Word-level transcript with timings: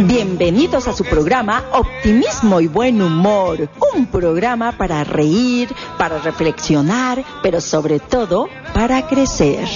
Bienvenidos 0.00 0.86
a 0.86 0.92
su 0.92 1.02
programa 1.02 1.64
Optimismo 1.72 2.60
y 2.60 2.66
Buen 2.66 3.00
Humor, 3.00 3.70
un 3.94 4.04
programa 4.04 4.72
para 4.72 5.02
reír, 5.02 5.74
para 5.96 6.18
reflexionar, 6.18 7.24
pero 7.42 7.62
sobre 7.62 8.00
todo 8.00 8.50
para 8.74 9.06
crecer. 9.06 9.66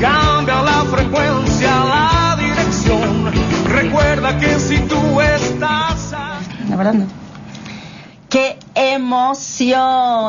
Cambia 0.00 0.60
la 0.60 0.84
frecuencia, 0.86 1.70
la 1.84 2.36
dirección. 2.36 3.30
Recuerda 3.68 4.36
que 4.40 4.58
si 4.58 4.80
tú 4.80 5.20
estás... 5.20 6.10
La 6.68 6.74
verdad 6.74 6.94
no. 6.94 7.06
¡Qué 8.28 8.58
emoción! 8.74 10.26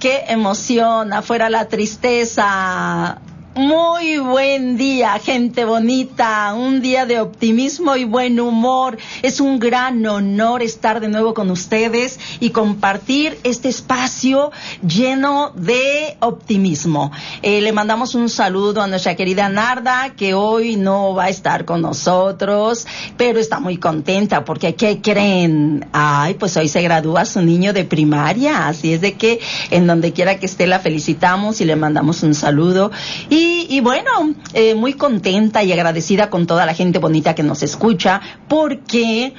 ¡Qué 0.00 0.24
emoción! 0.26 1.12
Afuera 1.12 1.48
la 1.48 1.68
tristeza. 1.68 3.20
Muy 3.56 4.18
buen 4.18 4.76
día, 4.76 5.18
gente 5.18 5.64
bonita. 5.64 6.54
Un 6.54 6.80
día 6.80 7.04
de 7.04 7.18
optimismo 7.18 7.96
y 7.96 8.04
buen 8.04 8.38
humor. 8.38 8.96
Es 9.22 9.40
un 9.40 9.58
gran 9.58 10.06
honor 10.06 10.62
estar 10.62 11.00
de 11.00 11.08
nuevo 11.08 11.34
con 11.34 11.50
ustedes 11.50 12.20
y 12.38 12.50
compartir 12.50 13.36
este 13.42 13.68
espacio 13.68 14.52
lleno 14.86 15.50
de 15.56 16.16
optimismo. 16.20 17.10
Eh, 17.42 17.60
le 17.60 17.72
mandamos 17.72 18.14
un 18.14 18.28
saludo 18.28 18.82
a 18.82 18.86
nuestra 18.86 19.16
querida 19.16 19.48
Narda, 19.48 20.10
que 20.16 20.32
hoy 20.32 20.76
no 20.76 21.16
va 21.16 21.24
a 21.24 21.28
estar 21.28 21.64
con 21.64 21.82
nosotros, 21.82 22.86
pero 23.16 23.40
está 23.40 23.58
muy 23.58 23.78
contenta 23.78 24.44
porque 24.44 24.76
¿qué 24.76 25.00
creen? 25.02 25.88
Ay, 25.92 26.34
pues 26.34 26.56
hoy 26.56 26.68
se 26.68 26.82
gradúa 26.82 27.24
su 27.24 27.42
niño 27.42 27.72
de 27.72 27.84
primaria. 27.84 28.68
Así 28.68 28.92
es 28.92 29.00
de 29.00 29.14
que 29.14 29.40
en 29.72 29.88
donde 29.88 30.12
quiera 30.12 30.38
que 30.38 30.46
esté 30.46 30.68
la 30.68 30.78
felicitamos 30.78 31.60
y 31.60 31.64
le 31.64 31.74
mandamos 31.74 32.22
un 32.22 32.36
saludo. 32.36 32.92
Y 33.28 33.39
y, 33.40 33.80
bueno, 33.80 34.34
eh, 34.54 34.74
muy 34.74 34.94
contenta 34.94 35.62
y 35.62 35.72
agradecida 35.72 36.30
con 36.30 36.46
toda 36.46 36.66
la 36.66 36.74
gente 36.74 36.98
bonita 36.98 37.34
que 37.34 37.42
nos 37.42 37.62
escucha, 37.62 38.20
porque 38.48 39.34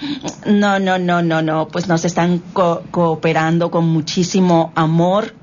no, 0.45 0.79
no, 0.79 0.97
no, 0.97 1.21
no, 1.21 1.41
no, 1.41 1.67
pues 1.67 1.87
nos 1.87 2.05
están 2.05 2.39
co 2.53 2.83
cooperando 2.91 3.71
con 3.71 3.87
muchísimo 3.87 4.71
amor 4.75 5.40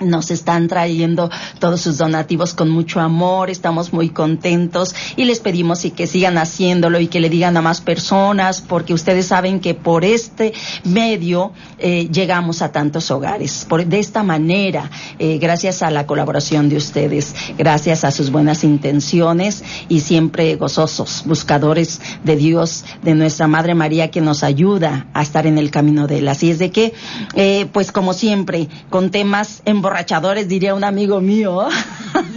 nos 0.00 0.30
están 0.30 0.68
trayendo 0.68 1.30
todos 1.58 1.80
sus 1.80 1.98
donativos 1.98 2.54
con 2.54 2.68
mucho 2.70 3.00
amor, 3.00 3.50
estamos 3.50 3.92
muy 3.92 4.10
contentos 4.10 4.94
y 5.16 5.24
les 5.24 5.40
pedimos 5.40 5.78
que 5.94 6.06
sigan 6.06 6.38
haciéndolo 6.38 6.98
y 7.00 7.08
que 7.08 7.20
le 7.20 7.30
digan 7.30 7.56
a 7.56 7.62
más 7.62 7.80
personas, 7.80 8.60
porque 8.60 8.94
ustedes 8.94 9.26
saben 9.26 9.60
que 9.60 9.74
por 9.74 10.04
este 10.04 10.52
medio 10.84 11.52
eh, 11.78 12.08
llegamos 12.10 12.62
a 12.62 12.72
tantos 12.72 13.10
hogares. 13.10 13.66
Por, 13.68 13.86
de 13.86 13.98
esta 13.98 14.22
manera, 14.22 14.90
eh, 15.18 15.38
gracias 15.38 15.82
a 15.82 15.90
la 15.90 16.06
colaboración 16.06 16.68
de 16.68 16.76
ustedes, 16.76 17.34
gracias 17.56 18.04
a 18.04 18.10
sus 18.10 18.30
buenas 18.30 18.64
intenciones 18.64 19.62
y 19.88 20.00
siempre 20.00 20.56
gozosos, 20.56 21.22
buscadores 21.26 22.00
de 22.24 22.36
Dios, 22.36 22.84
de 23.02 23.14
nuestra 23.14 23.46
Madre 23.46 23.74
María 23.74 24.10
que 24.10 24.20
nos 24.20 24.42
ayuda 24.42 25.06
a 25.14 25.22
estar 25.22 25.46
en 25.46 25.58
el 25.58 25.70
camino 25.70 26.06
de 26.06 26.18
él. 26.18 26.28
Así 26.28 26.50
es 26.50 26.58
de 26.58 26.70
que, 26.70 26.92
eh, 27.34 27.66
pues 27.72 27.92
como 27.92 28.12
siempre, 28.14 28.68
con 28.90 29.10
temas 29.10 29.62
en 29.64 29.82
emborrachadores, 29.88 30.48
diría 30.48 30.74
un 30.74 30.84
amigo 30.84 31.20
mío, 31.20 31.66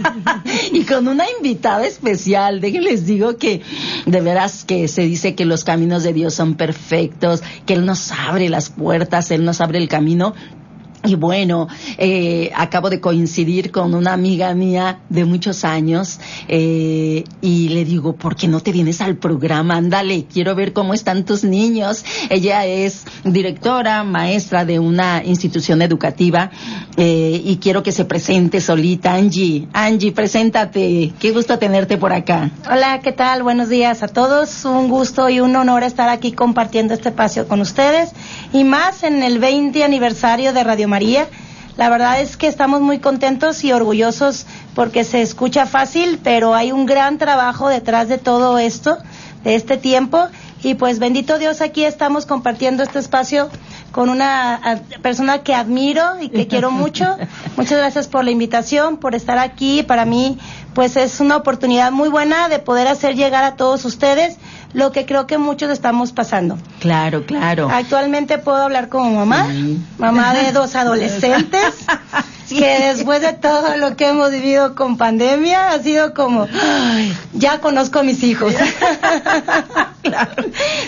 y 0.72 0.84
con 0.84 1.06
una 1.06 1.24
invitada 1.36 1.86
especial. 1.86 2.60
Déjenles 2.60 3.04
digo 3.04 3.36
que 3.36 3.60
de 4.06 4.20
veras 4.20 4.64
que 4.64 4.88
se 4.88 5.02
dice 5.02 5.34
que 5.34 5.44
los 5.44 5.62
caminos 5.62 6.02
de 6.02 6.12
Dios 6.14 6.34
son 6.34 6.54
perfectos, 6.54 7.42
que 7.66 7.74
Él 7.74 7.84
nos 7.84 8.10
abre 8.10 8.48
las 8.48 8.70
puertas, 8.70 9.30
Él 9.30 9.44
nos 9.44 9.60
abre 9.60 9.78
el 9.78 9.88
camino 9.88 10.34
y 11.04 11.16
bueno, 11.16 11.68
eh, 11.98 12.50
acabo 12.54 12.88
de 12.88 13.00
coincidir 13.00 13.72
con 13.72 13.94
una 13.94 14.12
amiga 14.12 14.54
mía 14.54 15.00
de 15.08 15.24
muchos 15.24 15.64
años 15.64 16.20
eh, 16.46 17.24
y 17.40 17.68
le 17.70 17.84
digo, 17.84 18.14
¿por 18.14 18.36
qué 18.36 18.46
no 18.46 18.60
te 18.60 18.70
vienes 18.70 19.00
al 19.00 19.16
programa? 19.16 19.76
Ándale, 19.76 20.26
quiero 20.32 20.54
ver 20.54 20.72
cómo 20.72 20.94
están 20.94 21.24
tus 21.24 21.42
niños. 21.42 22.04
Ella 22.30 22.66
es 22.66 23.04
directora, 23.24 24.04
maestra 24.04 24.64
de 24.64 24.78
una 24.78 25.22
institución 25.24 25.82
educativa 25.82 26.50
eh, 26.96 27.40
y 27.44 27.56
quiero 27.56 27.82
que 27.82 27.90
se 27.90 28.04
presente 28.04 28.60
solita. 28.60 29.14
Angie, 29.14 29.66
Angie, 29.72 30.12
preséntate. 30.12 31.12
Qué 31.18 31.32
gusto 31.32 31.58
tenerte 31.58 31.98
por 31.98 32.12
acá. 32.12 32.50
Hola, 32.70 33.00
¿qué 33.02 33.12
tal? 33.12 33.42
Buenos 33.42 33.68
días 33.68 34.04
a 34.04 34.08
todos. 34.08 34.64
Un 34.64 34.88
gusto 34.88 35.28
y 35.28 35.40
un 35.40 35.56
honor 35.56 35.82
estar 35.82 36.08
aquí 36.08 36.30
compartiendo 36.30 36.94
este 36.94 37.08
espacio 37.08 37.48
con 37.48 37.60
ustedes 37.60 38.10
y 38.52 38.62
más 38.62 39.02
en 39.02 39.22
el 39.22 39.38
20 39.38 39.82
aniversario 39.82 40.52
de 40.52 40.62
Radio 40.62 40.91
María. 40.92 41.26
La 41.78 41.88
verdad 41.88 42.20
es 42.20 42.36
que 42.36 42.48
estamos 42.48 42.82
muy 42.82 42.98
contentos 42.98 43.64
y 43.64 43.72
orgullosos 43.72 44.44
porque 44.74 45.04
se 45.04 45.22
escucha 45.22 45.64
fácil, 45.64 46.20
pero 46.22 46.54
hay 46.54 46.70
un 46.70 46.84
gran 46.84 47.16
trabajo 47.16 47.70
detrás 47.70 48.08
de 48.08 48.18
todo 48.18 48.58
esto, 48.58 48.98
de 49.42 49.54
este 49.54 49.78
tiempo. 49.78 50.28
Y 50.62 50.74
pues 50.74 50.98
bendito 50.98 51.38
Dios, 51.38 51.60
aquí 51.60 51.84
estamos 51.84 52.24
compartiendo 52.24 52.82
este 52.82 52.98
espacio 52.98 53.50
con 53.90 54.08
una 54.08 54.80
persona 55.02 55.42
que 55.42 55.54
admiro 55.54 56.20
y 56.20 56.28
que 56.28 56.46
quiero 56.46 56.70
mucho. 56.82 57.16
Muchas 57.56 57.78
gracias 57.78 58.08
por 58.08 58.24
la 58.24 58.30
invitación, 58.30 58.96
por 58.96 59.14
estar 59.14 59.38
aquí. 59.38 59.82
Para 59.82 60.04
mí, 60.04 60.38
pues 60.74 60.96
es 60.96 61.20
una 61.20 61.36
oportunidad 61.36 61.90
muy 61.90 62.08
buena 62.08 62.48
de 62.48 62.58
poder 62.58 62.86
hacer 62.86 63.16
llegar 63.16 63.44
a 63.44 63.56
todos 63.56 63.84
ustedes 63.84 64.36
lo 64.72 64.92
que 64.92 65.04
creo 65.04 65.26
que 65.26 65.38
muchos 65.38 65.70
estamos 65.70 66.12
pasando. 66.12 66.58
Claro, 66.80 67.26
claro. 67.26 67.68
Actualmente 67.70 68.38
puedo 68.38 68.58
hablar 68.58 68.88
como 68.88 69.10
mamá, 69.10 69.48
mamá 69.98 70.34
de 70.34 70.52
dos 70.52 70.74
adolescentes, 70.76 71.86
que 72.58 72.78
después 72.94 73.20
de 73.22 73.32
todo 73.32 73.76
lo 73.76 73.96
que 73.96 74.08
hemos 74.08 74.30
vivido 74.30 74.74
con 74.74 74.96
pandemia 74.96 75.72
ha 75.72 75.82
sido 75.82 76.14
como, 76.14 76.46
ya 77.32 77.60
conozco 77.60 78.00
a 78.00 78.02
mis 78.02 78.22
hijos. 78.22 78.54
claro, 80.02 80.44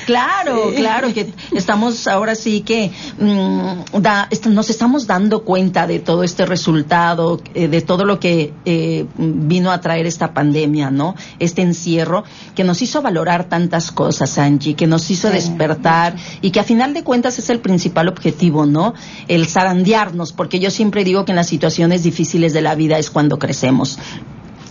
claro, 0.07 0.73
claro, 0.75 1.15
que 1.15 1.33
estamos 1.53 2.07
ahora 2.07 2.35
sí 2.35 2.61
que 2.61 2.91
mm, 3.19 4.01
da, 4.01 4.29
nos 4.49 4.71
estamos 4.71 5.07
dando 5.07 5.45
cuenta 5.45 5.87
de 5.87 6.01
todo 6.01 6.25
este 6.25 6.47
resultado, 6.47 7.41
eh, 7.55 7.69
de 7.69 7.81
todo 7.81 8.05
lo 8.05 8.19
que 8.21 8.53
eh, 8.65 9.07
vino 9.17 9.71
a 9.71 9.81
traer 9.81 10.07
esta 10.07 10.35
pandemia, 10.35 10.91
¿no? 10.91 11.15
Este 11.39 11.63
encierro 11.63 12.25
que 12.55 12.65
nos 12.65 12.83
hizo 12.83 13.03
valorar 13.03 13.49
tantas 13.49 13.91
cosas, 13.91 14.39
Angie, 14.39 14.75
que 14.75 14.87
nos 14.87 15.11
hizo 15.11 15.31
despertar 15.31 16.17
y 16.41 16.51
que 16.51 16.61
a 16.61 16.65
final 16.65 16.95
de 16.95 17.03
cuentas 17.03 17.39
es 17.39 17.51
el 17.51 17.61
principal 17.61 18.09
objetivo, 18.09 18.67
¿no? 18.67 18.95
El 19.29 19.47
zarandearnos, 19.47 20.33
porque 20.33 20.59
yo 20.59 20.71
siempre 20.71 21.05
digo 21.05 21.25
que 21.25 21.33
en 21.33 21.37
las 21.37 21.53
situaciones 21.55 22.03
difíciles 22.03 22.53
de 22.53 22.63
la 22.63 22.75
vida 22.75 22.99
es 22.99 23.11
cuando 23.11 23.39
crecemos. 23.39 23.97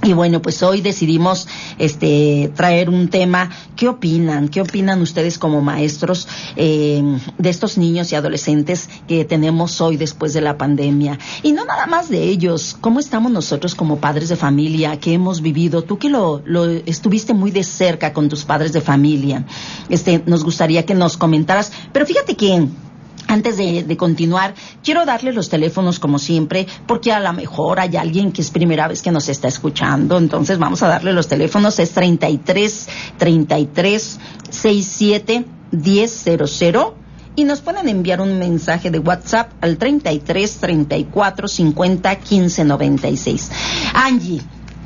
Y 0.04 0.12
bueno, 0.12 0.42
pues 0.42 0.62
hoy 0.64 0.82
decidimos 0.82 1.48
este 1.80 2.52
traer 2.58 2.90
un 2.90 3.08
tema. 3.08 3.50
¿Qué 3.78 3.88
opinan? 3.88 4.50
¿Qué 4.50 4.60
opinan 4.60 5.02
ustedes 5.02 5.40
como 5.40 5.62
maestros 5.62 6.28
eh, 6.58 7.02
de 7.38 7.50
estos 7.50 7.78
niños 7.78 8.12
y 8.12 8.16
adolescentes 8.16 8.90
que 9.08 9.24
tenemos 9.24 9.80
hoy 9.80 9.96
después 9.96 10.34
de 10.34 10.42
la 10.42 10.58
pandemia? 10.58 11.20
Y 11.42 11.54
no 11.54 11.64
nada 11.64 11.86
más 11.86 12.10
de 12.10 12.22
ellos. 12.22 12.76
¿Cómo 12.82 13.00
estamos 13.00 13.32
nosotros 13.32 13.76
como 13.76 14.00
padres 14.00 14.28
de 14.28 14.36
familia? 14.36 15.00
¿Qué 15.00 15.14
hemos 15.14 15.42
vivido? 15.42 15.84
Tú 15.84 15.98
que 15.98 16.10
lo, 16.10 16.42
lo 16.44 16.66
estuviste 16.66 17.34
muy 17.34 17.52
de 17.52 17.64
cerca 17.64 18.12
con 18.12 18.28
tus 18.28 18.44
padres 18.44 18.74
de 18.74 18.82
familia. 18.82 19.46
Este, 19.88 20.22
nos 20.26 20.44
gustaría 20.44 20.86
que 20.86 20.96
nos 20.96 21.16
comentaras. 21.16 21.72
Pero 21.94 22.06
fíjate 22.06 22.36
que 22.36 22.68
antes 23.28 23.58
de, 23.58 23.98
continuar, 23.98 24.54
quiero 24.84 25.06
darle 25.06 25.34
los 25.34 25.50
teléfonos 25.50 26.00
como 26.00 26.20
siempre, 26.20 26.68
porque 26.88 27.12
a 27.12 27.20
lo 27.20 27.34
mejor 27.34 27.80
hay 27.80 27.96
alguien 27.98 28.32
que 28.32 28.42
es 28.42 28.52
primera 28.52 28.88
vez 28.88 29.02
que 29.02 29.12
nos 29.12 29.30
está 29.30 29.48
escuchando. 29.48 30.18
Entonces 30.18 30.60
vamos 30.60 30.84
a 30.84 30.88
darle 30.88 31.14
los 31.14 31.28
teléfonos. 31.28 31.80
Es 31.80 31.92
33 31.92 32.88
33 33.18 34.20
67 34.50 35.46
1000 35.72 36.10
y 37.36 37.44
nos 37.46 37.62
pueden 37.62 37.90
enviar 37.90 38.22
un 38.22 38.38
mensaje 38.38 38.92
de 38.92 39.00
WhatsApp 39.00 39.52
al 39.62 39.78
33 39.78 40.58
34 40.58 41.48
50 41.48 42.16
15 42.16 42.66
96. 42.66 43.52
Angie. 43.94 44.42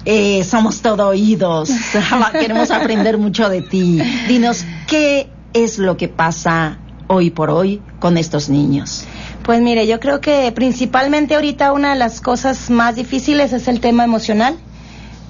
Eh, 0.09 0.45
somos 0.45 0.79
todo 0.81 1.09
oídos. 1.09 1.69
Queremos 2.31 2.71
aprender 2.71 3.17
mucho 3.17 3.49
de 3.49 3.61
ti. 3.61 4.01
Dinos, 4.29 4.63
¿qué 4.87 5.29
es 5.51 5.79
lo 5.79 5.97
que 5.97 6.07
pasa 6.07 6.79
hoy 7.07 7.29
por 7.29 7.49
hoy 7.49 7.81
con 7.99 8.17
estos 8.17 8.49
niños? 8.49 9.05
Pues 9.43 9.61
mire, 9.61 9.87
yo 9.87 9.99
creo 9.99 10.21
que 10.21 10.51
principalmente 10.51 11.35
ahorita 11.35 11.71
una 11.73 11.91
de 11.91 11.95
las 11.99 12.21
cosas 12.21 12.69
más 12.69 12.95
difíciles 12.95 13.53
es 13.53 13.67
el 13.67 13.79
tema 13.79 14.03
emocional. 14.03 14.57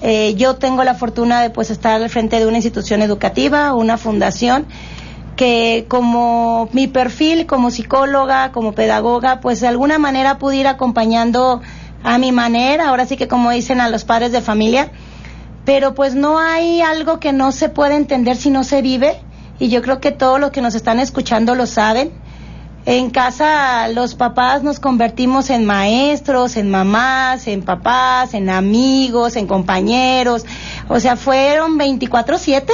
Eh, 0.01 0.35
yo 0.35 0.55
tengo 0.55 0.83
la 0.83 0.93
fortuna 0.93 1.41
de 1.41 1.49
pues 1.49 1.71
estar 1.71 2.01
al 2.01 2.09
frente 2.09 2.39
de 2.39 2.45
una 2.45 2.57
institución 2.57 3.01
educativa, 3.01 3.73
una 3.73 3.97
fundación 3.97 4.65
que 5.35 5.85
como 5.87 6.67
mi 6.73 6.87
perfil 6.87 7.45
como 7.45 7.71
psicóloga, 7.71 8.51
como 8.51 8.73
pedagoga, 8.73 9.39
pues 9.39 9.61
de 9.61 9.67
alguna 9.67 9.99
manera 9.99 10.39
pude 10.39 10.57
ir 10.57 10.67
acompañando 10.67 11.61
a 12.03 12.17
mi 12.17 12.31
manera, 12.31 12.89
ahora 12.89 13.05
sí 13.05 13.17
que 13.17 13.27
como 13.27 13.51
dicen 13.51 13.79
a 13.79 13.89
los 13.89 14.03
padres 14.03 14.31
de 14.31 14.41
familia, 14.41 14.91
pero 15.63 15.93
pues 15.93 16.15
no 16.15 16.39
hay 16.39 16.81
algo 16.81 17.19
que 17.19 17.33
no 17.33 17.51
se 17.51 17.69
pueda 17.69 17.95
entender 17.95 18.35
si 18.35 18.49
no 18.49 18.63
se 18.63 18.81
vive 18.81 19.19
y 19.59 19.69
yo 19.69 19.81
creo 19.81 19.99
que 19.99 20.11
todos 20.11 20.39
los 20.39 20.51
que 20.51 20.61
nos 20.61 20.75
están 20.75 20.99
escuchando 20.99 21.55
lo 21.55 21.65
saben. 21.65 22.11
En 22.85 23.09
casa 23.09 23.89
los 23.89 24.15
papás 24.15 24.63
nos 24.63 24.79
convertimos 24.79 25.49
en 25.49 25.65
maestros, 25.65 26.55
en 26.55 26.71
mamás, 26.71 27.47
en 27.47 27.61
papás, 27.61 28.33
en 28.33 28.49
amigos, 28.49 29.35
en 29.35 29.45
compañeros. 29.45 30.45
O 30.87 30.99
sea, 30.99 31.17
fueron 31.17 31.77
24/7. 31.77 32.71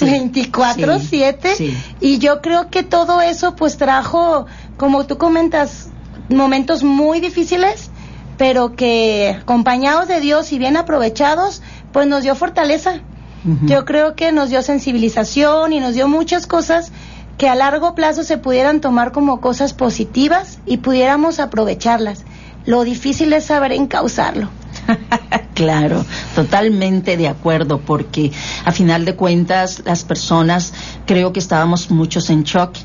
24/7 0.00 1.74
y 2.00 2.18
yo 2.18 2.40
creo 2.40 2.70
que 2.70 2.82
todo 2.82 3.20
eso 3.20 3.56
pues 3.56 3.76
trajo, 3.76 4.46
como 4.76 5.06
tú 5.06 5.18
comentas, 5.18 5.88
momentos 6.28 6.82
muy 6.82 7.20
difíciles, 7.20 7.90
pero 8.38 8.74
que 8.74 9.36
acompañados 9.42 10.08
de 10.08 10.20
Dios 10.20 10.52
y 10.52 10.58
bien 10.58 10.76
aprovechados, 10.76 11.62
pues 11.92 12.06
nos 12.06 12.22
dio 12.22 12.34
fortaleza. 12.34 13.00
Yo 13.44 13.84
creo 13.84 14.14
que 14.14 14.30
nos 14.30 14.50
dio 14.50 14.62
sensibilización 14.62 15.72
y 15.72 15.80
nos 15.80 15.94
dio 15.94 16.06
muchas 16.06 16.46
cosas 16.46 16.92
que 17.38 17.48
a 17.48 17.54
largo 17.54 17.94
plazo 17.94 18.22
se 18.22 18.38
pudieran 18.38 18.80
tomar 18.80 19.10
como 19.10 19.40
cosas 19.40 19.72
positivas 19.72 20.60
y 20.64 20.76
pudiéramos 20.76 21.40
aprovecharlas. 21.40 22.24
Lo 22.66 22.84
difícil 22.84 23.32
es 23.32 23.46
saber 23.46 23.72
encauzarlo. 23.72 24.48
claro, 25.54 26.04
totalmente 26.34 27.16
de 27.16 27.28
acuerdo, 27.28 27.80
porque 27.80 28.30
a 28.64 28.70
final 28.70 29.04
de 29.04 29.16
cuentas 29.16 29.82
las 29.84 30.04
personas 30.04 30.72
creo 31.06 31.32
que 31.32 31.40
estábamos 31.40 31.90
muchos 31.90 32.30
en 32.30 32.44
shock 32.44 32.76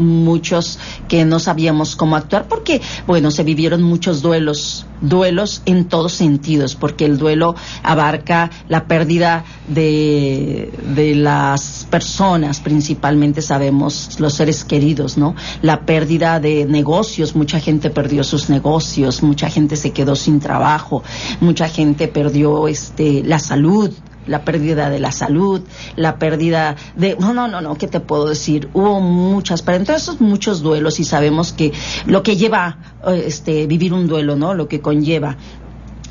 muchos 0.00 0.78
que 1.08 1.24
no 1.24 1.38
sabíamos 1.38 1.96
cómo 1.96 2.16
actuar 2.16 2.46
porque, 2.48 2.80
bueno, 3.06 3.30
se 3.30 3.44
vivieron 3.44 3.82
muchos 3.82 4.22
duelos, 4.22 4.86
duelos 5.00 5.62
en 5.66 5.86
todos 5.86 6.12
sentidos, 6.12 6.74
porque 6.74 7.04
el 7.04 7.18
duelo 7.18 7.54
abarca 7.82 8.50
la 8.68 8.86
pérdida 8.86 9.44
de, 9.68 10.72
de 10.94 11.14
las 11.14 11.86
personas, 11.90 12.60
principalmente 12.60 13.42
sabemos 13.42 14.18
los 14.20 14.34
seres 14.34 14.64
queridos, 14.64 15.16
¿no? 15.16 15.34
La 15.62 15.86
pérdida 15.86 16.40
de 16.40 16.64
negocios, 16.64 17.36
mucha 17.36 17.60
gente 17.60 17.90
perdió 17.90 18.24
sus 18.24 18.50
negocios, 18.50 19.22
mucha 19.22 19.48
gente 19.48 19.76
se 19.76 19.92
quedó 19.92 20.16
sin 20.16 20.40
trabajo, 20.40 21.02
mucha 21.40 21.68
gente 21.68 22.08
perdió 22.08 22.68
este 22.68 23.22
la 23.24 23.38
salud, 23.38 23.92
la 24.26 24.44
pérdida 24.44 24.90
de 24.90 25.00
la 25.00 25.12
salud, 25.12 25.62
la 25.96 26.18
pérdida 26.18 26.76
de... 26.96 27.16
No, 27.18 27.32
no, 27.32 27.48
no, 27.48 27.60
no, 27.60 27.76
¿qué 27.76 27.88
te 27.88 28.00
puedo 28.00 28.28
decir? 28.28 28.68
Hubo 28.72 29.00
muchas, 29.00 29.64
entre 29.66 29.96
esos 29.96 30.20
muchos 30.20 30.62
duelos 30.62 31.00
y 31.00 31.04
sabemos 31.04 31.52
que 31.52 31.72
lo 32.06 32.22
que 32.22 32.36
lleva 32.36 32.78
eh, 33.06 33.24
este, 33.26 33.66
vivir 33.66 33.92
un 33.92 34.06
duelo, 34.06 34.36
¿no? 34.36 34.54
Lo 34.54 34.68
que 34.68 34.80
conlleva 34.80 35.36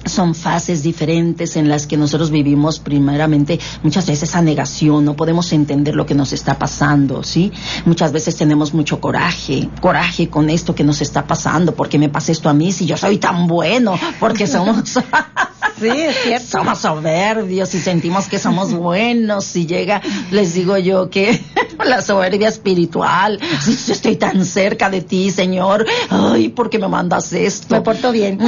son 0.05 0.33
fases 0.33 0.83
diferentes 0.83 1.55
en 1.55 1.69
las 1.69 1.85
que 1.85 1.97
nosotros 1.97 2.31
vivimos 2.31 2.79
primeramente 2.79 3.59
muchas 3.83 4.05
veces 4.07 4.35
a 4.35 4.41
negación, 4.41 5.05
no 5.05 5.15
podemos 5.15 5.51
entender 5.53 5.95
lo 5.95 6.05
que 6.05 6.15
nos 6.15 6.33
está 6.33 6.57
pasando, 6.57 7.23
¿sí? 7.23 7.51
Muchas 7.85 8.11
veces 8.11 8.35
tenemos 8.35 8.73
mucho 8.73 8.99
coraje, 8.99 9.69
coraje 9.81 10.29
con 10.29 10.49
esto 10.49 10.73
que 10.73 10.83
nos 10.83 11.01
está 11.01 11.27
pasando, 11.27 11.75
porque 11.75 11.99
me 11.99 12.09
pasa 12.09 12.31
esto 12.31 12.49
a 12.49 12.53
mí 12.53 12.71
si 12.71 12.85
yo 12.85 12.97
soy 12.97 13.17
tan 13.17 13.47
bueno, 13.47 13.97
porque 14.19 14.47
somos 14.47 14.99
Sí, 15.79 15.87
es 15.87 16.15
cierto. 16.23 16.47
Somos 16.47 16.79
soberbios 16.79 17.73
y 17.73 17.79
sentimos 17.79 18.27
que 18.27 18.39
somos 18.39 18.73
buenos. 18.73 19.45
Si 19.45 19.65
llega, 19.65 20.01
les 20.31 20.53
digo 20.53 20.77
yo 20.77 21.09
que 21.09 21.41
la 21.85 22.01
soberbia 22.01 22.49
espiritual, 22.49 23.39
si 23.61 23.91
estoy 23.91 24.15
tan 24.15 24.45
cerca 24.45 24.89
de 24.89 25.01
ti, 25.01 25.31
Señor, 25.31 25.85
ay, 26.09 26.49
¿por 26.49 26.69
qué 26.69 26.79
me 26.79 26.87
mandas 26.87 27.31
esto? 27.33 27.75
Me 27.75 27.81
porto 27.81 28.11
bien. 28.11 28.39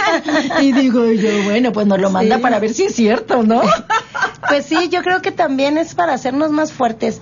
y 0.60 0.72
digo 0.72 1.10
yo, 1.12 1.44
bueno, 1.44 1.72
pues 1.72 1.86
nos 1.86 2.00
lo 2.00 2.10
manda 2.10 2.38
para 2.38 2.58
ver 2.58 2.74
si 2.74 2.84
es 2.84 2.94
cierto, 2.94 3.42
¿no? 3.42 3.62
pues 4.48 4.66
sí, 4.66 4.88
yo 4.90 5.02
creo 5.02 5.22
que 5.22 5.30
también 5.30 5.78
es 5.78 5.94
para 5.94 6.14
hacernos 6.14 6.50
más 6.50 6.72
fuertes. 6.72 7.20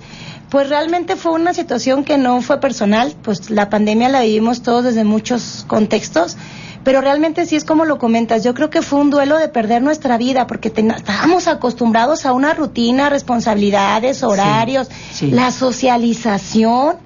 Pues 0.49 0.67
realmente 0.67 1.15
fue 1.15 1.31
una 1.31 1.53
situación 1.53 2.03
que 2.03 2.17
no 2.17 2.41
fue 2.41 2.59
personal, 2.59 3.15
pues 3.21 3.49
la 3.49 3.69
pandemia 3.69 4.09
la 4.09 4.21
vivimos 4.21 4.63
todos 4.63 4.83
desde 4.83 5.05
muchos 5.05 5.63
contextos 5.67 6.35
pero 6.83 7.01
realmente 7.01 7.45
sí 7.45 7.55
es 7.55 7.63
como 7.63 7.85
lo 7.85 7.97
comentas, 7.97 8.43
yo 8.43 8.53
creo 8.53 8.69
que 8.69 8.81
fue 8.81 8.99
un 8.99 9.09
duelo 9.09 9.37
de 9.37 9.49
perder 9.49 9.81
nuestra 9.81 10.17
vida, 10.17 10.47
porque 10.47 10.69
estábamos 10.75 11.47
acostumbrados 11.47 12.25
a 12.25 12.33
una 12.33 12.53
rutina, 12.53 13.09
responsabilidades, 13.09 14.23
horarios, 14.23 14.89
la 15.21 15.51
socialización. 15.51 16.97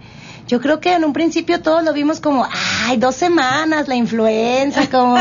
Yo 0.47 0.61
creo 0.61 0.79
que 0.79 0.93
en 0.93 1.03
un 1.03 1.11
principio 1.11 1.59
todos 1.61 1.83
lo 1.83 1.91
vimos 1.91 2.19
como, 2.19 2.47
ay, 2.85 2.97
dos 2.97 3.15
semanas, 3.15 3.87
la 3.87 3.95
influenza, 3.95 4.87
como, 4.91 5.17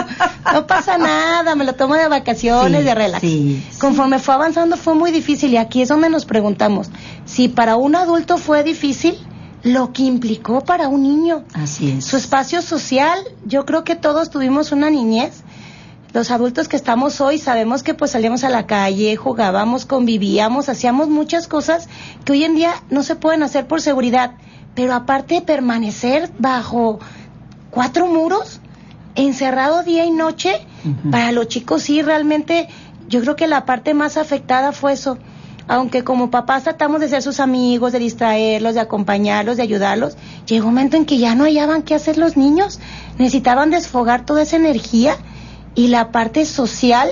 no 0.53 0.67
pasa 0.67 0.99
nada, 0.99 1.55
me 1.55 1.65
lo 1.65 1.75
tomo 1.75 1.95
de 1.95 2.09
vacaciones, 2.09 2.85
de 2.85 2.95
relax. 2.95 3.27
Conforme 3.79 4.19
fue 4.19 4.35
avanzando 4.35 4.77
fue 4.77 4.95
muy 4.95 5.13
difícil 5.13 5.53
y 5.55 5.57
aquí 5.57 5.81
es 5.81 5.89
donde 5.89 6.11
nos 6.11 6.27
preguntamos, 6.27 6.91
si 7.25 7.49
para 7.49 7.77
un 7.77 7.97
adulto 7.97 8.37
fue 8.37 8.63
difícil, 8.65 9.17
lo 9.65 9.93
que 9.93 10.03
implicó 10.03 10.61
para 10.61 10.89
un 10.89 11.03
niño. 11.03 11.45
Así 11.55 11.91
es. 11.91 12.05
Su 12.05 12.17
espacio 12.17 12.63
social, 12.63 13.19
yo 13.47 13.65
creo 13.65 13.83
que 13.83 13.97
todos 13.97 14.31
tuvimos 14.31 14.71
una 14.73 14.91
niñez. 14.91 15.43
Los 16.13 16.31
adultos 16.31 16.69
que 16.69 16.77
estamos 16.77 17.21
hoy 17.21 17.39
sabemos 17.39 17.83
que 17.83 17.95
pues 17.95 18.13
salíamos 18.13 18.45
a 18.45 18.51
la 18.51 18.67
calle, 18.67 19.17
jugábamos, 19.17 19.87
convivíamos, 19.87 20.69
hacíamos 20.69 21.09
muchas 21.09 21.49
cosas 21.49 21.89
que 22.25 22.33
hoy 22.33 22.45
en 22.45 22.55
día 22.55 22.75
no 22.91 23.03
se 23.03 23.17
pueden 23.17 23.43
hacer 23.43 23.67
por 23.67 23.81
seguridad. 23.81 24.35
Pero 24.75 24.93
aparte 24.95 25.37
de 25.37 25.43
permanecer 25.43 26.31
bajo 26.39 27.01
cuatro 27.71 28.07
muros, 28.07 28.61
encerrado 29.15 29.83
día 29.83 30.05
y 30.05 30.11
noche, 30.11 30.67
para 31.11 31.33
los 31.33 31.49
chicos 31.49 31.85
sí 31.85 32.03
realmente 32.03 32.69
yo 33.09 33.21
creo 33.23 33.35
que 33.35 33.49
la 33.49 33.65
parte 33.65 33.95
más 33.95 34.17
afectada 34.17 34.73
fue 34.73 34.93
eso 34.93 35.19
aunque 35.69 36.05
como 36.05 36.31
papás 36.31 36.65
tratamos 36.65 37.01
de 37.01 37.09
ser 37.09 37.23
sus 37.23 37.41
amigos, 37.41 37.93
de 37.93 37.99
distraerlos, 37.99 38.75
de 38.75 38.81
acompañarlos, 38.81 39.57
de 39.57 39.63
ayudarlos, 39.63 40.17
llegó 40.47 40.69
un 40.69 40.75
momento 40.75 40.97
en 40.97 41.07
que 41.07 41.19
ya 41.19 41.35
no 41.35 41.45
hallaban 41.45 41.83
qué 41.83 41.95
hacer 41.95 42.19
los 42.19 42.37
niños, 42.37 42.81
necesitaban 43.19 43.71
desfogar 43.71 44.27
toda 44.27 44.43
esa 44.43 44.57
energía 44.57 45.17
y 45.75 45.89
la 45.89 46.13
parte 46.13 46.45
social, 46.45 47.09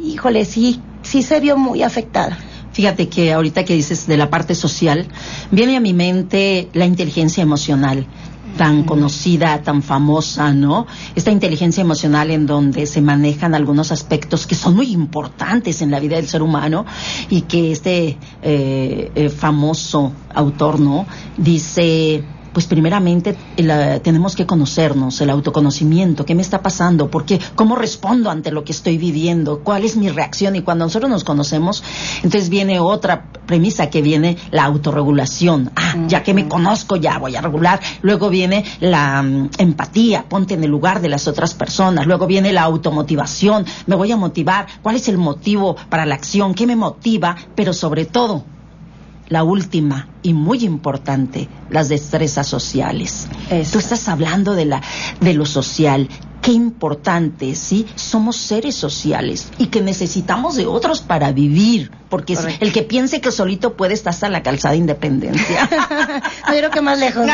híjole, 0.00 0.44
sí, 0.44 0.80
sí 1.02 1.22
se 1.22 1.40
vio 1.40 1.56
muy 1.56 1.82
afectada. 1.82 2.38
Fíjate 2.72 3.08
que 3.08 3.32
ahorita 3.32 3.64
que 3.64 3.74
dices 3.74 4.06
de 4.06 4.16
la 4.16 4.30
parte 4.30 4.54
social, 4.54 5.06
viene 5.50 5.76
a 5.76 5.80
mi 5.80 5.92
mente 5.92 6.68
la 6.72 6.86
inteligencia 6.86 7.42
emocional 7.42 8.06
tan 8.56 8.84
conocida, 8.84 9.62
tan 9.62 9.82
famosa, 9.82 10.52
¿no? 10.52 10.86
Esta 11.14 11.30
inteligencia 11.30 11.80
emocional 11.80 12.30
en 12.30 12.46
donde 12.46 12.86
se 12.86 13.00
manejan 13.00 13.54
algunos 13.54 13.92
aspectos 13.92 14.46
que 14.46 14.54
son 14.54 14.76
muy 14.76 14.92
importantes 14.92 15.82
en 15.82 15.90
la 15.90 16.00
vida 16.00 16.16
del 16.16 16.28
ser 16.28 16.42
humano 16.42 16.84
y 17.30 17.42
que 17.42 17.72
este 17.72 18.18
eh, 18.42 19.10
eh, 19.14 19.28
famoso 19.28 20.12
autor, 20.34 20.80
¿no? 20.80 21.06
Dice 21.36 22.24
pues 22.52 22.66
primeramente 22.66 23.36
tenemos 24.02 24.36
que 24.36 24.46
conocernos, 24.46 25.20
el 25.20 25.30
autoconocimiento, 25.30 26.24
qué 26.24 26.34
me 26.34 26.42
está 26.42 26.62
pasando, 26.62 27.10
por 27.10 27.24
qué, 27.24 27.40
cómo 27.54 27.76
respondo 27.76 28.30
ante 28.30 28.50
lo 28.50 28.64
que 28.64 28.72
estoy 28.72 28.98
viviendo, 28.98 29.60
cuál 29.60 29.84
es 29.84 29.96
mi 29.96 30.08
reacción. 30.08 30.56
Y 30.56 30.62
cuando 30.62 30.84
nosotros 30.84 31.10
nos 31.10 31.24
conocemos, 31.24 31.82
entonces 32.22 32.48
viene 32.48 32.80
otra 32.80 33.32
premisa 33.46 33.90
que 33.90 34.02
viene 34.02 34.36
la 34.50 34.64
autorregulación. 34.64 35.70
Ah, 35.76 35.94
ya 36.08 36.22
que 36.22 36.34
me 36.34 36.48
conozco, 36.48 36.96
ya 36.96 37.18
voy 37.18 37.36
a 37.36 37.40
regular. 37.40 37.80
Luego 38.02 38.28
viene 38.28 38.64
la 38.80 39.22
mm, 39.22 39.50
empatía, 39.58 40.24
ponte 40.28 40.54
en 40.54 40.64
el 40.64 40.70
lugar 40.70 41.00
de 41.00 41.08
las 41.08 41.28
otras 41.28 41.54
personas. 41.54 42.06
Luego 42.06 42.26
viene 42.26 42.52
la 42.52 42.62
automotivación, 42.62 43.64
me 43.86 43.96
voy 43.96 44.12
a 44.12 44.16
motivar. 44.16 44.66
¿Cuál 44.82 44.96
es 44.96 45.08
el 45.08 45.18
motivo 45.18 45.76
para 45.88 46.06
la 46.06 46.14
acción? 46.14 46.54
¿Qué 46.54 46.66
me 46.66 46.76
motiva? 46.76 47.36
Pero 47.54 47.72
sobre 47.72 48.04
todo, 48.04 48.44
la 49.32 49.44
última 49.44 50.08
y 50.22 50.34
muy 50.34 50.62
importante, 50.62 51.48
las 51.70 51.88
destrezas 51.88 52.46
sociales. 52.46 53.28
Tú 53.72 53.78
estás 53.78 54.06
hablando 54.08 54.54
de 54.54 54.66
la 54.66 54.82
de 55.20 55.32
lo 55.32 55.46
social. 55.46 56.08
Qué 56.42 56.52
importante, 56.52 57.54
¿sí? 57.54 57.86
Somos 57.94 58.36
seres 58.36 58.74
sociales 58.74 59.48
y 59.58 59.66
que 59.66 59.80
necesitamos 59.80 60.56
de 60.56 60.66
otros 60.66 61.00
para 61.00 61.32
vivir, 61.32 61.90
porque 62.10 62.36
el 62.60 62.72
que 62.72 62.82
piense 62.82 63.20
que 63.20 63.30
solito 63.30 63.74
puede 63.74 63.94
estar 63.94 64.12
hasta 64.12 64.28
la 64.28 64.42
calzada 64.42 64.74
independencia. 64.74 65.68
no, 66.46 66.52
creo 66.52 66.70
que 66.70 66.80
más 66.82 66.98
lejos. 66.98 67.26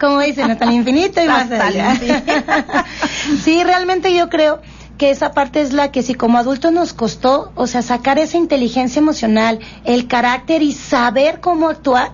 Como 0.00 0.20
dicen, 0.20 0.50
hasta 0.50 0.64
el 0.64 0.72
infinito 0.72 1.20
y 1.22 1.26
más 1.26 1.50
allá. 1.50 1.94
sí, 3.44 3.62
realmente 3.64 4.14
yo 4.14 4.30
creo 4.30 4.62
que 4.98 5.10
esa 5.10 5.32
parte 5.32 5.60
es 5.60 5.72
la 5.72 5.90
que 5.90 6.02
si 6.02 6.14
como 6.14 6.38
adultos 6.38 6.72
nos 6.72 6.92
costó, 6.92 7.52
o 7.54 7.66
sea, 7.66 7.82
sacar 7.82 8.18
esa 8.18 8.36
inteligencia 8.36 9.00
emocional, 9.00 9.58
el 9.84 10.06
carácter 10.06 10.62
y 10.62 10.72
saber 10.72 11.40
cómo 11.40 11.68
actuar, 11.68 12.12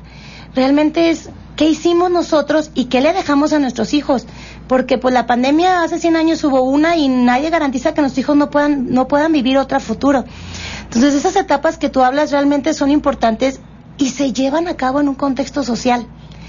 realmente 0.55 1.11
es 1.11 1.31
qué 1.57 1.69
hicimos 1.69 2.11
nosotros 2.11 2.71
y 2.75 2.87
qué 2.87 3.01
le 3.01 3.13
dejamos 3.13 3.53
a 3.53 3.59
nuestros 3.59 3.93
hijos. 3.93 4.27
Porque 4.67 4.99
pues 4.99 5.13
la 5.13 5.27
pandemia 5.27 5.83
hace 5.83 5.99
100 5.99 6.17
años 6.17 6.43
hubo 6.45 6.63
una 6.63 6.97
y 6.97 7.09
nadie 7.09 7.51
garantiza 7.51 7.93
que 7.93 8.01
nuestros 8.01 8.25
hijos 8.25 8.37
no 8.37 8.51
puedan, 8.51 8.91
no 8.91 9.09
puedan 9.09 9.33
vivir 9.33 9.59
otro 9.59 9.79
futuro. 9.81 10.25
Entonces 10.85 11.15
esas 11.15 11.37
etapas 11.37 11.77
que 11.77 11.91
tú 11.91 12.03
hablas 12.03 12.31
realmente 12.31 12.73
son 12.73 12.91
importantes 12.91 13.61
y 13.99 14.11
se 14.11 14.33
llevan 14.33 14.69
a 14.69 14.77
cabo 14.77 15.01
en 15.01 15.09
un 15.09 15.15
contexto 15.17 15.63
social. 15.63 16.07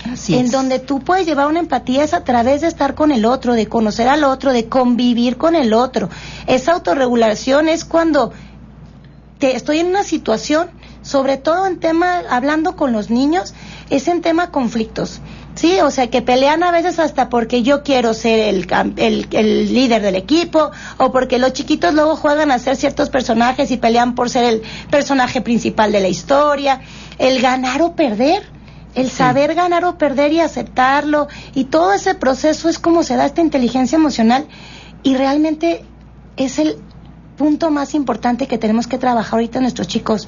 Así 0.09 0.35
en 0.35 0.49
donde 0.49 0.79
tú 0.79 0.99
puedes 0.99 1.25
llevar 1.25 1.47
una 1.47 1.59
empatía 1.59 2.03
es 2.03 2.13
a 2.13 2.23
través 2.23 2.61
de 2.61 2.67
estar 2.67 2.95
con 2.95 3.11
el 3.11 3.25
otro, 3.25 3.53
de 3.53 3.67
conocer 3.67 4.07
al 4.07 4.23
otro, 4.23 4.53
de 4.53 4.67
convivir 4.67 5.37
con 5.37 5.55
el 5.55 5.73
otro. 5.73 6.09
Esa 6.47 6.73
autorregulación 6.73 7.69
es 7.69 7.85
cuando 7.85 8.31
te, 9.39 9.55
estoy 9.55 9.79
en 9.79 9.87
una 9.87 10.03
situación, 10.03 10.69
sobre 11.01 11.37
todo 11.37 11.65
en 11.67 11.79
tema, 11.79 12.21
hablando 12.29 12.75
con 12.75 12.93
los 12.93 13.09
niños, 13.09 13.53
es 13.89 14.07
en 14.07 14.21
tema 14.21 14.51
conflictos. 14.51 15.19
Sí, 15.55 15.79
o 15.81 15.91
sea, 15.91 16.09
que 16.09 16.21
pelean 16.21 16.63
a 16.63 16.71
veces 16.71 16.97
hasta 16.97 17.27
porque 17.27 17.61
yo 17.61 17.83
quiero 17.83 18.13
ser 18.13 18.39
el, 18.39 18.67
el, 18.95 19.27
el, 19.31 19.73
líder 19.73 20.01
del 20.01 20.15
equipo 20.15 20.71
o 20.97 21.11
porque 21.11 21.39
los 21.39 21.51
chiquitos 21.51 21.93
luego 21.93 22.15
juegan 22.15 22.51
a 22.51 22.59
ser 22.59 22.77
ciertos 22.77 23.09
personajes 23.09 23.69
y 23.69 23.77
pelean 23.77 24.15
por 24.15 24.29
ser 24.29 24.45
el 24.45 24.61
personaje 24.89 25.41
principal 25.41 25.91
de 25.91 25.99
la 25.99 26.07
historia. 26.07 26.79
El 27.17 27.41
ganar 27.41 27.81
o 27.81 27.95
perder, 27.95 28.43
el 28.95 29.09
saber 29.09 29.55
ganar 29.55 29.85
o 29.85 29.97
perder 29.97 30.33
y 30.33 30.39
aceptarlo 30.39 31.27
y 31.53 31.65
todo 31.65 31.93
ese 31.93 32.15
proceso 32.15 32.69
es 32.69 32.79
como 32.79 33.03
se 33.03 33.15
da 33.15 33.25
esta 33.25 33.41
inteligencia 33.41 33.95
emocional 33.95 34.47
y 35.03 35.15
realmente 35.15 35.85
es 36.37 36.59
el 36.59 36.77
punto 37.37 37.71
más 37.71 37.95
importante 37.95 38.47
que 38.47 38.57
tenemos 38.57 38.87
que 38.87 38.97
trabajar 38.97 39.33
ahorita 39.33 39.61
nuestros 39.61 39.87
chicos 39.87 40.27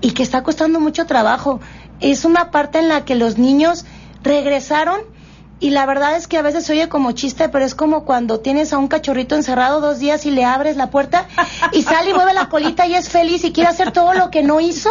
y 0.00 0.12
que 0.12 0.22
está 0.22 0.42
costando 0.42 0.80
mucho 0.80 1.06
trabajo. 1.06 1.60
Es 2.00 2.24
una 2.24 2.50
parte 2.50 2.78
en 2.78 2.88
la 2.88 3.04
que 3.04 3.14
los 3.14 3.38
niños 3.38 3.84
regresaron 4.22 5.00
y 5.60 5.70
la 5.70 5.86
verdad 5.86 6.16
es 6.16 6.28
que 6.28 6.38
a 6.38 6.42
veces 6.42 6.66
se 6.66 6.72
oye 6.72 6.88
como 6.88 7.12
chiste, 7.12 7.48
pero 7.48 7.64
es 7.64 7.74
como 7.74 8.04
cuando 8.04 8.40
tienes 8.40 8.72
a 8.72 8.78
un 8.78 8.88
cachorrito 8.88 9.34
encerrado 9.34 9.80
dos 9.80 9.98
días 9.98 10.24
y 10.24 10.30
le 10.30 10.44
abres 10.44 10.76
la 10.76 10.90
puerta 10.90 11.26
y 11.72 11.82
sale 11.82 12.10
y 12.10 12.14
mueve 12.14 12.32
la 12.32 12.48
colita 12.48 12.86
y 12.86 12.94
es 12.94 13.08
feliz 13.08 13.44
y 13.44 13.52
quiere 13.52 13.70
hacer 13.70 13.92
todo 13.92 14.14
lo 14.14 14.30
que 14.30 14.42
no 14.42 14.60
hizo. 14.60 14.90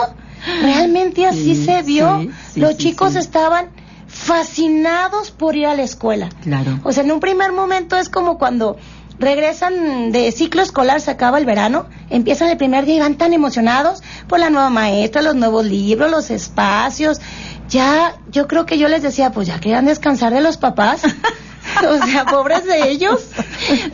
Realmente 0.62 1.26
así 1.26 1.56
se 1.56 1.82
vio. 1.84 2.28
Los 2.56 2.78
chicos 2.78 3.16
estaban 3.16 3.70
fascinados 4.08 5.32
por 5.32 5.56
ir 5.56 5.68
a 5.68 5.76
la 5.76 5.84
escuela. 5.84 6.30
Claro. 6.42 6.80
O 6.84 6.92
sea, 6.92 7.04
en 7.04 7.12
un 7.12 7.20
primer 7.20 7.52
momento 7.52 7.98
es 7.98 8.10
como 8.10 8.38
cuando 8.38 8.78
regresan 9.20 10.12
de 10.12 10.32
ciclo 10.32 10.62
escolar, 10.62 11.02
se 11.02 11.12
acaba 11.12 11.38
el 11.40 11.46
verano, 11.46 11.88
empiezan 12.10 12.50
el 12.50 12.58
primer 12.58 12.86
día 12.86 12.96
y 12.96 13.00
van 13.00 13.16
tan 13.16 13.34
emocionados 13.34 14.04
por 14.28 14.40
la 14.40 14.50
nueva 14.50 14.70
maestra, 14.70 15.22
los 15.22 15.36
nuevos 15.36 15.66
libros, 15.66 16.12
los 16.12 16.30
espacios, 16.30 17.20
ya 17.68 18.16
yo 18.32 18.48
creo 18.48 18.66
que 18.66 18.78
yo 18.78 18.88
les 18.88 19.02
decía, 19.02 19.32
pues 19.32 19.48
ya 19.48 19.60
querían 19.60 19.86
descansar 19.86 20.34
de 20.34 20.42
los 20.42 20.58
papás. 20.58 21.02
o 21.88 22.06
sea, 22.06 22.26
pobres 22.26 22.66
de 22.66 22.90
ellos. 22.90 23.22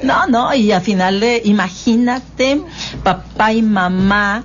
No, 0.04 0.28
no, 0.28 0.54
y 0.54 0.72
al 0.72 0.82
final 0.82 1.20
de, 1.20 1.42
imagínate, 1.46 2.62
papá 3.02 3.54
y 3.54 3.62
mamá 3.64 4.44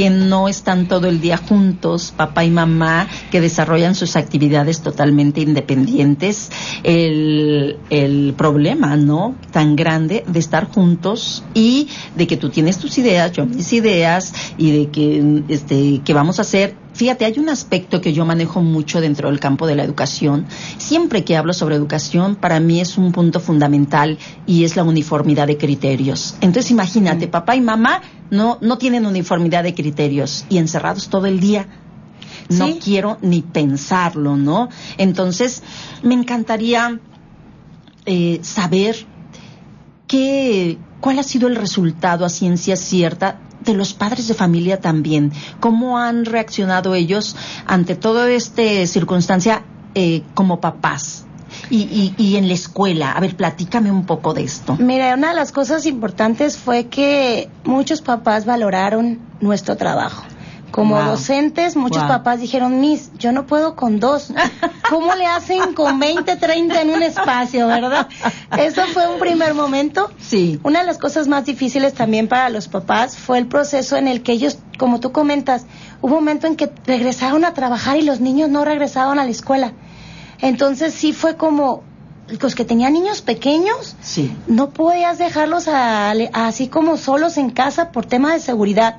que 0.00 0.08
no 0.08 0.48
están 0.48 0.88
todo 0.88 1.08
el 1.08 1.20
día 1.20 1.36
juntos, 1.36 2.14
papá 2.16 2.42
y 2.42 2.50
mamá, 2.50 3.06
que 3.30 3.38
desarrollan 3.38 3.94
sus 3.94 4.16
actividades 4.16 4.80
totalmente 4.80 5.42
independientes, 5.42 6.48
el, 6.84 7.76
el 7.90 8.32
problema, 8.32 8.96
¿no? 8.96 9.34
Tan 9.50 9.76
grande 9.76 10.24
de 10.26 10.38
estar 10.38 10.64
juntos 10.70 11.44
y 11.52 11.88
de 12.16 12.26
que 12.26 12.38
tú 12.38 12.48
tienes 12.48 12.78
tus 12.78 12.96
ideas, 12.96 13.32
yo 13.32 13.44
mis 13.44 13.74
ideas, 13.74 14.32
y 14.56 14.70
de 14.70 14.88
que, 14.88 15.42
este, 15.50 16.00
que 16.02 16.14
vamos 16.14 16.38
a 16.38 16.42
hacer 16.42 16.76
Fíjate, 16.92 17.24
hay 17.24 17.38
un 17.38 17.48
aspecto 17.48 18.00
que 18.00 18.12
yo 18.12 18.24
manejo 18.24 18.62
mucho 18.62 19.00
dentro 19.00 19.30
del 19.30 19.40
campo 19.40 19.66
de 19.66 19.74
la 19.76 19.84
educación. 19.84 20.46
Siempre 20.78 21.24
que 21.24 21.36
hablo 21.36 21.52
sobre 21.52 21.76
educación, 21.76 22.36
para 22.36 22.60
mí 22.60 22.80
es 22.80 22.98
un 22.98 23.12
punto 23.12 23.40
fundamental 23.40 24.18
y 24.46 24.64
es 24.64 24.76
la 24.76 24.82
uniformidad 24.82 25.46
de 25.46 25.56
criterios. 25.56 26.34
Entonces, 26.40 26.70
imagínate, 26.70 27.26
mm. 27.26 27.30
papá 27.30 27.56
y 27.56 27.60
mamá 27.60 28.02
no, 28.30 28.58
no 28.60 28.78
tienen 28.78 29.06
uniformidad 29.06 29.62
de 29.62 29.74
criterios 29.74 30.44
y 30.48 30.58
encerrados 30.58 31.08
todo 31.08 31.26
el 31.26 31.40
día. 31.40 31.66
No 32.48 32.68
quiero 32.82 33.18
ni 33.22 33.42
pensarlo, 33.42 34.36
¿no? 34.36 34.68
Entonces, 34.98 35.62
me 36.02 36.14
encantaría 36.14 36.98
eh, 38.06 38.40
saber 38.42 39.06
qué, 40.08 40.76
cuál 41.00 41.20
ha 41.20 41.22
sido 41.22 41.46
el 41.46 41.54
resultado 41.54 42.24
a 42.24 42.28
ciencia 42.28 42.74
cierta 42.74 43.38
de 43.60 43.74
los 43.74 43.94
padres 43.94 44.28
de 44.28 44.34
familia 44.34 44.80
también. 44.80 45.32
¿Cómo 45.60 45.98
han 45.98 46.24
reaccionado 46.24 46.94
ellos 46.94 47.36
ante 47.66 47.94
toda 47.94 48.30
esta 48.30 48.86
circunstancia 48.86 49.62
eh, 49.94 50.22
como 50.34 50.60
papás? 50.60 51.24
Y, 51.68 52.14
y, 52.16 52.36
en 52.36 52.46
la 52.46 52.54
escuela. 52.54 53.12
A 53.12 53.20
ver, 53.20 53.36
platícame 53.36 53.90
un 53.90 54.06
poco 54.06 54.34
de 54.34 54.44
esto. 54.44 54.76
Mira, 54.78 55.14
una 55.14 55.30
de 55.30 55.34
las 55.34 55.50
cosas 55.50 55.84
importantes 55.84 56.56
fue 56.56 56.86
que 56.86 57.48
muchos 57.64 58.02
papás 58.02 58.44
valoraron 58.44 59.18
nuestro 59.40 59.76
trabajo. 59.76 60.24
Como 60.70 61.02
docentes, 61.02 61.76
muchos 61.76 62.02
papás 62.04 62.40
dijeron, 62.40 62.80
Miss, 62.80 63.10
yo 63.18 63.32
no 63.32 63.46
puedo 63.46 63.76
con 63.76 64.00
dos. 64.00 64.32
¿Cómo 64.88 65.14
le 65.14 65.26
hacen 65.26 65.74
con 65.74 65.98
20, 65.98 66.36
30 66.36 66.82
en 66.82 66.90
un 66.90 67.02
espacio, 67.02 67.66
verdad? 67.66 68.08
Eso 68.58 68.82
fue 68.92 69.06
un 69.08 69.18
primer 69.18 69.54
momento. 69.54 70.10
Sí. 70.20 70.60
Una 70.62 70.80
de 70.80 70.86
las 70.86 70.98
cosas 70.98 71.28
más 71.28 71.44
difíciles 71.44 71.94
también 71.94 72.28
para 72.28 72.50
los 72.50 72.68
papás 72.68 73.16
fue 73.16 73.38
el 73.38 73.46
proceso 73.46 73.96
en 73.96 74.08
el 74.08 74.22
que 74.22 74.32
ellos, 74.32 74.58
como 74.78 75.00
tú 75.00 75.12
comentas, 75.12 75.66
hubo 76.00 76.14
un 76.14 76.24
momento 76.24 76.46
en 76.46 76.56
que 76.56 76.70
regresaron 76.86 77.44
a 77.44 77.54
trabajar 77.54 77.96
y 77.96 78.02
los 78.02 78.20
niños 78.20 78.48
no 78.48 78.64
regresaban 78.64 79.18
a 79.18 79.24
la 79.24 79.30
escuela. 79.30 79.72
Entonces 80.40 80.94
sí 80.94 81.12
fue 81.12 81.36
como, 81.36 81.82
los 82.40 82.54
que 82.54 82.64
tenían 82.64 82.92
niños 82.92 83.22
pequeños, 83.22 83.96
sí. 84.00 84.32
no 84.46 84.70
podías 84.70 85.18
dejarlos 85.18 85.68
así 85.68 86.68
como 86.68 86.96
solos 86.96 87.36
en 87.36 87.50
casa 87.50 87.92
por 87.92 88.06
tema 88.06 88.32
de 88.32 88.40
seguridad. 88.40 88.96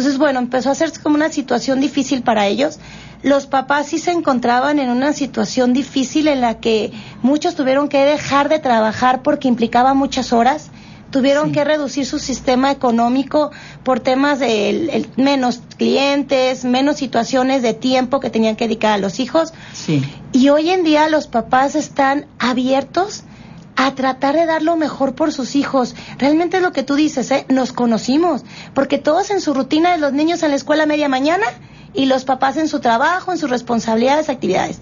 Entonces, 0.00 0.18
bueno, 0.18 0.38
empezó 0.38 0.70
a 0.70 0.72
hacerse 0.72 0.98
como 1.02 1.16
una 1.16 1.30
situación 1.30 1.78
difícil 1.78 2.22
para 2.22 2.46
ellos. 2.46 2.78
Los 3.22 3.44
papás 3.44 3.88
sí 3.88 3.98
se 3.98 4.12
encontraban 4.12 4.78
en 4.78 4.88
una 4.88 5.12
situación 5.12 5.74
difícil 5.74 6.26
en 6.26 6.40
la 6.40 6.58
que 6.58 6.90
muchos 7.20 7.54
tuvieron 7.54 7.90
que 7.90 7.98
dejar 8.06 8.48
de 8.48 8.60
trabajar 8.60 9.20
porque 9.22 9.46
implicaba 9.46 9.92
muchas 9.92 10.32
horas 10.32 10.70
tuvieron 11.10 11.52
que 11.52 11.64
reducir 11.64 12.06
su 12.06 12.18
sistema 12.18 12.70
económico 12.70 13.50
por 13.82 13.98
temas 13.98 14.38
de 14.38 15.06
menos 15.16 15.60
clientes, 15.76 16.64
menos 16.64 16.96
situaciones 16.96 17.62
de 17.62 17.74
tiempo 17.74 18.20
que 18.20 18.30
tenían 18.30 18.56
que 18.56 18.68
dedicar 18.68 18.92
a 18.92 18.98
los 18.98 19.18
hijos. 19.18 19.52
Sí. 19.74 20.02
Y 20.32 20.48
hoy 20.48 20.70
en 20.70 20.84
día 20.84 21.08
los 21.08 21.26
papás 21.26 21.74
están 21.74 22.26
abiertos 22.38 23.24
a 23.82 23.94
tratar 23.94 24.36
de 24.36 24.44
dar 24.44 24.62
lo 24.62 24.76
mejor 24.76 25.14
por 25.14 25.32
sus 25.32 25.56
hijos. 25.56 25.94
Realmente 26.18 26.58
es 26.58 26.62
lo 26.62 26.70
que 26.70 26.82
tú 26.82 26.96
dices, 26.96 27.30
¿eh? 27.30 27.46
Nos 27.48 27.72
conocimos, 27.72 28.44
porque 28.74 28.98
todos 28.98 29.30
en 29.30 29.40
su 29.40 29.54
rutina 29.54 29.92
de 29.92 29.98
los 29.98 30.12
niños 30.12 30.42
en 30.42 30.50
la 30.50 30.56
escuela 30.56 30.84
media 30.84 31.08
mañana 31.08 31.46
y 31.94 32.04
los 32.04 32.26
papás 32.26 32.58
en 32.58 32.68
su 32.68 32.80
trabajo, 32.80 33.32
en 33.32 33.38
sus 33.38 33.48
responsabilidades, 33.48 34.28
actividades. 34.28 34.80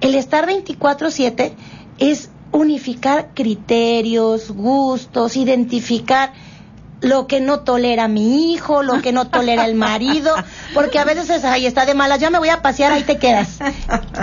El 0.00 0.16
estar 0.16 0.48
24/7 0.48 1.52
es 1.98 2.30
unificar 2.50 3.28
criterios, 3.32 4.50
gustos, 4.50 5.36
identificar 5.36 6.32
lo 7.00 7.28
que 7.28 7.40
no 7.40 7.60
tolera 7.60 8.08
mi 8.08 8.52
hijo, 8.52 8.82
lo 8.82 9.00
que 9.02 9.12
no 9.12 9.28
tolera 9.28 9.66
el 9.66 9.76
marido, 9.76 10.34
porque 10.74 10.98
a 10.98 11.04
veces 11.04 11.30
es, 11.30 11.44
ahí 11.44 11.64
está 11.64 11.86
de 11.86 11.94
malas, 11.94 12.18
ya 12.18 12.30
me 12.30 12.40
voy 12.40 12.48
a 12.48 12.60
pasear, 12.60 12.90
ahí 12.90 13.04
te 13.04 13.18
quedas. 13.18 13.60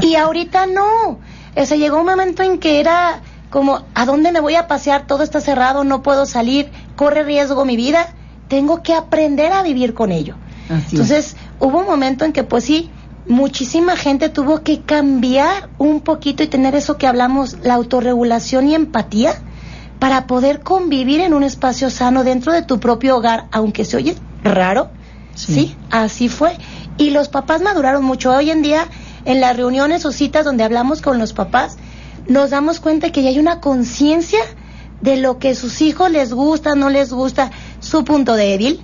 Y 0.02 0.16
ahorita 0.16 0.66
no. 0.66 1.20
O 1.56 1.66
sea, 1.66 1.78
llegó 1.78 2.00
un 2.00 2.06
momento 2.06 2.44
en 2.44 2.60
que 2.60 2.82
era 2.82 3.22
como, 3.50 3.84
¿a 3.96 4.06
dónde 4.06 4.32
me 4.32 4.40
voy 4.40 4.56
a 4.56 4.68
pasear? 4.68 5.08
Todo 5.08 5.24
está 5.24 5.42
cerrado, 5.42 5.84
no 5.84 6.04
puedo 6.04 6.26
salir, 6.26 6.72
corre 6.96 7.24
riesgo 7.24 7.66
mi 7.66 7.76
vida. 7.76 8.14
Tengo 8.48 8.84
que 8.84 8.94
aprender 8.94 9.52
a 9.52 9.64
vivir 9.64 9.94
con 9.94 10.12
ello. 10.12 10.36
Entonces, 10.70 11.36
hubo 11.60 11.80
un 11.80 11.86
momento 11.86 12.26
en 12.26 12.34
que, 12.34 12.44
pues 12.44 12.64
sí, 12.64 12.92
muchísima 13.28 13.96
gente 13.96 14.30
tuvo 14.30 14.62
que 14.62 14.82
cambiar 14.82 15.70
un 15.80 16.02
poquito 16.02 16.44
y 16.44 16.48
tener 16.48 16.76
eso 16.76 16.98
que 16.98 17.08
hablamos, 17.08 17.58
la 17.64 17.74
autorregulación 17.76 18.68
y 18.68 18.76
empatía, 18.76 19.34
para 19.98 20.28
poder 20.28 20.62
convivir 20.62 21.20
en 21.22 21.34
un 21.34 21.44
espacio 21.44 21.90
sano 21.90 22.24
dentro 22.24 22.54
de 22.54 22.62
tu 22.62 22.80
propio 22.80 23.18
hogar, 23.18 23.46
aunque 23.52 23.84
se 23.84 23.98
oye 23.98 24.16
raro. 24.44 24.90
sí 25.36 25.76
así 25.92 26.30
fue. 26.30 26.58
Y 26.98 27.12
los 27.12 27.30
papás 27.30 27.62
maduraron 27.62 28.04
mucho. 28.04 28.32
Hoy 28.32 28.52
en 28.52 28.62
día, 28.62 28.88
en 29.26 29.42
las 29.42 29.58
reuniones 29.58 30.06
o 30.06 30.12
citas 30.12 30.46
donde 30.46 30.64
hablamos 30.64 31.02
con 31.02 31.18
los 31.18 31.34
papás, 31.34 31.78
nos 32.28 32.50
damos 32.50 32.80
cuenta 32.80 33.12
que 33.12 33.24
ya 33.24 33.30
hay 33.30 33.40
una 33.40 33.60
conciencia 33.60 34.40
de 35.02 35.18
lo 35.18 35.40
que 35.40 35.56
sus 35.56 35.82
hijos 35.82 36.12
les 36.12 36.34
gusta, 36.34 36.76
no 36.76 36.90
les 36.90 37.14
gusta, 37.14 37.52
su 37.80 38.04
punto 38.04 38.36
débil, 38.36 38.82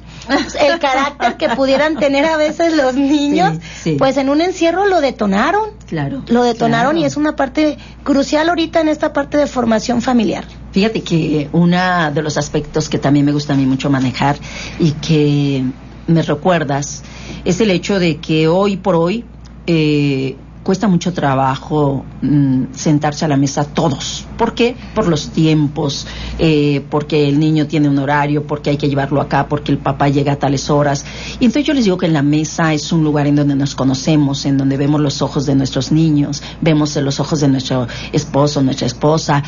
el 0.60 0.80
carácter 0.80 1.38
que 1.38 1.50
pudieran 1.50 1.98
tener 1.98 2.26
a 2.26 2.38
veces 2.38 2.74
los 2.74 2.96
niños, 2.96 3.58
pues 3.98 4.18
en 4.18 4.30
un 4.30 4.42
encierro 4.42 4.86
lo 4.86 5.02
detonaron. 5.02 5.72
Claro. 5.88 6.24
Lo 6.28 6.44
detonaron 6.44 6.98
y 6.98 7.06
es 7.06 7.18
una 7.18 7.36
parte 7.36 7.78
crucial 8.04 8.50
ahorita 8.50 8.82
en 8.82 8.88
esta 8.88 9.14
parte 9.14 9.38
de 9.38 9.48
formación 9.48 10.02
familiar. 10.02 10.46
Fíjate 10.72 11.02
que 11.02 11.50
uno 11.52 12.12
de 12.12 12.22
los 12.22 12.38
aspectos 12.38 12.90
que 12.90 12.98
también 12.98 13.26
me 13.26 13.32
gusta 13.32 13.54
a 13.54 13.56
mí 13.56 13.66
mucho 13.66 13.90
manejar 13.90 14.38
y 14.80 14.92
que 14.94 15.64
me 16.08 16.22
recuerdas 16.22 17.04
es 17.44 17.60
el 17.62 17.72
hecho 17.72 18.00
de 18.00 18.18
que 18.18 18.48
hoy 18.48 18.78
por 18.78 18.96
hoy 18.96 19.26
eh, 19.68 20.36
cuesta 20.66 20.88
mucho 20.88 21.14
trabajo 21.14 22.04
mm, 22.24 22.74
sentarse 22.74 23.24
a 23.24 23.28
la 23.28 23.38
mesa 23.38 23.66
todos. 23.66 24.26
¿Por 24.36 24.56
qué? 24.56 24.76
Por 24.96 25.08
los 25.08 25.30
tiempos, 25.30 26.08
eh, 26.40 26.84
porque 26.90 27.30
el 27.30 27.40
niño 27.40 27.68
tiene 27.68 27.88
un 27.88 28.00
horario, 28.00 28.48
porque 28.48 28.72
hay 28.72 28.78
que 28.78 28.90
llevarlo 28.90 29.22
acá, 29.22 29.48
porque 29.48 29.72
el 29.72 29.78
papá 29.78 30.10
llega 30.10 30.34
a 30.34 30.36
tales 30.38 30.72
horas. 30.72 31.06
Y 31.40 31.46
entonces 31.46 31.68
yo 31.68 31.76
les 31.76 31.84
digo 31.84 32.00
que 32.00 32.08
la 32.08 32.24
mesa 32.24 32.74
es 32.74 32.92
un 32.92 33.04
lugar 33.04 33.28
en 33.28 33.36
donde 33.36 33.56
nos 33.56 33.76
conocemos, 33.76 34.44
en 34.48 34.58
donde 34.58 34.76
vemos 34.76 35.00
los 35.02 35.22
ojos 35.22 35.46
de 35.46 35.54
nuestros 35.54 35.92
niños, 35.92 36.42
vemos 36.62 36.96
los 36.96 37.20
ojos 37.20 37.42
de 37.42 37.48
nuestro 37.48 37.88
esposo, 38.12 38.64
nuestra 38.64 38.88
esposa. 38.88 39.44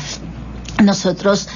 Nosotros 0.80 1.48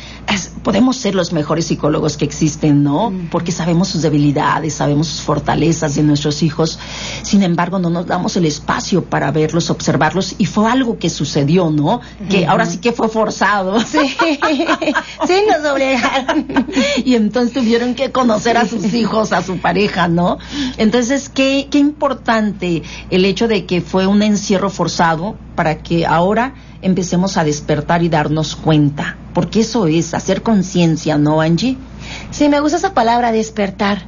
podemos 0.63 0.97
ser 0.97 1.15
los 1.15 1.33
mejores 1.33 1.67
psicólogos 1.67 2.17
que 2.17 2.25
existen, 2.25 2.83
¿no? 2.83 3.13
Porque 3.31 3.53
sabemos 3.53 3.89
sus 3.89 4.03
debilidades, 4.03 4.75
sabemos 4.75 5.09
sus 5.09 5.21
fortalezas 5.21 5.95
de 5.95 6.03
nuestros 6.03 6.43
hijos. 6.43 6.79
Sin 7.23 7.43
embargo, 7.43 7.79
no 7.79 7.91
nos 7.91 8.07
damos 8.07 8.37
el 8.37 8.47
espacio 8.47 9.05
para 9.05 9.31
verlos, 9.31 9.71
observarlos. 9.71 10.37
Y 10.39 10.47
fue 10.47 10.71
algo 10.71 10.99
que 10.99 11.11
sucedió, 11.11 11.71
¿no? 11.71 12.01
Que 12.31 12.47
ahora 12.47 12.67
sí 12.67 12.79
que 12.79 12.93
fue 12.93 13.09
forzado. 13.09 13.81
Sí, 13.81 13.99
sí 15.27 15.35
nos 15.49 15.71
obligaron. 15.71 16.47
y 17.05 17.15
entonces 17.15 17.53
tuvieron 17.53 17.95
que 17.95 18.13
conocer 18.13 18.57
a 18.57 18.67
sus 18.67 18.95
hijos, 18.95 19.33
a 19.33 19.43
su 19.43 19.59
pareja, 19.59 20.09
¿no? 20.09 20.39
Entonces, 20.77 21.29
qué, 21.29 21.69
qué 21.71 21.79
importante 21.79 22.83
el 23.11 23.25
hecho 23.25 23.49
de 23.49 23.67
que 23.67 23.81
fue 23.81 24.07
un 24.07 24.23
encierro 24.23 24.71
forzado 24.71 25.37
para 25.55 25.83
que 25.83 26.07
ahora 26.07 26.55
empecemos 26.83 27.37
a 27.37 27.45
despertar 27.45 28.03
y 28.03 28.09
darnos 28.09 28.57
cuenta, 28.57 29.17
porque 29.33 29.61
eso 29.61 29.87
es 29.87 30.15
hacer 30.15 30.43
conciencia, 30.43 31.17
¿no, 31.17 31.41
Angie? 31.41 31.79
Sí, 32.31 32.49
me 32.49 32.61
gusta 32.61 32.77
esa 32.77 32.95
palabra, 32.95 33.33
despertar. 33.33 34.07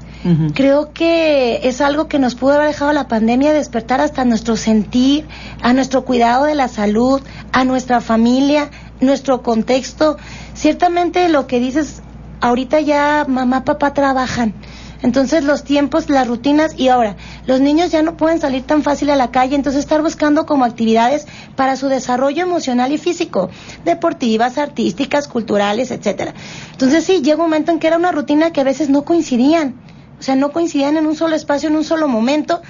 Creo 0.54 0.95
que 0.95 1.69
es 1.69 1.83
algo 1.83 2.09
que 2.09 2.19
nos 2.19 2.35
pudo 2.35 2.54
haber 2.54 2.69
dejado 2.69 2.95
la 2.95 3.09
pandemia, 3.09 3.52
despertar 3.52 4.00
hasta 4.00 4.25
nuestro 4.25 4.57
sentir, 4.57 5.26
a 5.61 5.75
nuestro 5.75 6.07
cuidado 6.07 6.47
de 6.47 6.54
la 6.54 6.69
salud, 6.69 7.21
a 7.52 7.64
nuestra 7.64 8.00
familia, 8.00 8.71
nuestro 9.00 9.43
contexto. 9.43 10.16
Ciertamente 10.54 11.28
lo 11.28 11.47
que 11.47 11.61
dices, 11.61 12.00
ahorita 12.40 12.81
ya 12.81 13.26
mamá, 13.28 13.66
papá 13.66 13.93
trabajan 13.93 14.54
entonces 15.04 15.44
los 15.44 15.64
tiempos, 15.64 16.08
las 16.08 16.26
rutinas 16.26 16.78
y 16.78 16.88
ahora, 16.88 17.16
los 17.44 17.61
niños 17.61 17.92
ya 17.92 18.00
no 18.00 18.16
pueden 18.16 18.40
salir 18.40 18.62
tan 18.62 18.82
fácil 18.82 19.11
a 19.11 19.16
la 19.16 19.30
calle, 19.30 19.54
entonces 19.54 19.80
estar 19.80 20.00
buscando 20.00 20.46
como 20.46 20.64
actividades 20.64 21.26
para 21.56 21.76
su 21.76 21.88
desarrollo 21.88 22.42
emocional 22.42 22.90
y 22.90 22.96
físico, 22.96 23.50
deportivas, 23.84 24.56
artísticas, 24.56 25.28
culturales, 25.28 25.90
etcétera. 25.90 26.32
Entonces 26.73 27.04
sí, 27.04 27.20
llega 27.20 27.37
un 27.37 27.50
momento 27.50 27.70
en 27.70 27.80
que 27.80 27.87
era 27.87 27.99
una 27.99 28.12
rutina 28.12 28.50
que 28.50 28.62
a 28.62 28.64
veces 28.64 28.88
no 28.88 29.04
coincidían, 29.04 29.75
o 30.18 30.23
sea, 30.23 30.37
no 30.37 30.52
coincidían 30.52 30.96
en 30.96 31.04
un 31.04 31.16
solo 31.16 31.37
espacio, 31.37 31.68
en 31.68 31.76
un 31.76 31.84
solo 31.84 32.08
momento, 32.08 32.62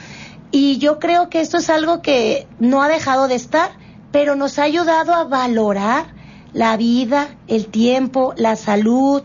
y 0.50 0.78
yo 0.78 0.98
creo 0.98 1.28
que 1.28 1.40
esto 1.40 1.58
es 1.58 1.70
algo 1.70 2.02
que 2.02 2.48
no 2.58 2.82
ha 2.82 2.88
dejado 2.88 3.28
de 3.28 3.36
estar, 3.36 3.70
pero 4.10 4.34
nos 4.34 4.58
ha 4.58 4.64
ayudado 4.64 5.14
a 5.14 5.22
valorar 5.22 6.06
la 6.52 6.76
vida, 6.76 7.28
el 7.46 7.66
tiempo, 7.66 8.34
la 8.36 8.56
salud 8.56 9.22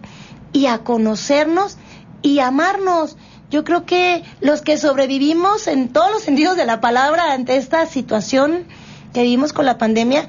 y 0.53 0.67
a 0.67 0.83
conocernos 0.83 1.78
y 2.21 2.39
amarnos. 2.39 3.17
Yo 3.49 3.63
creo 3.63 3.85
que 3.85 4.23
los 4.41 4.61
que 4.61 4.77
sobrevivimos 4.77 5.67
en 5.67 5.89
todos 5.89 6.11
los 6.11 6.21
sentidos 6.21 6.55
de 6.55 6.65
la 6.65 6.81
palabra 6.81 7.33
ante 7.33 7.57
esta 7.57 7.85
situación 7.85 8.65
que 9.13 9.23
vivimos 9.23 9.53
con 9.53 9.65
la 9.65 9.77
pandemia, 9.77 10.27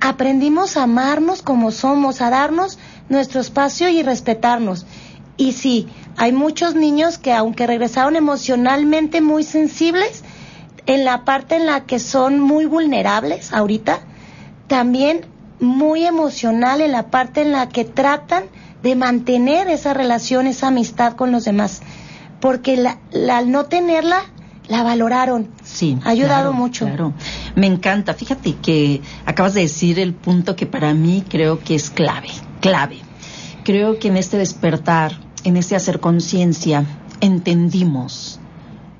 aprendimos 0.00 0.76
a 0.76 0.84
amarnos 0.84 1.42
como 1.42 1.70
somos, 1.70 2.20
a 2.20 2.30
darnos 2.30 2.78
nuestro 3.08 3.40
espacio 3.40 3.88
y 3.88 4.02
respetarnos. 4.02 4.86
Y 5.36 5.52
sí, 5.52 5.88
hay 6.16 6.32
muchos 6.32 6.74
niños 6.74 7.18
que 7.18 7.32
aunque 7.32 7.66
regresaron 7.66 8.16
emocionalmente 8.16 9.20
muy 9.20 9.42
sensibles, 9.42 10.24
en 10.86 11.04
la 11.04 11.24
parte 11.24 11.56
en 11.56 11.66
la 11.66 11.84
que 11.84 11.98
son 11.98 12.40
muy 12.40 12.66
vulnerables 12.66 13.52
ahorita, 13.52 14.00
también 14.66 15.26
muy 15.60 16.04
emocional 16.04 16.80
en 16.80 16.92
la 16.92 17.10
parte 17.10 17.42
en 17.42 17.52
la 17.52 17.68
que 17.68 17.84
tratan 17.84 18.44
de 18.84 18.94
mantener 18.96 19.66
esa 19.68 19.94
relación, 19.94 20.46
esa 20.46 20.68
amistad 20.68 21.14
con 21.14 21.32
los 21.32 21.46
demás. 21.46 21.80
Porque 22.38 22.76
la, 22.76 22.98
al 23.34 23.50
no 23.50 23.64
tenerla, 23.64 24.20
la 24.68 24.82
valoraron. 24.82 25.48
Sí. 25.64 25.98
Ha 26.04 26.10
ayudado 26.10 26.52
mucho. 26.52 26.84
Claro. 26.84 27.14
Me 27.56 27.66
encanta. 27.66 28.12
Fíjate 28.12 28.56
que 28.56 29.00
acabas 29.24 29.54
de 29.54 29.62
decir 29.62 29.98
el 29.98 30.12
punto 30.12 30.54
que 30.54 30.66
para 30.66 30.92
mí 30.92 31.24
creo 31.26 31.60
que 31.60 31.74
es 31.74 31.88
clave. 31.88 32.28
Clave. 32.60 32.98
Creo 33.64 33.98
que 33.98 34.08
en 34.08 34.18
este 34.18 34.36
despertar, 34.36 35.12
en 35.44 35.56
este 35.56 35.76
hacer 35.76 35.98
conciencia, 35.98 36.84
entendimos, 37.22 38.38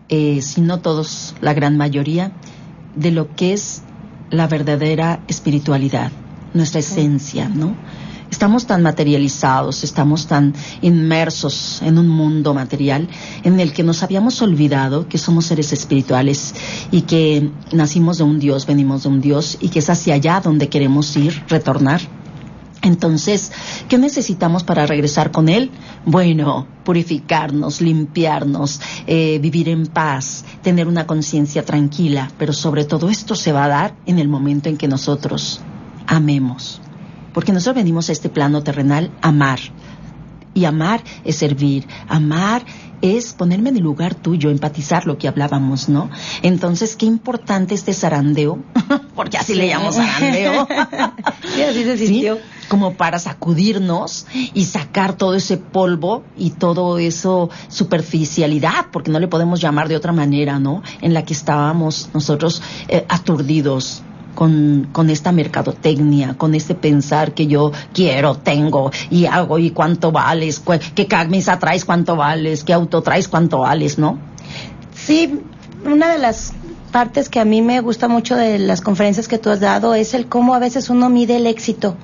eh, 0.09 0.41
si 0.41 0.63
no 0.63 0.81
todos, 0.81 1.35
la 1.43 1.53
gran 1.53 1.77
mayoría, 1.77 2.33
de 2.97 3.11
lo 3.11 3.37
que 3.37 3.53
es 3.53 3.83
la 4.31 4.47
verdadera 4.47 5.21
espiritualidad, 5.29 6.11
nuestra 6.55 6.81
esencia, 6.81 7.51
¿no? 7.51 7.77
Estamos 8.35 8.67
tan 8.67 8.83
materializados, 8.83 9.85
estamos 9.85 10.27
tan 10.27 10.55
inmersos 10.83 11.81
en 11.83 11.99
un 11.99 12.09
mundo 12.09 12.53
material 12.53 13.07
en 13.45 13.61
el 13.61 13.73
que 13.73 13.85
nos 13.85 14.03
habíamos 14.03 14.43
olvidado 14.43 15.07
que 15.09 15.19
somos 15.19 15.47
seres 15.47 15.73
espirituales 15.73 16.53
y 16.91 17.03
que 17.03 17.53
nacimos 17.71 18.19
de 18.19 18.25
un 18.25 18.41
Dios, 18.41 18.67
venimos 18.67 19.05
de 19.05 19.09
un 19.11 19.21
Dios 19.21 19.57
y 19.61 19.69
que 19.69 19.79
es 19.79 19.89
hacia 19.89 20.15
allá 20.15 20.41
donde 20.41 20.69
queremos 20.69 21.17
ir, 21.17 21.45
retornar. 21.47 22.01
Entonces, 22.83 23.53
¿qué 23.89 23.99
necesitamos 23.99 24.65
para 24.65 24.85
regresar 24.85 25.31
con 25.31 25.49
Él? 25.49 25.71
Bueno, 26.05 26.67
purificarnos, 26.83 27.81
limpiarnos, 27.81 28.81
eh, 29.07 29.39
vivir 29.41 29.69
en 29.69 29.87
paz, 29.87 30.45
tener 30.61 30.89
una 30.89 31.07
conciencia 31.07 31.65
tranquila, 31.65 32.33
pero 32.37 32.53
sobre 32.53 32.85
todo 32.85 33.11
esto 33.11 33.37
se 33.37 33.53
va 33.53 33.67
a 33.67 33.69
dar 33.69 33.95
en 34.07 34.19
el 34.19 34.27
momento 34.27 34.69
en 34.69 34.77
que 34.77 34.89
nosotros 34.89 35.61
amemos 36.09 36.81
porque 37.35 37.53
nosotros 37.53 37.77
venimos 37.77 38.09
a 38.09 38.13
este 38.13 38.31
plano 38.31 38.63
terrenal 38.63 39.11
a 39.21 39.29
amar. 39.29 39.59
Y 40.55 40.65
amar 40.67 41.03
es 41.25 41.37
servir, 41.37 41.87
amar 42.09 42.65
es 43.03 43.35
ponerme 43.35 43.69
en 43.69 43.77
el 43.77 43.83
lugar 43.83 44.15
tuyo, 44.15 44.49
empatizar 44.49 45.05
lo 45.05 45.19
que 45.19 45.29
hablábamos, 45.29 45.91
¿no? 45.91 46.09
Entonces, 46.43 46.97
qué 46.97 47.05
importante 47.05 47.75
este 47.75 47.93
zarandeo, 47.93 48.61
porque 49.15 49.37
así 49.37 49.55
le 49.55 49.69
llamamos 49.69 49.97
zarandeo. 49.97 50.67
sí, 51.55 51.63
así 51.63 51.85
se 51.85 51.99
sintió. 52.07 52.39
Como 52.69 52.95
para 52.95 53.19
sacudirnos 53.19 54.27
y 54.55 54.65
sacar 54.65 55.19
todo 55.19 55.35
ese 55.35 55.59
polvo 55.59 56.25
y 56.35 56.51
todo 56.51 56.99
eso 56.99 57.51
superficialidad, 57.69 58.87
porque 58.91 59.11
no 59.11 59.21
le 59.21 59.29
podemos 59.29 59.61
llamar 59.61 59.89
de 59.89 59.97
otra 59.97 60.13
manera, 60.13 60.59
¿no? 60.59 60.83
En 61.03 61.13
la 61.13 61.25
que 61.25 61.35
estábamos 61.35 62.09
nosotros 62.15 62.63
eh, 62.89 63.05
aturdidos, 63.11 64.03
con, 64.35 64.89
con 64.93 65.11
esta 65.11 65.33
mercadotecnia, 65.33 66.35
con 66.37 66.55
este 66.55 66.75
pensar 66.75 67.33
que 67.33 67.47
yo 67.47 67.73
quiero, 67.93 68.37
tengo 68.37 68.91
y 69.11 69.27
hago 69.27 69.59
y 69.59 69.71
cuánto 69.71 70.13
vales, 70.13 70.63
qué 70.95 71.07
camisa 71.07 71.59
traes, 71.59 71.85
cuánto 71.85 72.17
vales, 72.17 72.65
qué 72.65 72.73
auto 72.73 73.03
traes, 73.03 73.29
cuánto 73.29 73.61
vales, 73.61 73.99
¿no? 73.99 74.19
Sí, 74.95 75.41
una 75.85 76.13
de 76.13 76.19
las 76.19 76.53
partes 76.93 77.29
que 77.29 77.41
a 77.41 77.45
mí 77.45 77.61
me 77.63 77.81
gusta 77.81 78.09
mucho 78.09 78.37
de 78.37 78.59
las 78.59 78.81
conferencias 78.81 79.27
que 79.29 79.39
tú 79.39 79.51
has 79.51 79.61
dado 79.61 79.95
es 79.95 80.15
el 80.15 80.27
cómo 80.27 80.55
a 80.55 80.59
veces 80.59 80.91
uno 80.91 81.09
mide 81.11 81.37
el 81.37 81.47
éxito. 81.47 81.97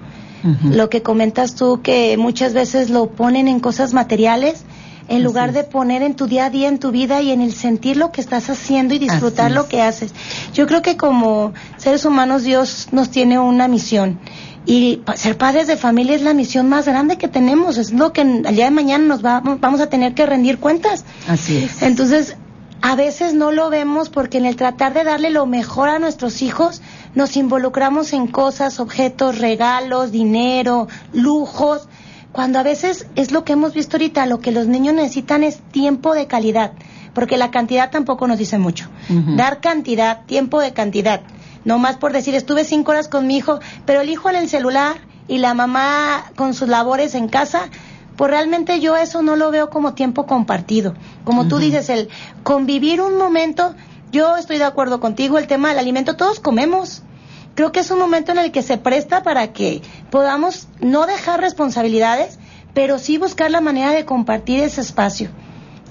Lo 0.64 0.88
que 0.88 1.03
comentas 1.03 1.55
tú, 1.55 1.83
que 1.83 2.16
muchas 2.16 2.55
veces 2.55 2.88
lo 2.88 3.11
ponen 3.11 3.47
en 3.47 3.61
cosas 3.61 3.93
materiales 3.93 4.64
en 5.11 5.25
lugar 5.25 5.53
de 5.53 5.64
poner 5.64 6.03
en 6.03 6.14
tu 6.14 6.29
día 6.29 6.46
a 6.46 6.51
día, 6.51 6.68
en 6.68 6.79
tu 6.79 6.92
vida 6.92 7.20
y 7.20 7.33
en 7.33 7.40
el 7.40 7.53
sentir 7.53 7.96
lo 7.96 8.12
que 8.12 8.20
estás 8.20 8.49
haciendo 8.49 8.94
y 8.94 8.99
disfrutar 8.99 9.51
lo 9.51 9.66
que 9.66 9.83
haces. 9.83 10.14
Yo 10.55 10.68
creo 10.68 10.83
que 10.83 10.96
como 10.96 11.53
seres 11.77 12.05
humanos 12.05 12.44
Dios 12.44 12.88
nos 12.92 13.11
tiene 13.11 13.38
una 13.38 13.66
misión 13.66 14.20
y 14.66 15.03
ser 15.16 15.37
padres 15.37 15.66
de 15.66 15.77
familia 15.77 16.14
es 16.14 16.23
la 16.23 16.33
misión 16.33 16.68
más 16.68 16.87
grande 16.87 17.18
que 17.18 17.27
tenemos, 17.27 17.77
es 17.77 17.92
lo 17.92 18.12
que 18.12 18.20
al 18.20 18.55
día 18.55 18.66
de 18.66 18.70
mañana 18.70 19.05
nos 19.05 19.25
va, 19.25 19.40
vamos 19.40 19.81
a 19.81 19.88
tener 19.88 20.14
que 20.14 20.27
rendir 20.27 20.59
cuentas. 20.59 21.05
Así 21.27 21.57
es. 21.57 21.83
Entonces, 21.83 22.37
a 22.81 22.94
veces 22.94 23.35
no 23.35 23.51
lo 23.51 23.68
vemos 23.68 24.11
porque 24.11 24.38
en 24.38 24.46
el 24.46 24.55
tratar 24.55 24.94
de 24.94 25.03
darle 25.03 25.31
lo 25.31 25.44
mejor 25.44 25.88
a 25.88 25.99
nuestros 25.99 26.40
hijos, 26.40 26.83
nos 27.16 27.37
involucramos 27.37 28.12
en 28.12 28.29
cosas, 28.29 28.79
objetos, 28.79 29.38
regalos, 29.38 30.12
dinero, 30.12 30.87
lujos, 31.12 31.88
cuando 32.33 32.59
a 32.59 32.62
veces 32.62 33.07
es 33.16 33.33
lo 33.33 33.45
que 33.45 33.55
hemos 33.55 33.75
visto 33.75 33.97
ahorita, 33.97 34.27
lo 34.27 34.40
que 34.40 34.53
los 34.53 34.66
niños 34.66 34.95
necesitan 34.95 35.43
es 35.43 35.61
tiempo 35.73 36.14
de 36.14 36.27
calidad, 36.27 36.73
porque 37.12 37.37
la 37.37 37.51
cantidad 37.51 37.90
tampoco 37.90 38.29
nos 38.29 38.38
dice 38.38 38.59
mucho. 38.59 38.88
Dar 39.37 39.61
cantidad, 39.61 40.25
tiempo 40.27 40.61
de 40.61 40.73
cantidad, 40.73 41.23
no 41.64 41.79
más 41.79 41.97
por 41.97 42.12
decir, 42.12 42.35
estuve 42.35 42.64
cinco 42.64 42.93
horas 42.93 43.09
con 43.09 43.27
mi 43.27 43.37
hijo, 43.37 43.59
pero 43.85 44.01
el 44.01 44.09
hijo 44.09 44.31
en 44.31 44.37
el 44.37 44.49
celular 44.49 44.99
y 45.29 45.38
la 45.38 45.55
mamá 45.55 46.31
con 46.37 46.55
sus 46.55 46.69
labores 46.69 47.14
en 47.14 47.29
casa, 47.29 47.69
pues 48.16 48.31
realmente 48.31 48.81
yo 48.81 48.97
eso 48.97 49.23
no 49.23 49.37
lo 49.37 49.51
veo 49.51 49.71
como 49.71 49.95
tiempo 49.95 50.27
compartido. 50.27 50.95
Como 51.25 51.49
tú 51.49 51.59
dices, 51.59 51.88
el 51.88 52.09
convivir 52.43 53.01
un 53.01 53.16
momento, 53.16 53.75
yo 54.12 54.37
estoy 54.37 54.59
de 54.59 54.64
acuerdo 54.64 55.01
contigo, 55.01 55.38
el 55.38 55.47
tema 55.47 55.71
del 55.71 55.79
alimento, 55.79 56.16
todos 56.16 56.38
comemos 56.38 57.03
creo 57.55 57.73
que 57.73 57.81
es 57.81 57.91
un 57.91 57.99
momento 57.99 58.33
en 58.33 58.39
el 58.39 58.53
que 58.53 58.63
se 58.63 58.79
presta 58.79 59.23
para 59.23 59.53
que 59.53 59.83
podamos 60.11 60.69
no 60.81 61.07
dejar 61.07 61.41
responsabilidades, 61.41 62.39
pero 62.75 62.99
sí 62.99 63.19
buscar 63.19 63.51
la 63.51 63.61
manera 63.61 63.91
de 63.93 64.05
compartir 64.05 64.61
ese 64.61 64.81
espacio. 64.81 65.31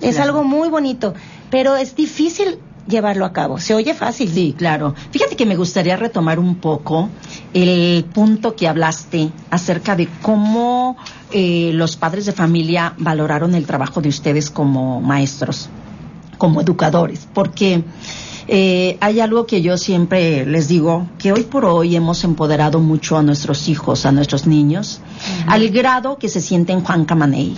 Es 0.02 0.19
algo 0.19 0.43
muy 0.43 0.69
bonito, 0.69 1.13
pero 1.50 1.76
es 1.76 1.95
difícil 1.95 2.60
llevarlo 2.89 3.26
a 3.26 3.32
cabo. 3.32 3.60
Se 3.60 3.74
oye 3.74 3.93
fácil. 3.93 4.30
Sí, 4.30 4.56
claro. 4.58 4.95
Fíjate 5.12 5.36
que 5.36 5.45
me 5.45 5.56
gustaría 5.56 5.95
retomar 5.95 6.39
un 6.39 6.56
poco 6.56 7.10
el 7.54 8.04
punto 8.06 8.56
que 8.56 8.67
hablaste 8.67 9.30
acerca 9.50 9.95
de 9.95 10.10
cómo 10.22 10.98
eh, 11.32 11.72
los 11.74 11.95
padres 11.95 12.26
de 12.26 12.34
familia 12.34 12.93
valoraron 12.98 13.56
el 13.56 13.65
trabajo 13.65 14.02
de 14.02 14.10
ustedes 14.10 14.50
como 14.50 15.02
maestros, 15.02 15.69
como 16.38 16.62
educadores, 16.62 17.28
porque 17.34 17.84
eh, 18.51 18.97
hay 18.99 19.19
algo 19.19 19.45
que 19.45 19.62
yo 19.62 19.77
siempre 19.77 20.43
les 20.43 20.67
digo, 20.67 21.07
que 21.19 21.31
hoy 21.31 21.43
por 21.43 21.65
hoy 21.65 21.95
hemos 21.95 22.23
empoderado 22.23 22.79
mucho 22.79 23.15
a 23.15 23.21
nuestros 23.21 23.69
hijos, 23.69 24.07
a 24.07 24.12
nuestros 24.12 24.47
niños, 24.47 25.01
al 25.45 25.69
grado 25.69 26.17
que 26.17 26.29
se 26.29 26.41
sienten 26.41 26.81
Juan 26.81 27.05
Camaney. 27.05 27.55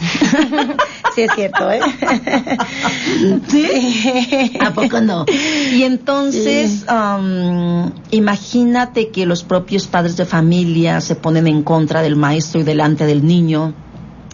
sí, 1.16 1.22
es 1.22 1.32
cierto, 1.34 1.72
¿eh? 1.72 1.80
¿Sí? 3.48 4.52
¿A 4.60 4.74
poco 4.74 5.00
no? 5.00 5.26
Y 5.72 5.84
entonces, 5.84 6.86
um, 6.92 7.90
imagínate 8.12 9.12
que 9.12 9.26
los 9.26 9.44
propios 9.44 9.88
padres 9.88 10.18
de 10.18 10.26
familia 10.26 11.00
se 11.00 11.16
ponen 11.16 11.48
en 11.48 11.64
contra 11.64 12.02
del 12.02 12.18
maestro 12.18 12.60
y 12.60 12.64
delante 12.64 13.06
del 13.06 13.26
niño 13.26 13.74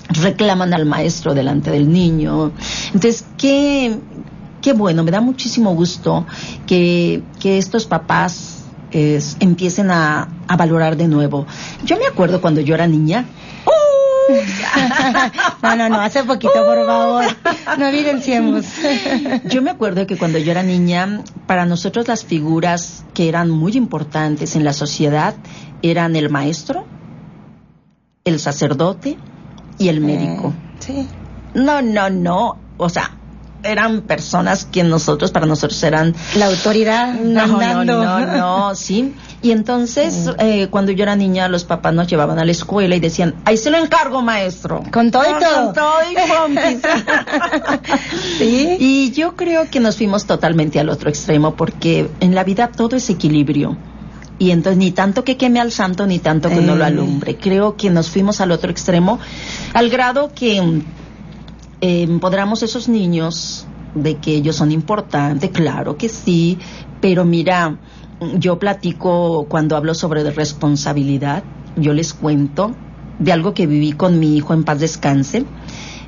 reclaman 0.09 0.73
al 0.73 0.85
maestro 0.85 1.35
delante 1.35 1.69
del 1.69 1.91
niño. 1.91 2.51
Entonces, 2.93 3.25
¿qué, 3.37 3.99
qué 4.61 4.73
bueno, 4.73 5.03
me 5.03 5.11
da 5.11 5.21
muchísimo 5.21 5.73
gusto 5.73 6.25
que, 6.65 7.23
que 7.39 7.57
estos 7.57 7.85
papás 7.85 8.63
es, 8.91 9.37
empiecen 9.39 9.91
a, 9.91 10.29
a, 10.47 10.57
valorar 10.57 10.97
de 10.97 11.07
nuevo. 11.07 11.45
Yo 11.83 11.97
me 11.97 12.05
acuerdo 12.05 12.41
cuando 12.41 12.61
yo 12.61 12.75
era 12.75 12.87
niña. 12.87 13.25
No, 15.61 15.75
no, 15.75 15.89
no, 15.89 16.01
hace 16.01 16.23
poquito, 16.23 16.53
por 16.53 16.85
favor. 16.85 17.25
No 17.77 17.85
evidenciemos. 17.87 18.65
yo 19.45 19.61
me 19.61 19.71
acuerdo 19.71 20.05
que 20.05 20.17
cuando 20.17 20.37
yo 20.37 20.51
era 20.51 20.63
niña, 20.63 21.23
para 21.45 21.65
nosotros 21.65 22.07
las 22.07 22.25
figuras 22.25 23.05
que 23.13 23.29
eran 23.29 23.49
muy 23.49 23.77
importantes 23.77 24.55
en 24.55 24.63
la 24.63 24.73
sociedad 24.73 25.35
eran 25.81 26.15
el 26.15 26.29
maestro, 26.29 26.85
el 28.25 28.39
sacerdote 28.39 29.17
y 29.77 29.87
el 29.89 30.01
médico. 30.01 30.49
Eh, 30.49 30.75
sí. 30.79 31.07
No, 31.53 31.81
no, 31.81 32.09
no. 32.09 32.57
O 32.77 32.89
sea, 32.89 33.16
eran 33.63 34.01
personas 34.01 34.65
que 34.65 34.83
nosotros, 34.83 35.31
para 35.31 35.45
nosotros 35.45 35.81
eran... 35.83 36.15
La 36.35 36.47
autoridad. 36.47 37.13
No, 37.13 37.47
no, 37.47 37.83
no, 37.83 38.25
no, 38.25 38.75
sí. 38.75 39.13
Y 39.41 39.51
entonces, 39.51 40.29
eh, 40.39 40.67
cuando 40.69 40.91
yo 40.91 41.03
era 41.03 41.15
niña, 41.15 41.47
los 41.47 41.63
papás 41.63 41.93
nos 41.93 42.07
llevaban 42.07 42.39
a 42.39 42.45
la 42.45 42.51
escuela 42.51 42.95
y 42.95 42.99
decían, 42.99 43.35
ahí 43.45 43.57
se 43.57 43.69
lo 43.69 43.77
encargo, 43.77 44.21
maestro. 44.21 44.83
Con 44.91 45.11
todo 45.11 45.23
y 45.23 45.43
todo. 45.43 45.65
Con 45.65 45.73
todo 45.73 45.93
y. 46.11 46.15
¿Sí? 48.37 48.77
Y 48.79 49.11
yo 49.11 49.35
creo 49.35 49.69
que 49.69 49.79
nos 49.79 49.97
fuimos 49.97 50.25
totalmente 50.25 50.79
al 50.79 50.89
otro 50.89 51.09
extremo, 51.09 51.55
porque 51.55 52.09
en 52.19 52.35
la 52.35 52.43
vida 52.43 52.69
todo 52.69 52.95
es 52.95 53.09
equilibrio. 53.09 53.77
Y 54.39 54.51
entonces 54.51 54.77
ni 54.77 54.91
tanto 54.91 55.23
que 55.23 55.35
queme 55.35 55.59
al 55.59 55.71
santo, 55.71 56.05
ni 56.05 56.19
tanto 56.19 56.49
que 56.49 56.59
Eh. 56.59 56.61
no 56.61 56.75
lo 56.75 56.85
alumbre. 56.85 57.37
Creo 57.37 57.75
que 57.75 57.89
nos 57.89 58.09
fuimos 58.09 58.39
al 58.39 58.51
otro 58.51 58.69
extremo, 58.69 59.19
al 59.73 59.89
grado 59.89 60.31
que 60.33 60.81
eh, 61.81 62.03
empoderamos 62.03 62.63
esos 62.63 62.89
niños 62.89 63.67
de 63.93 64.17
que 64.17 64.35
ellos 64.35 64.55
son 64.55 64.71
importantes, 64.71 65.49
claro 65.51 65.97
que 65.97 66.09
sí, 66.09 66.57
pero 67.01 67.25
mira, 67.25 67.77
yo 68.37 68.59
platico 68.59 69.45
cuando 69.49 69.75
hablo 69.75 69.93
sobre 69.93 70.29
responsabilidad, 70.31 71.43
yo 71.75 71.93
les 71.93 72.13
cuento 72.13 72.75
de 73.19 73.31
algo 73.31 73.53
que 73.53 73.67
viví 73.67 73.93
con 73.93 74.19
mi 74.19 74.37
hijo 74.37 74.53
en 74.53 74.63
paz 74.63 74.79
descanse. 74.79 75.45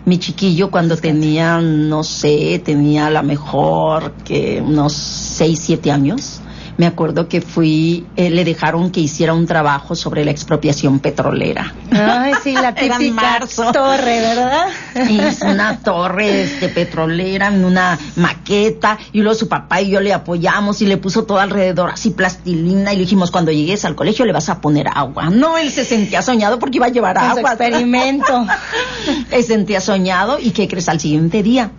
Mi 0.06 0.18
chiquillo 0.18 0.72
cuando 0.72 0.98
tenía, 0.98 1.60
no 1.60 2.04
sé, 2.04 2.62
tenía 2.64 3.08
a 3.08 3.12
lo 3.12 3.22
mejor 3.24 4.14
que 4.24 4.62
unos 4.66 4.94
6, 4.94 5.60
7 5.62 5.92
años. 5.92 6.42
Me 6.80 6.86
acuerdo 6.88 7.28
que 7.28 7.42
fui, 7.42 8.08
eh, 8.16 8.30
le 8.30 8.46
dejaron 8.46 8.90
que 8.90 9.02
hiciera 9.02 9.34
un 9.34 9.46
trabajo 9.46 9.96
sobre 9.96 10.24
la 10.24 10.32
expropiación 10.32 11.02
petrolera. 11.02 11.74
Ay, 11.92 12.32
sí, 12.42 12.54
la 12.54 12.74
típica 12.76 13.42
torre, 13.74 14.22
¿verdad? 14.22 14.68
Hizo 15.10 15.48
una 15.48 15.80
torre 15.80 16.44
este, 16.44 16.70
petrolera 16.70 17.50
en 17.50 17.66
una 17.66 18.00
maqueta 18.16 18.98
y 19.12 19.20
luego 19.20 19.38
su 19.38 19.50
papá 19.50 19.82
y 19.82 19.90
yo 19.90 20.00
le 20.00 20.14
apoyamos 20.14 20.82
y 20.82 20.86
le 20.86 20.96
puso 20.96 21.26
todo 21.26 21.40
alrededor 21.40 21.90
así 21.90 22.12
plastilina 22.12 22.94
y 22.94 22.96
le 22.96 23.02
dijimos 23.02 23.30
cuando 23.30 23.52
llegues 23.52 23.84
al 23.84 23.96
colegio 23.96 24.24
le 24.24 24.32
vas 24.32 24.48
a 24.48 24.62
poner 24.62 24.88
agua. 24.88 25.30
No, 25.30 25.58
él 25.58 25.72
se 25.72 25.84
sentía 25.84 26.22
soñado 26.22 26.60
porque 26.60 26.78
iba 26.78 26.86
a 26.86 26.92
llevar 26.92 27.18
Con 27.18 27.26
su 27.26 27.38
agua. 27.40 27.50
experimento. 27.56 28.48
Se 29.30 29.44
sentía 29.44 29.82
soñado 29.82 30.40
y 30.40 30.52
¿qué 30.52 30.70
crees 30.70 30.88
al 30.88 31.02
siguiente 31.02 31.44
día? 31.44 31.72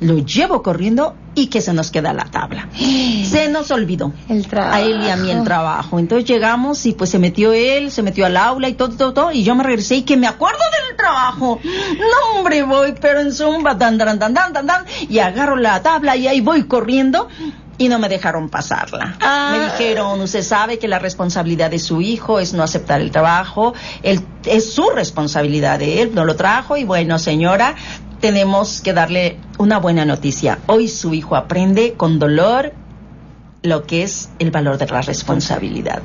Lo 0.00 0.18
llevo 0.18 0.62
corriendo 0.62 1.14
y 1.34 1.46
que 1.46 1.60
se 1.60 1.72
nos 1.72 1.90
queda 1.90 2.12
la 2.12 2.24
tabla. 2.24 2.68
Se 2.76 3.48
nos 3.48 3.70
olvidó. 3.70 4.12
El 4.28 4.46
trabajo. 4.46 4.74
A 4.74 4.80
él 4.80 5.02
y 5.02 5.10
a 5.10 5.16
mí 5.16 5.30
el 5.30 5.44
trabajo. 5.44 5.98
Entonces 5.98 6.28
llegamos 6.28 6.84
y 6.86 6.92
pues 6.92 7.10
se 7.10 7.18
metió 7.18 7.52
él, 7.52 7.90
se 7.90 8.02
metió 8.02 8.24
al 8.24 8.36
aula 8.36 8.68
y 8.68 8.74
todo, 8.74 8.90
todo, 8.96 9.12
todo. 9.12 9.32
Y 9.32 9.42
yo 9.42 9.54
me 9.54 9.64
regresé 9.64 9.96
y 9.96 10.02
que 10.02 10.16
me 10.16 10.26
acuerdo 10.26 10.58
del 10.58 10.96
trabajo. 10.96 11.60
No, 11.96 12.38
hombre, 12.38 12.62
voy, 12.62 12.94
pero 13.00 13.20
en 13.20 13.32
zumba, 13.32 13.76
tan, 13.78 13.98
tan, 13.98 14.18
tan, 14.18 14.34
tan, 14.34 14.52
tan, 14.52 14.66
tan. 14.66 14.84
Y 15.08 15.18
agarro 15.18 15.56
la 15.56 15.82
tabla 15.82 16.16
y 16.16 16.28
ahí 16.28 16.40
voy 16.40 16.64
corriendo. 16.64 17.28
Y 17.78 17.88
no 17.88 17.98
me 17.98 18.08
dejaron 18.08 18.48
pasarla. 18.48 19.16
Ah. 19.20 19.50
Me 19.52 19.64
dijeron, 19.64 20.20
usted 20.22 20.42
sabe 20.42 20.78
que 20.78 20.88
la 20.88 20.98
responsabilidad 20.98 21.70
de 21.70 21.78
su 21.78 22.00
hijo 22.00 22.40
es 22.40 22.54
no 22.54 22.62
aceptar 22.62 23.02
el 23.02 23.10
trabajo. 23.10 23.74
Él, 24.02 24.24
es 24.46 24.72
su 24.72 24.88
responsabilidad 24.90 25.78
de 25.78 26.00
él, 26.02 26.14
no 26.14 26.24
lo 26.24 26.36
trajo. 26.36 26.78
Y 26.78 26.84
bueno, 26.84 27.18
señora, 27.18 27.74
tenemos 28.20 28.80
que 28.80 28.92
darle 28.92 29.38
una 29.58 29.78
buena 29.78 30.04
noticia. 30.04 30.58
Hoy 30.66 30.88
su 30.88 31.14
hijo 31.14 31.36
aprende 31.36 31.94
con 31.94 32.18
dolor 32.18 32.72
lo 33.62 33.84
que 33.84 34.02
es 34.02 34.28
el 34.38 34.50
valor 34.50 34.78
de 34.78 34.86
la 34.86 35.02
responsabilidad. 35.02 36.02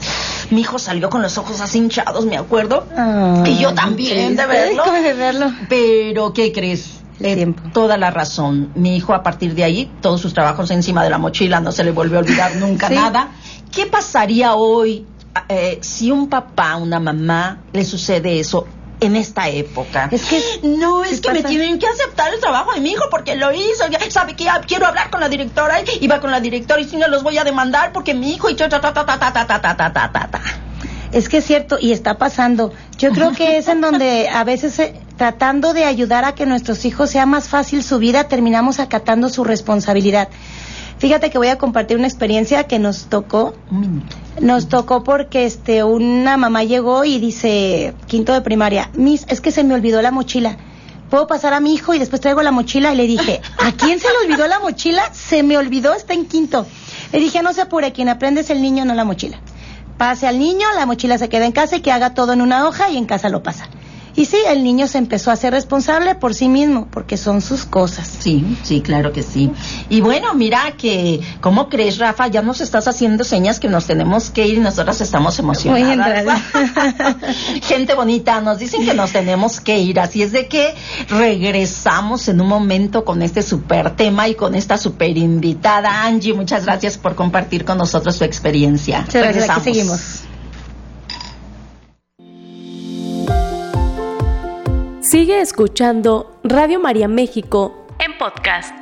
Mi 0.49 0.61
hijo 0.61 0.79
salió 0.79 1.09
con 1.09 1.21
los 1.21 1.37
ojos 1.37 1.61
así 1.61 1.77
hinchados, 1.77 2.25
me 2.25 2.37
acuerdo. 2.37 2.85
Ay, 2.97 3.53
y 3.53 3.59
yo 3.59 3.73
también, 3.73 4.35
de 4.35 4.45
verlo. 4.45 4.83
¿Cómo 4.83 5.01
de 5.01 5.13
verlo? 5.13 5.51
Pero, 5.69 6.33
¿qué 6.33 6.51
crees? 6.51 7.01
Eh, 7.19 7.53
toda 7.71 7.97
la 7.97 8.09
razón. 8.09 8.71
Mi 8.73 8.95
hijo, 8.95 9.13
a 9.13 9.21
partir 9.21 9.53
de 9.53 9.63
ahí, 9.63 9.91
todos 10.01 10.19
sus 10.21 10.33
trabajos 10.33 10.71
encima 10.71 11.03
de 11.03 11.11
la 11.11 11.19
mochila, 11.19 11.59
no 11.59 11.71
se 11.71 11.83
le 11.83 11.91
vuelve 11.91 12.17
a 12.17 12.21
olvidar 12.21 12.55
nunca 12.55 12.87
Sí. 12.89 12.95
nada. 12.95 13.29
¿Qué 13.71 13.85
pasaría 13.85 14.55
hoy 14.55 15.05
eh, 15.47 15.77
si 15.81 16.09
un 16.11 16.29
papá, 16.29 16.77
una 16.77 16.99
mamá, 16.99 17.59
le 17.73 17.85
sucede 17.85 18.39
eso? 18.39 18.65
En 19.01 19.15
esta 19.15 19.49
época. 19.49 20.09
Es 20.11 20.25
que 20.25 20.39
no, 20.61 21.03
es 21.03 21.21
que 21.21 21.31
me 21.31 21.43
tienen 21.43 21.79
que 21.79 21.87
aceptar 21.87 22.33
el 22.33 22.39
trabajo 22.39 22.71
de 22.73 22.81
mi 22.81 22.91
hijo 22.91 23.05
porque 23.09 23.35
lo 23.35 23.51
hizo. 23.51 23.87
Ya 23.89 23.99
sabe 24.11 24.35
que 24.35 24.43
ya 24.43 24.61
quiero 24.61 24.85
hablar 24.85 25.09
con 25.09 25.19
la 25.19 25.27
directora 25.27 25.79
y 25.99 26.07
va 26.07 26.19
con 26.21 26.29
la 26.29 26.39
directora 26.39 26.79
y 26.79 26.87
si 26.87 26.97
no 26.97 27.07
los 27.07 27.23
voy 27.23 27.39
a 27.39 27.43
demandar 27.43 27.91
porque 27.93 28.13
mi 28.13 28.31
hijo 28.31 28.49
y 28.49 28.55
ta 28.55 28.69
ta 28.69 28.79
ta 28.79 28.93
ta 28.93 29.05
ta 29.05 29.17
ta 29.17 29.33
ta 29.33 29.59
ta 29.59 29.75
ta 29.75 29.91
ta 29.91 30.11
ta. 30.11 30.41
Es 31.11 31.27
que 31.27 31.37
es 31.37 31.45
cierto 31.45 31.77
y 31.79 31.91
está 31.91 32.17
pasando. 32.17 32.73
Yo 32.97 33.11
creo 33.11 33.31
que 33.31 33.57
es 33.57 33.67
en 33.67 33.81
donde 33.81 34.29
a 34.29 34.43
veces 34.43 34.79
eh, 34.79 34.93
tratando 35.17 35.73
de 35.73 35.83
ayudar 35.83 36.23
a 36.23 36.35
que 36.35 36.45
nuestros 36.45 36.85
hijos 36.85 37.09
sea 37.09 37.25
más 37.25 37.49
fácil 37.49 37.83
su 37.83 37.97
vida, 37.99 38.27
terminamos 38.27 38.79
acatando 38.79 39.29
su 39.29 39.43
responsabilidad. 39.43 40.29
Fíjate 41.01 41.31
que 41.31 41.39
voy 41.39 41.47
a 41.47 41.57
compartir 41.57 41.97
una 41.97 42.05
experiencia 42.05 42.65
que 42.65 42.77
nos 42.77 43.05
tocó. 43.05 43.55
Un 43.71 43.81
minuto. 43.81 44.15
Nos 44.39 44.69
tocó 44.69 45.03
porque 45.03 45.45
este 45.45 45.83
una 45.83 46.37
mamá 46.37 46.63
llegó 46.63 47.05
y 47.05 47.17
dice, 47.17 47.95
quinto 48.05 48.33
de 48.33 48.41
primaria, 48.41 48.91
Miss, 48.93 49.25
es 49.27 49.41
que 49.41 49.49
se 49.51 49.63
me 49.63 49.73
olvidó 49.73 50.03
la 50.03 50.11
mochila. 50.11 50.57
¿Puedo 51.09 51.25
pasar 51.25 51.55
a 51.55 51.59
mi 51.59 51.73
hijo 51.73 51.95
y 51.95 51.97
después 51.97 52.21
traigo 52.21 52.43
la 52.43 52.51
mochila? 52.51 52.93
Y 52.93 52.97
le 52.97 53.07
dije, 53.07 53.41
¿a 53.57 53.71
quién 53.71 53.99
se 53.99 54.09
le 54.09 54.27
olvidó 54.27 54.45
la 54.45 54.59
mochila? 54.59 55.11
Se 55.11 55.41
me 55.41 55.57
olvidó, 55.57 55.95
está 55.95 56.13
en 56.13 56.27
quinto. 56.27 56.67
Le 57.11 57.17
dije, 57.17 57.41
no 57.41 57.51
se 57.51 57.61
apure, 57.61 57.93
quien 57.93 58.07
aprende 58.07 58.41
es 58.41 58.51
el 58.51 58.61
niño, 58.61 58.85
no 58.85 58.93
la 58.93 59.03
mochila. 59.03 59.39
Pase 59.97 60.27
al 60.27 60.37
niño, 60.37 60.67
la 60.75 60.85
mochila 60.85 61.17
se 61.17 61.29
queda 61.29 61.47
en 61.47 61.51
casa 61.51 61.77
y 61.77 61.81
que 61.81 61.91
haga 61.91 62.13
todo 62.13 62.33
en 62.33 62.41
una 62.41 62.67
hoja 62.67 62.91
y 62.91 62.97
en 62.97 63.05
casa 63.05 63.27
lo 63.29 63.41
pasa. 63.41 63.67
Y 64.15 64.25
sí, 64.25 64.37
el 64.47 64.63
niño 64.63 64.87
se 64.87 64.97
empezó 64.97 65.31
a 65.31 65.35
ser 65.35 65.53
responsable 65.53 66.15
por 66.15 66.33
sí 66.33 66.49
mismo, 66.49 66.87
porque 66.91 67.17
son 67.17 67.41
sus 67.41 67.65
cosas. 67.65 68.11
Sí, 68.19 68.57
sí, 68.63 68.81
claro 68.81 69.13
que 69.13 69.23
sí. 69.23 69.51
Y 69.89 70.01
bueno, 70.01 70.33
mira 70.33 70.73
que, 70.77 71.21
¿cómo 71.39 71.69
crees, 71.69 71.97
Rafa? 71.97 72.27
Ya 72.27 72.41
nos 72.41 72.61
estás 72.61 72.87
haciendo 72.87 73.23
señas 73.23 73.59
que 73.59 73.69
nos 73.69 73.85
tenemos 73.85 74.29
que 74.29 74.47
ir 74.47 74.57
y 74.57 74.59
nosotras 74.59 74.99
estamos 75.01 75.39
emocionadas. 75.39 76.41
Gente 77.63 77.93
bonita, 77.93 78.41
nos 78.41 78.59
dicen 78.59 78.85
que 78.85 78.93
nos 78.93 79.11
tenemos 79.11 79.59
que 79.59 79.79
ir, 79.79 79.99
así 79.99 80.23
es 80.23 80.31
de 80.31 80.47
que 80.47 80.75
regresamos 81.09 82.27
en 82.27 82.41
un 82.41 82.47
momento 82.47 83.05
con 83.05 83.21
este 83.21 83.41
super 83.41 83.95
tema 83.95 84.27
y 84.27 84.35
con 84.35 84.55
esta 84.55 84.77
super 84.77 85.17
invitada. 85.17 86.03
Angie, 86.03 86.33
muchas 86.33 86.65
gracias 86.65 86.97
por 86.97 87.15
compartir 87.15 87.65
con 87.65 87.77
nosotros 87.77 88.17
tu 88.17 88.25
experiencia. 88.25 89.01
Muchas 89.01 89.21
gracias, 89.21 89.49
aquí 89.49 89.71
Regresamos. 89.71 89.99
seguimos. 89.99 90.30
Sigue 95.11 95.41
escuchando 95.41 96.39
Radio 96.41 96.79
María 96.79 97.09
México 97.09 97.85
en 97.99 98.17
podcast. 98.17 98.73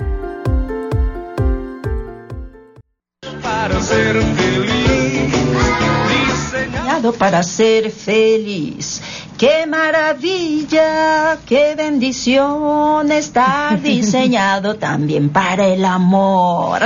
para 3.42 3.82
ser 3.82 4.22
feliz. 4.22 5.34
Diseñado 6.54 7.14
para 7.14 7.42
ser 7.42 7.90
feliz. 7.90 9.02
Qué 9.40 9.66
maravilla, 9.68 11.38
qué 11.46 11.74
bendición 11.74 13.10
estar 13.10 13.82
diseñado 13.82 14.76
también 14.76 15.30
para 15.30 15.66
el 15.66 15.86
amor. 15.86 16.82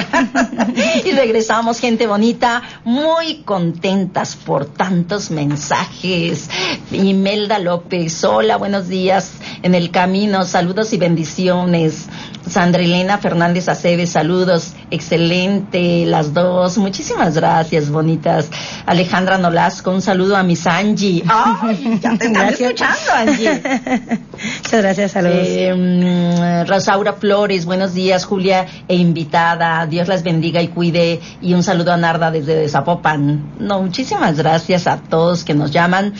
y 1.04 1.12
regresamos, 1.14 1.80
gente 1.80 2.06
bonita, 2.06 2.62
muy 2.84 3.38
contentas 3.38 4.36
por 4.36 4.66
tantos 4.68 5.32
mensajes. 5.32 6.48
Imelda 6.92 7.58
López, 7.58 8.24
hola, 8.24 8.58
buenos 8.58 8.88
días 8.88 9.32
en 9.64 9.74
el 9.74 9.90
camino, 9.90 10.46
saludos 10.46 10.94
y 10.94 10.98
bendiciones. 10.98 12.08
Sandra 12.48 12.84
Elena 12.84 13.18
Fernández 13.18 13.70
Aceves, 13.70 14.12
saludos, 14.12 14.74
excelente, 14.92 16.06
las 16.06 16.34
dos, 16.34 16.78
muchísimas 16.78 17.36
gracias, 17.36 17.90
bonitas. 17.90 18.50
Alejandra 18.86 19.38
Nolasco, 19.38 19.92
un 19.92 20.02
saludo 20.02 20.36
a 20.36 20.44
Miss 20.44 20.68
Angie. 20.68 21.24
¡Ay! 21.28 22.00
Ya 22.02 22.18
te 22.18 22.28
están 22.28 22.50
escuchando, 22.50 23.12
Angie. 23.16 23.62
Muchas 24.64 24.82
gracias, 24.82 25.12
saludos. 25.12 25.48
Eh, 25.48 26.66
Rosaura 26.68 27.14
Flores, 27.14 27.66
buenos 27.66 27.94
días, 27.94 28.26
Julia 28.26 28.66
e 28.88 28.96
invitada. 28.96 29.86
Dios 29.86 30.08
las 30.08 30.24
bendiga 30.24 30.62
y 30.62 30.68
cuide. 30.68 31.22
Y 31.42 31.54
un 31.54 31.64
saludo 31.64 31.94
a 31.94 31.98
Narda 31.98 32.30
desde 32.32 32.68
Zapopan. 32.68 33.54
No, 33.60 33.82
muchísimas 33.82 34.38
gracias 34.38 34.88
a 34.88 34.98
todos 34.98 35.44
que 35.44 35.54
nos 35.54 35.72
llaman. 35.72 36.14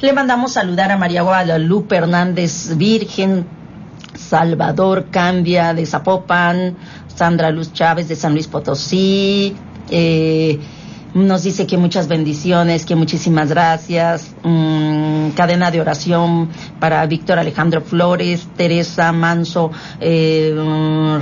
Le 0.00 0.12
mandamos 0.12 0.52
saludar 0.52 0.92
a 0.92 0.96
María 0.96 1.22
Guadalupe 1.22 1.96
Hernández 1.96 2.76
Virgen, 2.76 3.46
Salvador 4.18 5.06
Cambia 5.10 5.72
de 5.72 5.86
Zapopan, 5.86 6.76
Sandra 7.14 7.50
Luz 7.50 7.72
Chávez 7.72 8.08
de 8.08 8.16
San 8.16 8.32
Luis 8.32 8.46
Potosí. 8.46 9.56
Eh, 9.90 10.58
nos 11.14 11.42
dice 11.42 11.66
que 11.66 11.78
muchas 11.78 12.06
bendiciones, 12.06 12.84
que 12.84 12.94
muchísimas 12.94 13.48
gracias. 13.48 14.34
Mm, 14.42 15.30
cadena 15.30 15.70
de 15.70 15.80
oración 15.80 16.50
para 16.78 17.04
Víctor 17.06 17.38
Alejandro 17.38 17.80
Flores, 17.80 18.46
Teresa 18.56 19.10
Manso 19.12 19.70
eh, 20.00 20.54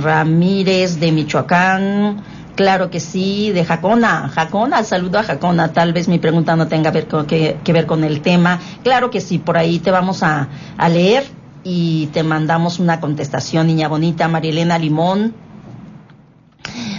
Ramírez 0.01 0.99
de 0.99 1.11
Michoacán. 1.11 2.21
Claro 2.55 2.89
que 2.89 2.99
sí, 2.99 3.51
de 3.51 3.63
Jacona. 3.63 4.29
Jacona, 4.33 4.83
saludo 4.83 5.19
a 5.19 5.23
Jacona. 5.23 5.71
Tal 5.71 5.93
vez 5.93 6.07
mi 6.07 6.17
pregunta 6.19 6.55
no 6.55 6.67
tenga 6.67 6.91
ver 6.91 7.07
con, 7.07 7.25
que, 7.25 7.57
ver 7.65 7.85
con 7.85 8.03
el 8.03 8.21
tema. 8.21 8.59
Claro 8.83 9.09
que 9.09 9.21
sí, 9.21 9.37
por 9.37 9.57
ahí 9.57 9.79
te 9.79 9.91
vamos 9.91 10.21
a 10.23 10.47
leer 10.89 11.36
y 11.69 12.07
te 12.13 12.23
mandamos 12.23 12.79
una 12.79 13.01
contestación, 13.01 13.67
niña 13.67 13.89
bonita, 13.89 14.29
Marielena 14.29 14.77
Limón. 14.77 15.33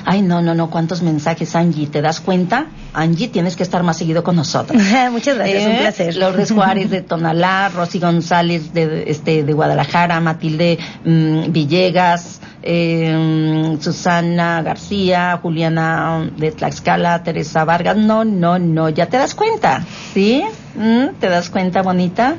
Ay, 0.04 0.20
no, 0.20 0.42
no, 0.42 0.54
no, 0.54 0.68
cuántos 0.68 1.00
mensajes, 1.00 1.56
Angie, 1.56 1.86
¿te 1.86 2.02
das 2.02 2.20
cuenta? 2.20 2.66
Angie, 2.92 3.28
tienes 3.28 3.56
que 3.56 3.62
estar 3.62 3.82
más 3.82 3.96
seguido 3.96 4.22
con 4.22 4.36
nosotros. 4.36 4.80
Muchas 5.10 5.36
gracias, 5.36 5.64
un 5.64 5.72
¿Eh? 5.72 5.78
placer. 5.80 6.16
Lourdes 6.16 6.52
Juárez 6.52 6.90
de 6.90 7.00
Tonalá, 7.00 7.70
Rosy 7.70 7.98
González 7.98 8.74
de, 8.74 9.04
este, 9.06 9.42
de 9.42 9.52
Guadalajara, 9.54 10.20
Matilde 10.20 10.78
mm, 11.02 11.50
Villegas, 11.50 12.40
eh, 12.62 13.14
mm, 13.16 13.80
Susana 13.80 14.60
García, 14.60 15.38
Juliana 15.42 16.30
de 16.36 16.52
Tlaxcala, 16.52 17.22
Teresa 17.22 17.64
Vargas. 17.64 17.96
No, 17.96 18.26
no, 18.26 18.58
no, 18.58 18.90
ya 18.90 19.06
te 19.06 19.16
das 19.16 19.34
cuenta, 19.34 19.82
¿sí? 20.12 20.44
¿Mm? 20.74 21.18
¿Te 21.18 21.28
das 21.30 21.48
cuenta, 21.48 21.80
bonita? 21.80 22.36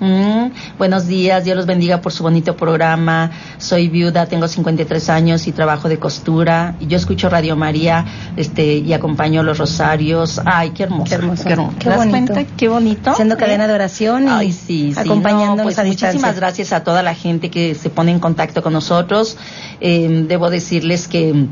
Mm, 0.00 0.50
buenos 0.78 1.06
días, 1.06 1.44
Dios 1.44 1.56
los 1.56 1.66
bendiga 1.66 2.00
por 2.00 2.12
su 2.12 2.22
bonito 2.22 2.56
programa. 2.56 3.30
Soy 3.58 3.88
viuda, 3.88 4.26
tengo 4.26 4.46
53 4.46 5.08
años 5.10 5.46
y 5.46 5.52
trabajo 5.52 5.88
de 5.88 5.98
costura. 5.98 6.76
Y 6.80 6.86
yo 6.86 6.96
escucho 6.96 7.28
Radio 7.28 7.56
María 7.56 8.04
este, 8.36 8.76
y 8.76 8.92
acompaño 8.92 9.42
los 9.42 9.58
rosarios. 9.58 10.40
Ay, 10.44 10.70
qué 10.70 10.84
hermoso. 10.84 11.04
Qué 11.08 11.14
hermoso. 11.16 11.44
Qué, 11.44 11.52
hermoso. 11.52 11.74
Qué 11.78 11.84
¿Te 11.84 11.90
das 11.90 11.98
bonito. 11.98 12.32
cuenta? 12.34 12.56
Qué 12.56 12.68
bonito. 12.68 13.10
Haciendo 13.10 13.34
¿Eh? 13.34 13.38
cadena 13.38 13.66
de 13.66 13.74
oración 13.74 14.24
y 14.24 14.30
Ay, 14.30 14.52
sí, 14.52 14.92
sí. 14.94 15.00
acompañándonos 15.00 15.56
No, 15.56 15.62
pues 15.64 15.78
a 15.78 15.84
muchísimas 15.84 16.12
distancia. 16.14 16.40
gracias 16.40 16.72
a 16.72 16.84
toda 16.84 17.02
la 17.02 17.14
gente 17.14 17.50
que 17.50 17.74
se 17.74 17.90
pone 17.90 18.12
en 18.12 18.20
contacto 18.20 18.62
con 18.62 18.72
nosotros. 18.72 19.36
Eh, 19.80 20.24
debo 20.28 20.50
decirles 20.50 21.08
que 21.08 21.46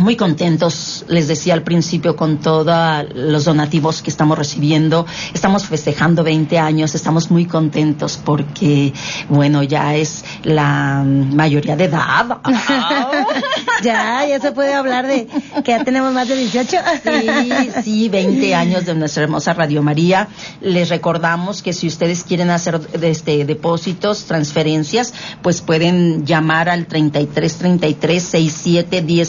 muy 0.00 0.16
contentos, 0.16 1.04
les 1.08 1.28
decía 1.28 1.54
al 1.54 1.62
principio, 1.62 2.16
con 2.16 2.38
todos 2.38 3.06
los 3.14 3.44
donativos 3.44 4.02
que 4.02 4.10
estamos 4.10 4.36
recibiendo. 4.38 5.06
Estamos 5.34 5.66
festejando 5.66 6.24
20 6.24 6.58
años, 6.58 6.94
estamos 6.94 7.30
muy 7.30 7.46
contentos 7.46 8.18
porque, 8.22 8.92
bueno, 9.28 9.62
ya 9.62 9.94
es 9.94 10.24
la 10.42 11.04
mayoría 11.04 11.76
de 11.76 11.84
edad. 11.84 12.38
ya, 13.82 14.26
ya 14.26 14.40
se 14.40 14.52
puede 14.52 14.74
hablar 14.74 15.06
de 15.06 15.26
que 15.64 15.70
ya 15.70 15.84
tenemos 15.84 16.12
más 16.12 16.28
de 16.28 16.36
18. 16.36 16.76
Sí, 17.04 17.70
sí, 17.84 18.08
20 18.08 18.54
años 18.54 18.86
de 18.86 18.94
nuestra 18.94 19.24
hermosa 19.24 19.52
Radio 19.54 19.82
María. 19.82 20.28
Les 20.60 20.88
recordamos 20.88 21.62
que 21.62 21.72
si 21.72 21.86
ustedes 21.86 22.24
quieren 22.24 22.50
hacer 22.50 22.80
este 23.02 23.44
depósitos, 23.44 24.24
transferencias, 24.24 25.12
pues 25.42 25.60
pueden 25.60 26.24
llamar 26.24 26.68
al 26.68 26.86
33 26.86 27.56
33 27.56 28.22
67 28.22 29.02
1000 29.02 29.26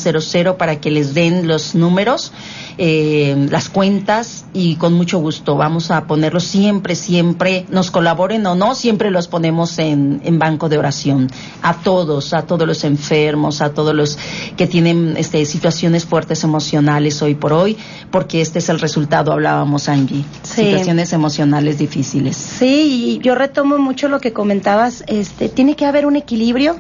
para 0.62 0.80
que 0.80 0.92
les 0.92 1.16
den 1.16 1.48
los 1.48 1.74
números, 1.74 2.32
eh, 2.78 3.48
las 3.50 3.68
cuentas 3.68 4.46
y 4.54 4.76
con 4.76 4.94
mucho 4.94 5.18
gusto 5.18 5.56
vamos 5.56 5.90
a 5.90 6.06
ponerlos 6.06 6.44
siempre, 6.44 6.94
siempre, 6.94 7.66
nos 7.72 7.90
colaboren 7.90 8.46
o 8.46 8.54
no, 8.54 8.76
siempre 8.76 9.10
los 9.10 9.28
ponemos 9.28 9.80
en, 9.80 10.22
en 10.24 10.38
banco 10.38 10.70
de 10.70 10.78
oración. 10.78 11.32
A 11.64 11.74
todos, 11.82 12.36
a 12.36 12.44
todos 12.44 12.68
los 12.68 12.84
enfermos, 12.84 13.60
a 13.62 13.74
todos 13.74 13.96
los 13.96 14.20
que 14.56 14.68
tienen 14.68 15.16
este, 15.18 15.44
situaciones 15.48 16.06
fuertes 16.06 16.44
emocionales 16.44 17.24
hoy 17.24 17.34
por 17.34 17.54
hoy, 17.54 17.76
porque 18.12 18.42
este 18.42 18.60
es 18.60 18.70
el 18.70 18.80
resultado, 18.80 19.32
hablábamos 19.32 19.90
Angie, 19.90 20.24
Sí. 20.44 20.66
situaciones 20.66 21.12
emocionales 21.12 21.80
difíciles. 21.80 22.38
Sí, 22.38 23.18
y 23.18 23.24
yo 23.24 23.34
retomo 23.34 23.80
mucho 23.80 24.10
lo 24.10 24.20
que 24.20 24.32
comentabas, 24.32 25.04
este, 25.08 25.50
tiene 25.50 25.76
que 25.76 25.88
haber 25.88 26.06
un 26.06 26.18
equilibrio 26.18 26.76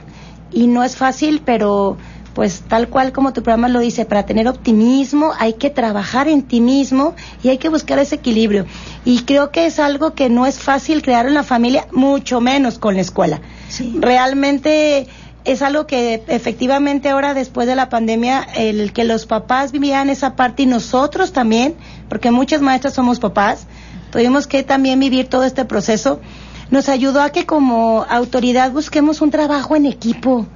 y 0.53 0.67
no 0.67 0.83
es 0.83 0.97
fácil, 0.97 1.41
pero 1.43 1.97
pues 2.33 2.61
tal 2.67 2.87
cual 2.87 3.11
como 3.11 3.33
tu 3.33 3.43
programa 3.43 3.67
lo 3.67 3.79
dice, 3.79 4.05
para 4.05 4.25
tener 4.25 4.47
optimismo 4.47 5.31
hay 5.37 5.53
que 5.53 5.69
trabajar 5.69 6.27
en 6.27 6.43
ti 6.43 6.61
mismo 6.61 7.15
y 7.43 7.49
hay 7.49 7.57
que 7.57 7.69
buscar 7.69 7.99
ese 7.99 8.15
equilibrio. 8.15 8.65
Y 9.05 9.23
creo 9.23 9.51
que 9.51 9.65
es 9.65 9.79
algo 9.79 10.13
que 10.13 10.29
no 10.29 10.45
es 10.45 10.59
fácil 10.59 11.01
crear 11.01 11.25
en 11.25 11.33
la 11.33 11.43
familia, 11.43 11.87
mucho 11.91 12.41
menos 12.41 12.79
con 12.79 12.95
la 12.95 13.01
escuela. 13.01 13.41
Sí. 13.69 13.95
Realmente 13.99 15.07
es 15.43 15.61
algo 15.61 15.87
que 15.87 16.23
efectivamente 16.27 17.09
ahora 17.09 17.33
después 17.33 17.67
de 17.67 17.75
la 17.75 17.89
pandemia, 17.89 18.47
el 18.55 18.93
que 18.93 19.03
los 19.03 19.25
papás 19.25 19.71
vivían 19.71 20.09
esa 20.09 20.35
parte 20.35 20.63
y 20.63 20.65
nosotros 20.67 21.33
también, 21.33 21.75
porque 22.09 22.31
muchas 22.31 22.61
maestras 22.61 22.93
somos 22.93 23.19
papás, 23.19 23.65
tuvimos 24.11 24.47
que 24.47 24.63
también 24.63 24.99
vivir 24.99 25.27
todo 25.27 25.43
este 25.43 25.65
proceso, 25.65 26.19
nos 26.69 26.89
ayudó 26.89 27.21
a 27.21 27.31
que 27.31 27.45
como 27.45 28.05
autoridad 28.09 28.71
busquemos 28.71 29.21
un 29.21 29.31
trabajo 29.31 29.75
en 29.75 29.85
equipo. 29.85 30.47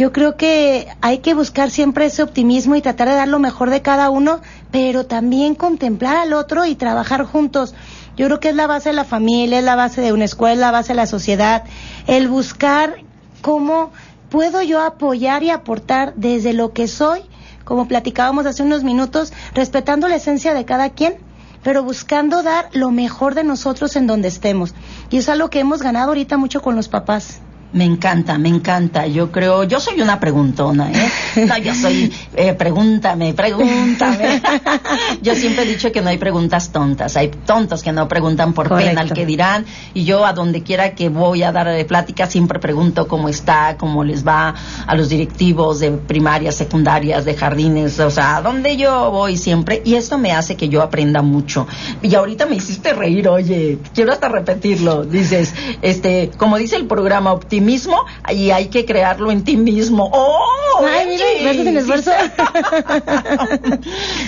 Yo 0.00 0.12
creo 0.12 0.38
que 0.38 0.88
hay 1.02 1.18
que 1.18 1.34
buscar 1.34 1.70
siempre 1.70 2.06
ese 2.06 2.22
optimismo 2.22 2.74
y 2.74 2.80
tratar 2.80 3.06
de 3.06 3.16
dar 3.16 3.28
lo 3.28 3.38
mejor 3.38 3.68
de 3.68 3.82
cada 3.82 4.08
uno, 4.08 4.40
pero 4.70 5.04
también 5.04 5.54
contemplar 5.54 6.16
al 6.16 6.32
otro 6.32 6.64
y 6.64 6.74
trabajar 6.74 7.24
juntos. 7.24 7.74
Yo 8.16 8.24
creo 8.24 8.40
que 8.40 8.48
es 8.48 8.54
la 8.54 8.66
base 8.66 8.88
de 8.88 8.94
la 8.94 9.04
familia, 9.04 9.58
es 9.58 9.64
la 9.66 9.76
base 9.76 10.00
de 10.00 10.14
una 10.14 10.24
escuela, 10.24 10.54
es 10.54 10.58
la 10.58 10.70
base 10.70 10.94
de 10.94 10.94
la 10.94 11.06
sociedad, 11.06 11.64
el 12.06 12.28
buscar 12.28 12.94
cómo 13.42 13.90
puedo 14.30 14.62
yo 14.62 14.80
apoyar 14.80 15.42
y 15.42 15.50
aportar 15.50 16.14
desde 16.16 16.54
lo 16.54 16.72
que 16.72 16.88
soy, 16.88 17.20
como 17.66 17.86
platicábamos 17.86 18.46
hace 18.46 18.62
unos 18.62 18.84
minutos, 18.84 19.34
respetando 19.52 20.08
la 20.08 20.16
esencia 20.16 20.54
de 20.54 20.64
cada 20.64 20.88
quien, 20.88 21.16
pero 21.62 21.82
buscando 21.82 22.42
dar 22.42 22.70
lo 22.72 22.90
mejor 22.90 23.34
de 23.34 23.44
nosotros 23.44 23.94
en 23.96 24.06
donde 24.06 24.28
estemos. 24.28 24.74
Y 25.10 25.18
es 25.18 25.28
algo 25.28 25.50
que 25.50 25.60
hemos 25.60 25.82
ganado 25.82 26.08
ahorita 26.08 26.38
mucho 26.38 26.62
con 26.62 26.74
los 26.74 26.88
papás. 26.88 27.42
Me 27.72 27.84
encanta, 27.84 28.36
me 28.36 28.48
encanta. 28.48 29.06
Yo 29.06 29.30
creo, 29.30 29.62
yo 29.64 29.78
soy 29.78 30.00
una 30.00 30.18
preguntona, 30.18 30.90
¿eh? 30.90 31.10
No, 31.46 31.56
yo 31.58 31.74
soy, 31.74 32.12
eh, 32.34 32.52
pregúntame, 32.54 33.32
pregúntame. 33.32 34.42
yo 35.22 35.34
siempre 35.36 35.64
he 35.64 35.66
dicho 35.66 35.92
que 35.92 36.00
no 36.00 36.08
hay 36.08 36.18
preguntas 36.18 36.70
tontas. 36.72 37.16
Hay 37.16 37.28
tontos 37.28 37.82
que 37.82 37.92
no 37.92 38.08
preguntan 38.08 38.52
por 38.52 38.68
Correcto. 38.68 38.90
pena 38.90 39.00
al 39.02 39.12
que 39.12 39.24
dirán. 39.24 39.64
Y 39.94 40.04
yo 40.04 40.26
a 40.26 40.32
donde 40.32 40.62
quiera 40.62 40.94
que 40.96 41.08
voy 41.08 41.44
a 41.44 41.52
dar 41.52 41.68
de 41.68 41.84
plática 41.84 42.26
siempre 42.26 42.58
pregunto 42.58 43.06
cómo 43.06 43.28
está, 43.28 43.76
cómo 43.78 44.02
les 44.02 44.26
va 44.26 44.54
a 44.86 44.94
los 44.96 45.08
directivos 45.08 45.78
de 45.78 45.92
primarias, 45.92 46.56
secundarias, 46.56 47.24
de 47.24 47.34
jardines. 47.34 48.00
O 48.00 48.10
sea, 48.10 48.38
a 48.38 48.42
donde 48.42 48.76
yo 48.76 49.10
voy 49.12 49.36
siempre. 49.36 49.80
Y 49.84 49.94
esto 49.94 50.18
me 50.18 50.32
hace 50.32 50.56
que 50.56 50.68
yo 50.68 50.82
aprenda 50.82 51.22
mucho. 51.22 51.68
Y 52.02 52.12
ahorita 52.14 52.46
me 52.46 52.56
hiciste 52.56 52.92
reír, 52.94 53.28
oye, 53.28 53.78
quiero 53.94 54.12
hasta 54.12 54.28
repetirlo. 54.28 55.04
Dices, 55.04 55.54
este, 55.82 56.30
como 56.36 56.58
dice 56.58 56.74
el 56.74 56.86
programa, 56.86 57.30
optimismo, 57.60 58.04
y 58.32 58.50
hay 58.50 58.68
que 58.68 58.84
crearlo 58.84 59.30
en 59.30 59.44
ti 59.44 59.56
mismo. 59.56 60.10
¡Oh! 60.12 60.82
Ay, 60.82 61.08
mira, 61.08 61.52
sin 61.52 61.76
esfuerzo. 61.76 62.10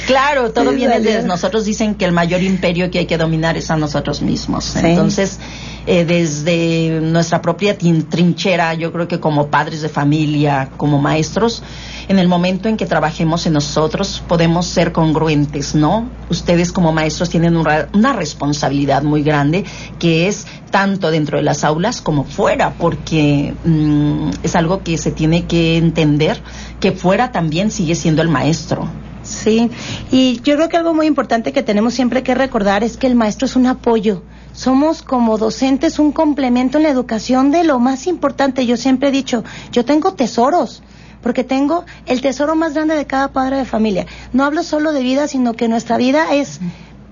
claro, 0.07 0.53
todo 0.53 0.71
Sí, 0.71 0.77
viene 0.77 1.01
de 1.01 1.23
nosotros. 1.23 1.64
Dicen 1.64 1.95
que 1.95 2.05
el 2.05 2.12
mayor 2.12 2.42
imperio 2.42 2.90
que 2.90 3.01
hay 3.01 3.07
que 3.07 3.16
dominar 3.16 3.57
es 3.57 3.71
a 3.71 3.77
nosotros 3.77 4.21
mismos. 4.21 4.64
Sí. 4.64 4.81
Entonces, 4.85 5.38
eh, 5.87 6.05
desde 6.05 7.01
nuestra 7.01 7.42
propia 7.42 7.77
trinchera, 7.77 8.75
yo 8.75 8.92
creo 8.92 9.09
que 9.09 9.18
como 9.18 9.49
padres 9.49 9.83
de 9.83 9.88
familia, 9.88 10.71
como 10.77 11.01
maestros, 11.01 11.62
en 12.09 12.18
el 12.18 12.29
momento 12.29 12.68
en 12.68 12.77
que 12.77 12.87
trabajemos 12.87 13.47
en 13.47 13.55
nosotros 13.55 14.23
podemos 14.29 14.66
ser 14.66 14.92
congruentes, 14.92 15.75
¿no? 15.75 16.09
Ustedes 16.31 16.73
como 16.73 16.92
maestros 16.92 17.31
tienen 17.31 17.57
una, 17.57 18.12
responsabilidad 18.12 19.03
muy 19.03 19.23
grande 19.23 19.64
que 19.99 20.29
es 20.29 20.47
tanto 20.71 21.11
dentro 21.11 21.38
de 21.38 21.45
las 21.45 21.64
aulas 21.64 22.01
como 22.01 22.25
fuera, 22.25 22.75
porque 22.79 23.55
mm, 23.64 24.31
es 24.42 24.55
algo 24.55 24.83
que 24.83 24.99
se 24.99 25.11
tiene 25.11 25.47
que 25.47 25.77
entender 25.77 26.40
que 26.81 26.92
fuera 26.92 27.33
también 27.33 27.71
sigue 27.71 27.95
siendo 27.95 28.23
el 28.23 28.29
maestro. 28.29 28.88
Sí, 29.23 29.71
y 30.11 30.40
yo 30.42 30.57
creo 30.57 30.68
que 30.68 30.77
algo 30.77 30.95
muy 30.95 31.07
importante 31.07 31.53
que 31.53 31.62
tenemos 31.62 31.95
siempre 31.95 32.23
que 32.23 32.35
recordar 32.35 32.83
es 32.83 32.97
que 32.97 33.07
el 33.07 33.14
maestro 33.14 33.47
es 33.47 33.57
un 33.57 33.66
apoyo. 33.66 34.23
Somos 34.53 35.03
como 35.03 35.38
docentes 35.38 35.99
un 35.99 36.12
complemento 36.12 36.79
en 36.79 36.85
la 36.85 36.91
educación 36.91 37.51
de 37.51 37.65
lo 37.65 37.79
más 37.79 38.07
importante. 38.07 38.67
Yo 38.67 38.77
siempre 38.77 39.09
he 39.09 39.12
dicho, 39.12 39.45
yo 39.73 39.85
tengo 39.85 40.12
tesoros, 40.15 40.83
porque 41.23 41.45
tengo 41.45 41.85
el 42.07 42.21
tesoro 42.21 42.55
más 42.55 42.75
grande 42.75 42.97
de 42.97 43.07
cada 43.07 43.29
padre 43.33 43.57
de 43.57 43.65
familia. 43.65 44.07
No 44.33 44.45
hablo 44.45 44.62
solo 44.62 44.93
de 44.93 45.03
vida, 45.03 45.29
sino 45.29 45.55
que 45.55 45.69
nuestra 45.69 45.97
vida 45.97 46.35
es 46.35 46.61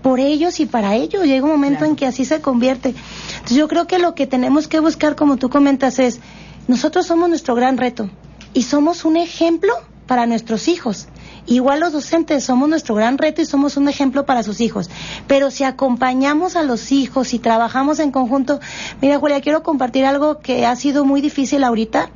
por 0.03 0.20
ellos 0.20 0.61
y 0.61 0.66
para 0.66 0.96
ellos. 0.96 1.24
Llega 1.24 1.44
un 1.44 1.53
momento 1.53 1.85
en 1.85 1.96
que 1.96 2.07
así 2.07 2.24
se 2.24 2.40
convierte. 2.40 2.94
Entonces 3.35 3.57
yo 3.57 3.68
creo 3.68 3.87
que 3.87 3.98
lo 3.98 4.14
que 4.14 4.26
tenemos 4.26 4.68
que 4.68 4.81
buscar, 4.81 5.16
como 5.16 5.37
tú 5.37 5.48
comentas, 5.48 5.98
es, 5.98 6.20
nosotros 6.68 7.07
somos 7.07 7.29
nuestro 7.29 7.55
gran 7.55 7.79
reto 7.79 8.11
y 8.53 8.62
somos 8.62 9.05
un 9.05 9.16
ejemplo 9.16 9.72
para 10.07 10.26
nuestros 10.26 10.68
hijos. 10.68 11.07
Igual 11.46 11.81
los 11.81 11.92
docentes 11.92 12.44
somos 12.44 12.68
nuestro 12.68 12.94
gran 12.94 13.18
reto 13.18 13.42
y 13.42 13.46
somos 13.46 13.76
un 13.76 13.88
ejemplo 13.88 14.26
para 14.26 14.42
sus 14.42 14.61
hijos. 14.61 14.90
Pero 15.26 15.50
si 15.50 15.64
acompañamos 15.64 16.57
a 16.57 16.62
los 16.62 16.92
hijos 16.92 17.35
y 17.35 17.38
trabajamos 17.38 17.98
en 17.98 18.11
conjunto, 18.11 18.61
mira 19.00 19.18
Julia, 19.18 19.40
quiero 19.40 19.62
compartir 19.62 20.05
algo 20.05 20.40
que 20.40 20.66
ha 20.66 20.76
sido 20.76 21.05
muy 21.05 21.20
difícil 21.20 21.64
ahorita 21.64 22.11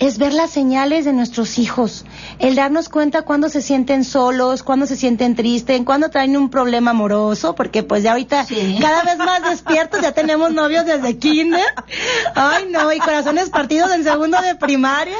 es 0.00 0.16
ver 0.16 0.32
las 0.32 0.50
señales 0.50 1.04
de 1.04 1.12
nuestros 1.12 1.58
hijos, 1.58 2.06
el 2.38 2.56
darnos 2.56 2.88
cuenta 2.88 3.22
cuando 3.22 3.50
se 3.50 3.60
sienten 3.60 4.02
solos, 4.04 4.62
cuando 4.62 4.86
se 4.86 4.96
sienten 4.96 5.36
tristes, 5.36 5.78
cuando 5.84 6.08
traen 6.08 6.38
un 6.38 6.48
problema 6.48 6.92
amoroso, 6.92 7.54
porque 7.54 7.82
pues 7.82 8.02
ya 8.02 8.12
ahorita 8.12 8.46
cada 8.80 9.02
vez 9.04 9.18
más 9.18 9.42
despiertos, 9.42 10.00
ya 10.00 10.12
tenemos 10.12 10.52
novios 10.52 10.86
desde 10.86 11.18
kinder. 11.18 11.60
Ay, 12.34 12.68
no, 12.70 12.90
y 12.92 12.98
corazones 12.98 13.50
partidos 13.50 13.92
en 13.92 14.02
segundo 14.02 14.40
de 14.40 14.54
primaria. 14.54 15.16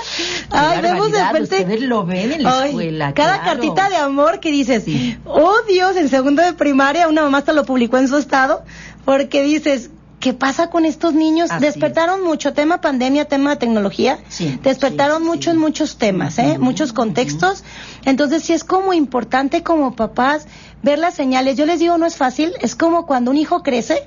Ay, 0.49 0.81
vemos 0.81 1.13
de 1.13 1.25
repente 1.25 1.57
ustedes 1.57 1.83
lo 1.83 2.07
ven 2.07 2.33
en 2.33 2.43
la 2.43 2.67
escuela. 2.67 3.13
Cada 3.13 3.43
cartita 3.43 3.91
de 3.91 3.97
amor 3.97 4.41
que 4.41 4.51
dices, 4.51 4.85
"Oh, 5.27 5.57
Dios, 5.69 5.95
en 5.97 6.09
segundo 6.09 6.43
de 6.43 6.55
primaria 6.55 7.07
una 7.07 7.23
mamá 7.23 7.39
hasta 7.39 7.53
lo 7.53 7.67
publicó 7.67 7.99
en 7.99 8.09
su 8.09 8.17
estado." 8.17 8.65
Porque 9.05 9.43
dices, 9.43 9.91
¿Qué 10.21 10.35
pasa 10.35 10.69
con 10.69 10.85
estos 10.85 11.15
niños? 11.15 11.49
Despertaron 11.61 12.23
mucho, 12.23 12.53
tema 12.53 12.83
pandemia, 12.83 13.25
tema 13.25 13.51
de 13.51 13.57
tecnología. 13.57 14.19
Despertaron 14.63 15.25
mucho 15.25 15.51
en 15.51 15.57
muchos 15.57 15.97
temas, 15.97 16.39
¿eh? 16.39 16.59
Muchos 16.59 16.93
contextos. 16.93 17.65
Entonces, 18.05 18.43
sí 18.43 18.53
es 18.53 18.63
como 18.63 18.93
importante 18.93 19.63
como 19.63 19.97
papás 19.97 20.47
ver 20.83 20.99
las 20.99 21.15
señales. 21.15 21.57
Yo 21.57 21.65
les 21.65 21.81
digo, 21.81 21.97
no 21.97 22.05
es 22.05 22.17
fácil. 22.17 22.53
Es 22.61 22.77
como 22.77 23.07
cuando 23.07 23.31
un 23.31 23.39
hijo 23.39 23.63
crece. 23.63 24.03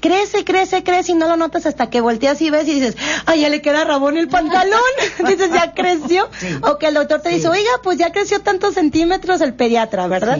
Crece, 0.00 0.44
crece, 0.44 0.82
crece 0.82 1.12
y 1.12 1.14
no 1.14 1.28
lo 1.28 1.36
notas 1.36 1.66
hasta 1.66 1.90
que 1.90 2.00
volteas 2.00 2.40
y 2.40 2.48
ves 2.48 2.66
y 2.66 2.80
dices, 2.80 2.96
ay, 3.26 3.42
ya 3.42 3.50
le 3.50 3.60
queda 3.60 3.84
rabón 3.84 4.16
el 4.16 4.28
pantalón. 4.28 4.80
dices, 5.28 5.50
ya 5.52 5.74
creció. 5.74 6.30
O 6.62 6.78
que 6.78 6.86
el 6.86 6.94
doctor 6.94 7.20
te 7.20 7.28
dice, 7.28 7.48
oiga, 7.48 7.70
pues 7.82 7.98
ya 7.98 8.12
creció 8.12 8.40
tantos 8.40 8.76
centímetros 8.76 9.42
el 9.42 9.52
pediatra, 9.52 10.06
¿verdad? 10.06 10.38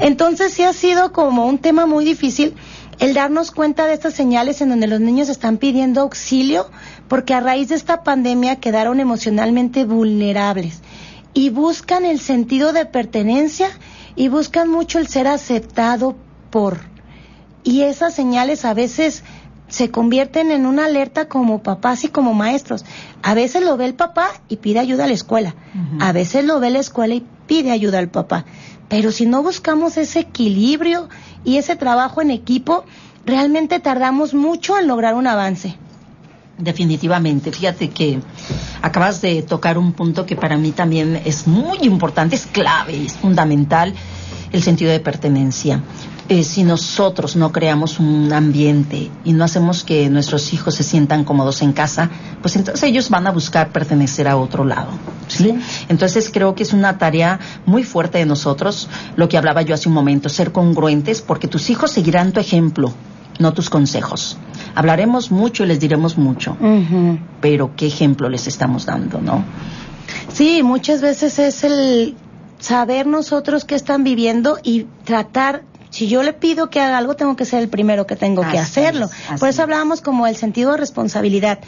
Entonces, 0.00 0.54
sí 0.54 0.62
ha 0.62 0.72
sido 0.72 1.12
como 1.12 1.46
un 1.46 1.58
tema 1.58 1.84
muy 1.84 2.06
difícil 2.06 2.56
el 2.98 3.14
darnos 3.14 3.50
cuenta 3.50 3.86
de 3.86 3.94
estas 3.94 4.14
señales 4.14 4.60
en 4.60 4.70
donde 4.70 4.86
los 4.86 5.00
niños 5.00 5.28
están 5.28 5.58
pidiendo 5.58 6.00
auxilio 6.00 6.70
porque 7.08 7.34
a 7.34 7.40
raíz 7.40 7.68
de 7.68 7.74
esta 7.74 8.02
pandemia 8.02 8.56
quedaron 8.56 9.00
emocionalmente 9.00 9.84
vulnerables 9.84 10.80
y 11.34 11.50
buscan 11.50 12.06
el 12.06 12.18
sentido 12.20 12.72
de 12.72 12.86
pertenencia 12.86 13.68
y 14.16 14.28
buscan 14.28 14.70
mucho 14.70 14.98
el 14.98 15.06
ser 15.06 15.28
aceptado 15.28 16.16
por. 16.50 16.78
Y 17.62 17.82
esas 17.82 18.14
señales 18.14 18.64
a 18.64 18.72
veces 18.72 19.22
se 19.68 19.90
convierten 19.90 20.50
en 20.50 20.64
una 20.64 20.86
alerta 20.86 21.28
como 21.28 21.62
papás 21.62 22.04
y 22.04 22.08
como 22.08 22.32
maestros. 22.32 22.84
A 23.22 23.34
veces 23.34 23.62
lo 23.62 23.76
ve 23.76 23.84
el 23.84 23.94
papá 23.94 24.28
y 24.48 24.56
pide 24.56 24.78
ayuda 24.78 25.04
a 25.04 25.08
la 25.08 25.14
escuela. 25.14 25.54
A 26.00 26.12
veces 26.12 26.44
lo 26.44 26.60
ve 26.60 26.70
la 26.70 26.78
escuela 26.78 27.14
y 27.14 27.26
pide 27.46 27.70
ayuda 27.70 27.98
al 27.98 28.08
papá. 28.08 28.46
Pero 28.88 29.10
si 29.12 29.26
no 29.26 29.42
buscamos 29.42 29.96
ese 29.96 30.20
equilibrio 30.20 31.08
y 31.46 31.56
ese 31.56 31.76
trabajo 31.76 32.20
en 32.20 32.30
equipo, 32.30 32.84
realmente 33.24 33.80
tardamos 33.80 34.34
mucho 34.34 34.76
en 34.78 34.88
lograr 34.88 35.14
un 35.14 35.26
avance. 35.26 35.76
Definitivamente, 36.58 37.52
fíjate 37.52 37.90
que 37.90 38.18
acabas 38.82 39.20
de 39.22 39.42
tocar 39.42 39.78
un 39.78 39.92
punto 39.92 40.26
que 40.26 40.36
para 40.36 40.56
mí 40.56 40.72
también 40.72 41.20
es 41.24 41.46
muy 41.46 41.78
importante, 41.82 42.34
es 42.34 42.46
clave, 42.46 43.04
es 43.04 43.12
fundamental, 43.12 43.94
el 44.56 44.62
sentido 44.62 44.90
de 44.90 45.00
pertenencia. 45.00 45.80
Eh, 46.28 46.42
si 46.42 46.64
nosotros 46.64 47.36
no 47.36 47.52
creamos 47.52 48.00
un 48.00 48.32
ambiente 48.32 49.10
y 49.24 49.32
no 49.32 49.44
hacemos 49.44 49.84
que 49.84 50.10
nuestros 50.10 50.52
hijos 50.52 50.74
se 50.74 50.82
sientan 50.82 51.24
cómodos 51.24 51.62
en 51.62 51.72
casa, 51.72 52.10
pues 52.42 52.56
entonces 52.56 52.82
ellos 52.82 53.10
van 53.10 53.28
a 53.28 53.30
buscar 53.30 53.68
pertenecer 53.68 54.26
a 54.26 54.36
otro 54.36 54.64
lado. 54.64 54.90
¿sí? 55.28 55.54
Entonces 55.88 56.30
creo 56.32 56.56
que 56.56 56.64
es 56.64 56.72
una 56.72 56.98
tarea 56.98 57.38
muy 57.64 57.84
fuerte 57.84 58.18
de 58.18 58.26
nosotros, 58.26 58.88
lo 59.14 59.28
que 59.28 59.38
hablaba 59.38 59.62
yo 59.62 59.74
hace 59.74 59.88
un 59.88 59.94
momento, 59.94 60.28
ser 60.28 60.50
congruentes, 60.50 61.22
porque 61.22 61.46
tus 61.46 61.70
hijos 61.70 61.92
seguirán 61.92 62.32
tu 62.32 62.40
ejemplo, 62.40 62.92
no 63.38 63.52
tus 63.52 63.70
consejos. 63.70 64.36
Hablaremos 64.74 65.30
mucho 65.30 65.62
y 65.62 65.68
les 65.68 65.78
diremos 65.78 66.18
mucho, 66.18 66.56
pero 67.40 67.70
¿qué 67.76 67.86
ejemplo 67.86 68.28
les 68.28 68.46
estamos 68.46 68.84
dando, 68.84 69.20
no? 69.20 69.44
Sí, 70.32 70.62
muchas 70.62 71.00
veces 71.00 71.38
es 71.38 71.64
el 71.64 72.14
saber 72.66 73.06
nosotros 73.06 73.64
qué 73.64 73.76
están 73.76 74.02
viviendo 74.02 74.58
y 74.60 74.86
tratar 75.04 75.62
si 75.90 76.08
yo 76.08 76.24
le 76.24 76.32
pido 76.32 76.68
que 76.68 76.80
haga 76.80 76.98
algo, 76.98 77.14
tengo 77.14 77.36
que 77.36 77.44
ser 77.44 77.62
el 77.62 77.68
primero 77.68 78.08
que 78.08 78.16
tengo 78.16 78.42
que 78.42 78.58
hacerlo. 78.58 79.08
Por 79.38 79.48
eso 79.48 79.62
hablábamos 79.62 80.00
como 80.00 80.26
el 80.26 80.34
sentido 80.34 80.72
de 80.72 80.78
responsabilidad. 80.78 81.60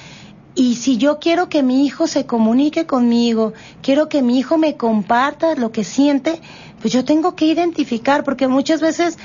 Y 0.57 0.75
si 0.75 0.97
yo 0.97 1.21
quiero 1.21 1.49
que 1.49 1.63
mi 1.63 1.87
hijo 1.87 2.09
se 2.09 2.27
comunique 2.27 2.85
conmigo, 2.85 3.53
quiero 3.81 4.09
que 4.09 4.23
mi 4.23 4.41
hijo 4.41 4.59
me 4.59 4.77
comparta 4.77 5.55
lo 5.55 5.71
que 5.71 5.85
siente, 5.85 6.41
pues 6.81 6.93
yo 6.93 7.05
tengo 7.05 7.37
que 7.37 7.47
identificar, 7.47 8.25
porque 8.25 8.49
muchas 8.49 8.81
veces 8.81 9.19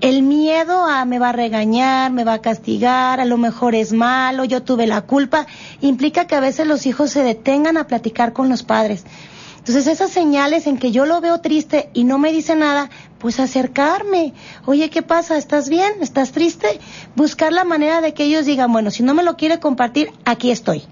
el 0.00 0.22
miedo 0.22 0.84
a 0.84 1.04
me 1.04 1.20
va 1.20 1.28
a 1.28 1.32
regañar, 1.32 2.10
me 2.10 2.24
va 2.24 2.34
a 2.34 2.42
castigar, 2.42 3.20
a 3.20 3.24
lo 3.24 3.38
mejor 3.38 3.76
es 3.76 3.92
malo, 3.92 4.44
yo 4.44 4.64
tuve 4.64 4.88
la 4.88 5.02
culpa, 5.02 5.46
implica 5.80 6.26
que 6.26 6.34
a 6.34 6.40
veces 6.40 6.66
los 6.66 6.86
hijos 6.86 7.10
se 7.10 7.22
detengan 7.22 7.76
a 7.76 7.86
platicar 7.86 8.32
con 8.32 8.48
los 8.48 8.64
padres. 8.64 9.04
Entonces 9.66 9.86
esas 9.86 10.10
señales 10.10 10.66
en 10.66 10.76
que 10.76 10.92
yo 10.92 11.06
lo 11.06 11.22
veo 11.22 11.40
triste 11.40 11.88
y 11.94 12.04
no 12.04 12.18
me 12.18 12.32
dice 12.32 12.54
nada, 12.54 12.90
pues 13.18 13.40
acercarme. 13.40 14.34
Oye, 14.66 14.90
¿qué 14.90 15.00
pasa? 15.00 15.38
¿Estás 15.38 15.70
bien? 15.70 15.90
¿Estás 16.02 16.32
triste? 16.32 16.68
Buscar 17.16 17.50
la 17.50 17.64
manera 17.64 18.02
de 18.02 18.12
que 18.12 18.24
ellos 18.24 18.44
digan, 18.44 18.70
bueno, 18.70 18.90
si 18.90 19.02
no 19.02 19.14
me 19.14 19.22
lo 19.22 19.38
quiere 19.38 19.60
compartir, 19.60 20.12
aquí 20.26 20.50
estoy. 20.50 20.82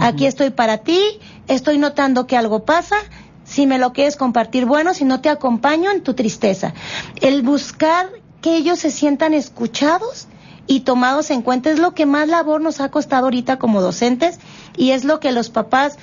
Aquí 0.00 0.26
estoy 0.26 0.50
para 0.50 0.78
ti, 0.78 1.00
estoy 1.48 1.78
notando 1.78 2.28
que 2.28 2.36
algo 2.36 2.64
pasa. 2.64 2.94
Si 3.42 3.66
me 3.66 3.78
lo 3.78 3.92
quieres 3.92 4.14
compartir, 4.14 4.64
bueno, 4.64 4.94
si 4.94 5.04
no 5.04 5.20
te 5.20 5.28
acompaño 5.28 5.90
en 5.90 6.04
tu 6.04 6.14
tristeza. 6.14 6.72
El 7.20 7.42
buscar 7.42 8.10
que 8.42 8.54
ellos 8.54 8.78
se 8.78 8.92
sientan 8.92 9.34
escuchados 9.34 10.28
y 10.68 10.80
tomados 10.82 11.32
en 11.32 11.42
cuenta 11.42 11.68
es 11.68 11.80
lo 11.80 11.94
que 11.94 12.06
más 12.06 12.28
labor 12.28 12.60
nos 12.60 12.80
ha 12.80 12.92
costado 12.92 13.24
ahorita 13.24 13.58
como 13.58 13.80
docentes 13.80 14.38
y 14.76 14.92
es 14.92 15.02
lo 15.02 15.18
que 15.18 15.32
los 15.32 15.50
papás 15.50 15.98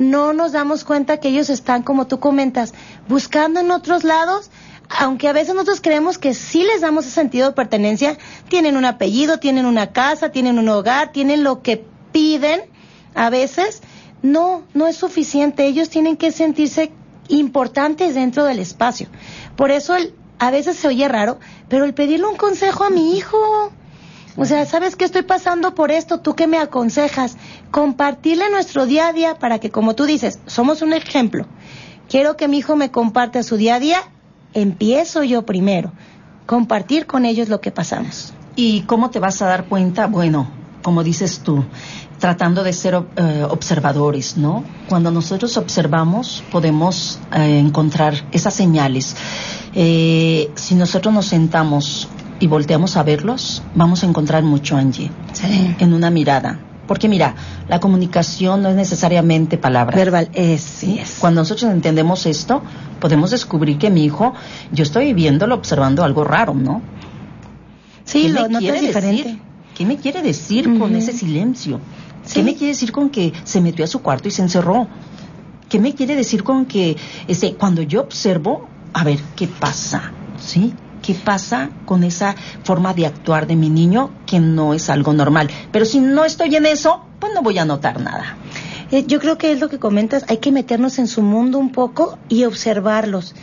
no 0.00 0.32
nos 0.32 0.52
damos 0.52 0.82
cuenta 0.82 1.18
que 1.18 1.28
ellos 1.28 1.50
están, 1.50 1.82
como 1.82 2.06
tú 2.06 2.18
comentas, 2.18 2.72
buscando 3.06 3.60
en 3.60 3.70
otros 3.70 4.02
lados, 4.02 4.50
aunque 4.88 5.28
a 5.28 5.34
veces 5.34 5.54
nosotros 5.54 5.82
creemos 5.82 6.16
que 6.16 6.32
sí 6.32 6.64
les 6.64 6.80
damos 6.80 7.04
ese 7.04 7.14
sentido 7.14 7.48
de 7.48 7.54
pertenencia, 7.54 8.16
tienen 8.48 8.78
un 8.78 8.86
apellido, 8.86 9.38
tienen 9.38 9.66
una 9.66 9.92
casa, 9.92 10.30
tienen 10.30 10.58
un 10.58 10.70
hogar, 10.70 11.12
tienen 11.12 11.44
lo 11.44 11.62
que 11.62 11.84
piden, 12.12 12.62
a 13.14 13.28
veces. 13.28 13.82
No, 14.22 14.64
no 14.72 14.86
es 14.86 14.96
suficiente, 14.96 15.66
ellos 15.66 15.90
tienen 15.90 16.16
que 16.16 16.32
sentirse 16.32 16.92
importantes 17.28 18.14
dentro 18.14 18.44
del 18.46 18.58
espacio. 18.58 19.08
Por 19.54 19.70
eso 19.70 19.94
el, 19.94 20.14
a 20.38 20.50
veces 20.50 20.76
se 20.76 20.88
oye 20.88 21.08
raro, 21.08 21.38
pero 21.68 21.84
el 21.84 21.92
pedirle 21.92 22.26
un 22.26 22.36
consejo 22.36 22.84
a 22.84 22.90
mi 22.90 23.16
hijo, 23.16 23.70
o 24.36 24.44
sea, 24.44 24.64
¿sabes 24.66 24.96
qué 24.96 25.04
estoy 25.04 25.22
pasando 25.22 25.74
por 25.74 25.90
esto? 25.90 26.20
¿Tú 26.20 26.34
qué 26.34 26.46
me 26.46 26.58
aconsejas? 26.58 27.36
Compartirle 27.70 28.50
nuestro 28.50 28.86
día 28.86 29.08
a 29.08 29.12
día 29.12 29.34
para 29.38 29.58
que, 29.58 29.70
como 29.70 29.94
tú 29.94 30.04
dices, 30.04 30.38
somos 30.46 30.82
un 30.82 30.92
ejemplo. 30.92 31.46
Quiero 32.08 32.36
que 32.36 32.48
mi 32.48 32.58
hijo 32.58 32.76
me 32.76 32.90
comparte 32.90 33.42
su 33.42 33.56
día 33.56 33.76
a 33.76 33.80
día. 33.80 34.02
Empiezo 34.54 35.22
yo 35.22 35.42
primero. 35.42 35.92
Compartir 36.46 37.06
con 37.06 37.24
ellos 37.24 37.48
lo 37.48 37.60
que 37.60 37.70
pasamos. 37.70 38.32
¿Y 38.56 38.82
cómo 38.82 39.10
te 39.10 39.20
vas 39.20 39.40
a 39.42 39.46
dar 39.46 39.64
cuenta? 39.66 40.06
Bueno, 40.06 40.48
como 40.82 41.04
dices 41.04 41.40
tú, 41.40 41.64
tratando 42.18 42.62
de 42.62 42.72
ser 42.72 43.02
eh, 43.16 43.46
observadores, 43.48 44.36
¿no? 44.36 44.64
Cuando 44.88 45.10
nosotros 45.10 45.56
observamos 45.56 46.42
podemos 46.50 47.18
eh, 47.32 47.58
encontrar 47.58 48.14
esas 48.32 48.54
señales. 48.54 49.16
Eh, 49.74 50.50
si 50.54 50.74
nosotros 50.74 51.14
nos 51.14 51.26
sentamos 51.26 52.08
y 52.40 52.46
volteamos 52.46 52.96
a 52.96 53.02
verlos, 53.02 53.62
vamos 53.74 54.02
a 54.02 54.06
encontrar 54.06 54.42
mucho, 54.42 54.76
Angie, 54.76 55.10
en 55.78 55.92
una 55.92 56.10
mirada. 56.10 56.58
Porque 56.88 57.08
mira, 57.08 57.36
la 57.68 57.78
comunicación 57.78 58.62
no 58.62 58.70
es 58.70 58.74
necesariamente 58.74 59.58
palabras. 59.58 59.96
Verbal, 59.96 60.28
es, 60.32 60.60
sí 60.60 60.98
es. 60.98 61.18
Cuando 61.20 61.42
nosotros 61.42 61.70
entendemos 61.70 62.26
esto, 62.26 62.62
podemos 62.98 63.30
descubrir 63.30 63.78
que 63.78 63.90
mi 63.90 64.04
hijo, 64.04 64.34
yo 64.72 64.82
estoy 64.82 65.12
viéndolo, 65.12 65.54
observando 65.54 66.02
algo 66.02 66.24
raro, 66.24 66.54
¿no? 66.54 66.82
Sí, 68.04 68.28
lo 68.28 68.48
notas 68.48 68.80
diferente. 68.80 69.22
Decir? 69.22 69.38
¿Qué 69.76 69.86
me 69.86 69.98
quiere 69.98 70.20
decir 70.20 70.78
con 70.78 70.96
ese 70.96 71.12
silencio? 71.12 71.80
¿Qué 72.32 72.42
me 72.42 72.54
quiere 72.54 72.72
decir 72.72 72.90
con 72.90 73.10
que 73.10 73.32
se 73.44 73.60
metió 73.60 73.84
a 73.84 73.88
su 73.88 74.02
cuarto 74.02 74.26
y 74.28 74.30
se 74.32 74.42
encerró? 74.42 74.88
¿Qué 75.68 75.78
me 75.78 75.94
quiere 75.94 76.16
decir 76.16 76.42
con 76.42 76.66
que 76.66 76.96
este, 77.28 77.54
cuando 77.54 77.82
yo 77.82 78.00
observo, 78.00 78.68
a 78.92 79.04
ver, 79.04 79.20
¿qué 79.36 79.46
pasa? 79.46 80.10
¿Sí? 80.38 80.74
¿Qué 81.02 81.14
pasa 81.14 81.70
con 81.86 82.04
esa 82.04 82.34
forma 82.64 82.94
de 82.94 83.06
actuar 83.06 83.46
de 83.46 83.56
mi 83.56 83.70
niño 83.70 84.10
que 84.26 84.38
no 84.40 84.74
es 84.74 84.90
algo 84.90 85.12
normal? 85.12 85.48
Pero 85.72 85.84
si 85.84 86.00
no 86.00 86.24
estoy 86.24 86.56
en 86.56 86.66
eso, 86.66 87.04
pues 87.18 87.32
no 87.34 87.42
voy 87.42 87.58
a 87.58 87.64
notar 87.64 88.00
nada. 88.00 88.36
Eh, 88.90 89.04
yo 89.06 89.20
creo 89.20 89.38
que 89.38 89.52
es 89.52 89.60
lo 89.60 89.68
que 89.68 89.78
comentas, 89.78 90.24
hay 90.28 90.38
que 90.38 90.52
meternos 90.52 90.98
en 90.98 91.06
su 91.06 91.22
mundo 91.22 91.58
un 91.58 91.70
poco 91.70 92.18
y 92.28 92.44
observarlos 92.44 93.34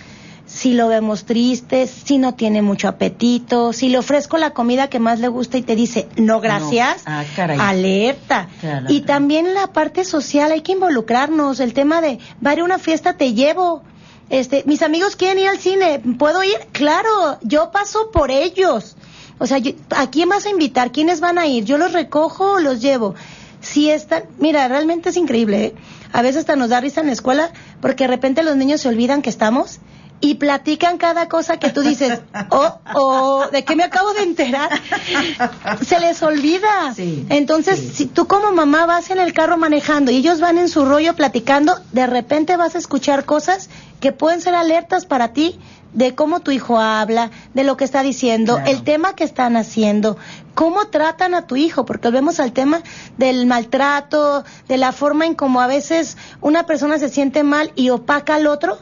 si 0.48 0.74
lo 0.74 0.88
vemos 0.88 1.26
triste, 1.26 1.88
si 1.88 2.18
no 2.18 2.34
tiene 2.34 2.62
mucho 2.62 2.88
apetito, 2.88 3.74
si 3.74 3.90
le 3.90 3.98
ofrezco 3.98 4.38
la 4.38 4.52
comida 4.52 4.90
que 4.90 4.98
más 4.98 5.20
le 5.20 5.28
gusta 5.28 5.58
y 5.58 5.62
te 5.62 5.76
dice 5.76 6.08
no 6.16 6.40
gracias, 6.40 7.04
Ah, 7.06 7.26
alerta. 7.60 8.48
y 8.88 9.02
también 9.02 9.54
la 9.54 9.68
parte 9.68 10.06
social 10.06 10.52
hay 10.54 10.62
que 10.62 10.72
involucrarnos, 10.72 11.60
el 11.60 11.74
tema 11.74 12.00
de 12.02 12.20
va 12.44 12.52
a 12.52 12.54
ir 12.54 12.60
a 12.62 12.64
una 12.64 12.80
fiesta 12.80 13.18
te 13.18 13.34
llevo. 13.34 13.84
Este, 14.30 14.64
mis 14.66 14.82
amigos 14.82 15.16
quieren 15.16 15.40
ir 15.40 15.48
al 15.48 15.58
cine, 15.58 16.02
¿puedo 16.20 16.44
ir? 16.44 16.58
Claro, 16.74 17.40
yo 17.42 17.72
paso 17.72 18.12
por 18.12 18.30
ellos. 18.30 18.98
O 19.40 19.48
sea, 19.48 19.60
¿a 19.96 20.10
quién 20.10 20.30
vas 20.30 20.46
a 20.46 20.50
invitar? 20.50 20.92
¿Quiénes 20.92 21.20
van 21.20 21.38
a 21.38 21.46
ir? 21.46 21.64
Yo 21.64 21.78
los 21.78 21.94
recojo 21.94 22.54
o 22.54 22.60
los 22.60 22.82
llevo. 22.82 23.16
Si 23.62 23.90
están, 23.90 24.24
mira, 24.40 24.68
realmente 24.68 25.10
es 25.10 25.18
increíble. 25.18 25.66
¿eh? 25.66 25.76
A 26.12 26.22
veces 26.22 26.42
hasta 26.42 26.56
nos 26.56 26.70
da 26.70 26.82
risa 26.82 27.02
en 27.02 27.08
la 27.08 27.14
escuela 27.14 27.52
porque 27.82 28.06
de 28.06 28.10
repente 28.10 28.44
los 28.44 28.56
niños 28.56 28.82
se 28.82 28.90
olvidan 28.90 29.22
que 29.22 29.30
estamos 29.30 29.80
y 30.20 30.36
platican 30.36 30.98
cada 30.98 31.28
cosa 31.28 31.58
que 31.58 31.70
tú 31.70 31.82
dices, 31.82 32.22
oh, 32.50 32.80
oh, 32.96 33.46
¿de 33.52 33.64
qué 33.64 33.76
me 33.76 33.84
acabo 33.84 34.14
de 34.14 34.24
enterar? 34.24 34.70
Se 35.86 36.00
les 36.00 36.22
olvida. 36.24 36.94
Entonces, 37.30 37.80
si 37.94 38.06
tú 38.08 38.28
como 38.28 38.52
mamá 38.52 38.86
vas 38.86 39.10
en 39.10 39.20
el 39.20 39.34
carro 39.34 39.58
manejando 39.58 40.12
y 40.12 40.18
ellos 40.18 40.40
van 40.40 40.58
en 40.58 40.70
su 40.70 40.86
rollo 40.86 41.16
platicando, 41.16 41.80
de 41.92 42.08
repente 42.08 42.58
vas 42.58 42.76
a 42.76 42.80
escuchar 42.80 43.26
cosas 43.26 43.70
que 44.00 44.12
pueden 44.12 44.42
ser 44.42 44.56
alertas 44.56 45.06
para 45.06 45.34
ti 45.34 45.60
de 45.94 46.14
cómo 46.16 46.42
tu 46.42 46.52
hijo 46.52 46.80
habla, 46.80 47.32
de 47.54 47.64
lo 47.64 47.78
que 47.78 47.86
está 47.86 48.04
diciendo, 48.04 48.60
el 48.66 48.84
tema 48.84 49.16
que 49.16 49.24
están 49.24 49.56
haciendo, 49.56 50.18
cómo 50.54 50.88
tratan 50.88 51.34
a 51.34 51.48
tu 51.48 51.56
hijo, 51.56 51.86
porque 51.86 52.10
volvemos 52.10 52.40
al 52.40 52.52
tema 52.52 52.82
del 53.18 53.46
maltrato, 53.46 54.44
de 54.68 54.78
la 54.78 54.92
forma 54.92 55.26
en 55.26 55.34
cómo 55.34 55.62
a 55.62 55.68
veces 55.68 56.18
una 56.42 56.66
persona 56.66 57.00
se 57.00 57.10
siente 57.10 57.44
mal 57.44 57.72
y 57.76 57.90
opaca 57.90 58.36
al 58.36 58.48
otro 58.48 58.78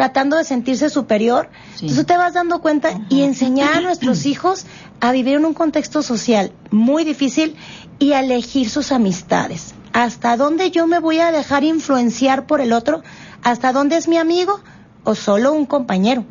tratando 0.00 0.38
de 0.38 0.44
sentirse 0.44 0.88
superior. 0.88 1.50
Entonces 1.74 1.98
tú 1.98 2.04
te 2.04 2.16
vas 2.16 2.32
dando 2.32 2.62
cuenta 2.62 2.98
y 3.10 3.20
enseñar 3.20 3.74
a 3.74 3.80
nuestros 3.82 4.24
hijos 4.32 4.64
a 4.98 5.12
vivir 5.12 5.36
en 5.36 5.44
un 5.44 5.52
contexto 5.52 6.02
social 6.02 6.52
muy 6.70 7.04
difícil 7.04 7.54
y 7.98 8.12
a 8.12 8.20
elegir 8.20 8.70
sus 8.70 8.92
amistades. 8.92 9.74
¿Hasta 9.92 10.38
dónde 10.38 10.70
yo 10.70 10.86
me 10.86 11.00
voy 11.00 11.18
a 11.18 11.32
dejar 11.32 11.64
influenciar 11.64 12.46
por 12.46 12.62
el 12.62 12.72
otro? 12.72 13.02
¿Hasta 13.42 13.74
dónde 13.74 13.98
es 13.98 14.08
mi 14.08 14.16
amigo 14.16 14.60
o 15.04 15.14
solo 15.14 15.52
un 15.52 15.66
compañero? 15.66 16.24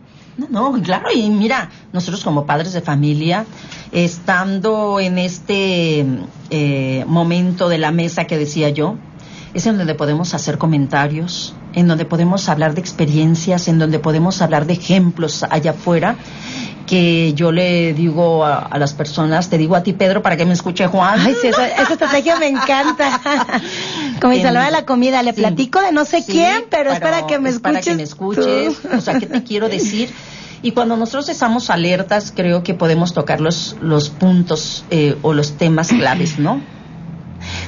No, 0.50 0.72
claro, 0.82 1.12
y 1.14 1.30
mira, 1.30 1.70
nosotros 1.94 2.24
como 2.24 2.48
padres 2.48 2.74
de 2.74 2.82
familia, 2.82 3.46
estando 3.92 5.00
en 5.00 5.20
este 5.20 6.08
eh, 6.50 7.06
momento 7.06 7.70
de 7.70 7.78
la 7.78 7.92
mesa 7.92 8.26
que 8.26 8.40
decía 8.40 8.70
yo, 8.70 8.96
es 9.54 9.66
en 9.66 9.78
donde 9.78 9.96
podemos 9.96 10.34
hacer 10.34 10.58
comentarios, 10.58 11.54
en 11.74 11.88
donde 11.88 12.06
podemos 12.06 12.50
hablar 12.50 12.74
de 12.74 12.82
experiencias, 12.82 13.68
en 13.68 13.80
donde 13.80 14.00
podemos 14.00 14.42
hablar 14.42 14.66
de 14.66 14.74
ejemplos 14.74 15.44
allá 15.50 15.72
afuera 15.72 16.16
que 16.90 17.34
yo 17.36 17.52
le 17.52 17.94
digo 17.94 18.44
a, 18.44 18.76
las 18.80 18.96
personas, 18.96 19.48
te 19.52 19.60
digo 19.60 19.76
a 19.76 19.84
ti 19.84 19.94
Pedro 19.94 20.24
para 20.24 20.36
que 20.38 20.46
me 20.46 20.54
escuche 20.54 20.88
Juan. 20.88 21.20
Ay, 21.20 21.36
sí, 21.40 21.50
esa, 21.50 21.68
estrategia 21.68 22.38
me 22.38 22.48
encanta. 22.48 23.20
Como 24.20 24.34
mi 24.34 24.42
salva 24.42 24.66
de 24.66 24.72
la 24.72 24.86
comida, 24.86 25.22
le 25.22 25.34
platico 25.34 25.80
de 25.82 25.92
no 25.92 26.04
sé 26.04 26.26
quién, 26.26 26.64
pero, 26.68 26.92
es 26.92 27.00
para 27.00 27.28
que 27.28 27.38
me 27.38 27.50
escuches. 27.50 27.62
Para 27.62 27.82
que 27.82 27.94
me 27.94 28.02
escuches, 28.02 28.80
o 28.92 29.02
sea, 29.02 29.20
¿qué 29.20 29.28
te 29.28 29.44
quiero 29.44 29.70
decir? 29.70 30.10
Y 30.64 30.72
cuando 30.72 30.98
nosotros 30.98 31.30
estamos 31.30 31.70
alertas, 31.70 32.34
creo 32.36 32.64
que 32.64 32.74
podemos 32.74 33.14
tocar 33.14 33.40
los, 33.40 33.78
los 33.82 34.10
puntos 34.10 34.84
eh, 34.90 35.16
o 35.22 35.34
los 35.34 35.58
temas 35.58 35.90
claves, 35.90 36.40
¿no? 36.40 36.60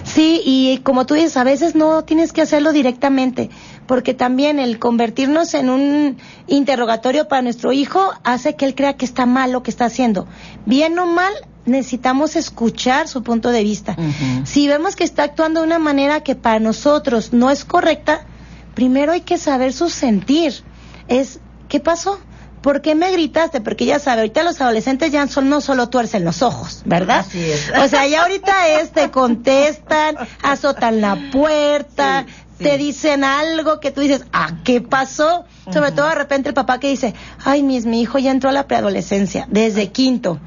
Sí, 0.04 0.42
y 0.46 0.80
como 0.80 1.06
tú 1.06 1.14
dices, 1.14 1.38
a 1.38 1.44
veces 1.44 1.76
no 1.76 2.04
tienes 2.04 2.34
que 2.34 2.42
hacerlo 2.42 2.74
directamente, 2.74 3.50
porque 3.88 4.14
también 4.14 4.60
el 4.60 4.80
convertirnos 4.80 5.54
en 5.54 5.70
un 5.70 6.18
interrogatorio 6.48 7.28
para 7.28 7.42
nuestro 7.42 7.72
hijo 7.72 8.12
hace 8.24 8.56
que 8.56 8.66
él 8.66 8.76
crea 8.76 8.98
que 8.98 9.06
está 9.06 9.26
mal 9.26 9.52
lo 9.52 9.64
que 9.64 9.72
está 9.72 9.86
haciendo. 9.86 10.28
Bien 10.66 10.98
o 11.00 11.06
mal, 11.06 11.34
necesitamos 11.66 12.36
escuchar 12.36 13.08
su 13.08 13.24
punto 13.24 13.52
de 13.52 13.64
vista. 13.64 13.96
Si 14.44 14.68
vemos 14.68 14.96
que 14.96 15.04
está 15.04 15.24
actuando 15.24 15.62
de 15.62 15.68
una 15.68 15.80
manera 15.80 16.22
que 16.22 16.36
para 16.36 16.60
nosotros 16.60 17.34
no 17.34 17.50
es 17.50 17.66
correcta, 17.66 18.26
primero 18.74 19.12
hay 19.12 19.22
que 19.22 19.38
saber 19.38 19.74
su 19.74 19.90
sentir. 19.90 20.64
Es, 21.08 21.40
¿qué 21.68 21.80
pasó? 21.80 22.20
¿Por 22.62 22.82
qué 22.82 22.96
me 22.96 23.12
gritaste? 23.12 23.62
Porque 23.62 23.86
ya 23.86 24.00
sabe, 24.00 24.22
ahorita 24.22 24.44
los 24.44 24.62
adolescentes 24.62 25.12
ya 25.12 25.28
son, 25.28 25.50
no 25.50 25.62
solo 25.62 25.90
tuercen 25.90 26.24
los 26.24 26.42
ojos, 26.42 26.82
¿verdad? 26.86 27.20
Así 27.20 27.52
es. 27.52 27.72
O 27.78 27.88
sea, 27.88 28.08
ya 28.08 28.22
ahorita 28.22 28.68
es, 28.80 28.92
te 28.92 29.12
contestan, 29.12 30.16
azotan 30.44 31.02
la 31.02 31.18
puerta, 31.32 32.26
te 32.62 32.78
dicen 32.78 33.24
algo 33.24 33.80
que 33.80 33.92
tú 33.92 34.02
dices, 34.02 34.26
ah, 34.34 34.58
¿qué 34.64 34.82
pasó? 34.82 35.46
Sobre 35.72 35.92
todo 35.92 36.08
de 36.10 36.16
repente 36.16 36.50
el 36.50 36.56
papá 36.56 36.80
que 36.80 36.90
dice, 36.90 37.14
ay, 37.44 37.62
mis, 37.62 37.86
mi 37.86 38.02
hijo 38.02 38.18
ya 38.18 38.32
entró 38.32 38.50
a 38.50 38.54
la 38.54 38.68
preadolescencia, 38.68 39.48
desde 39.50 39.92
quinto. 39.92 40.40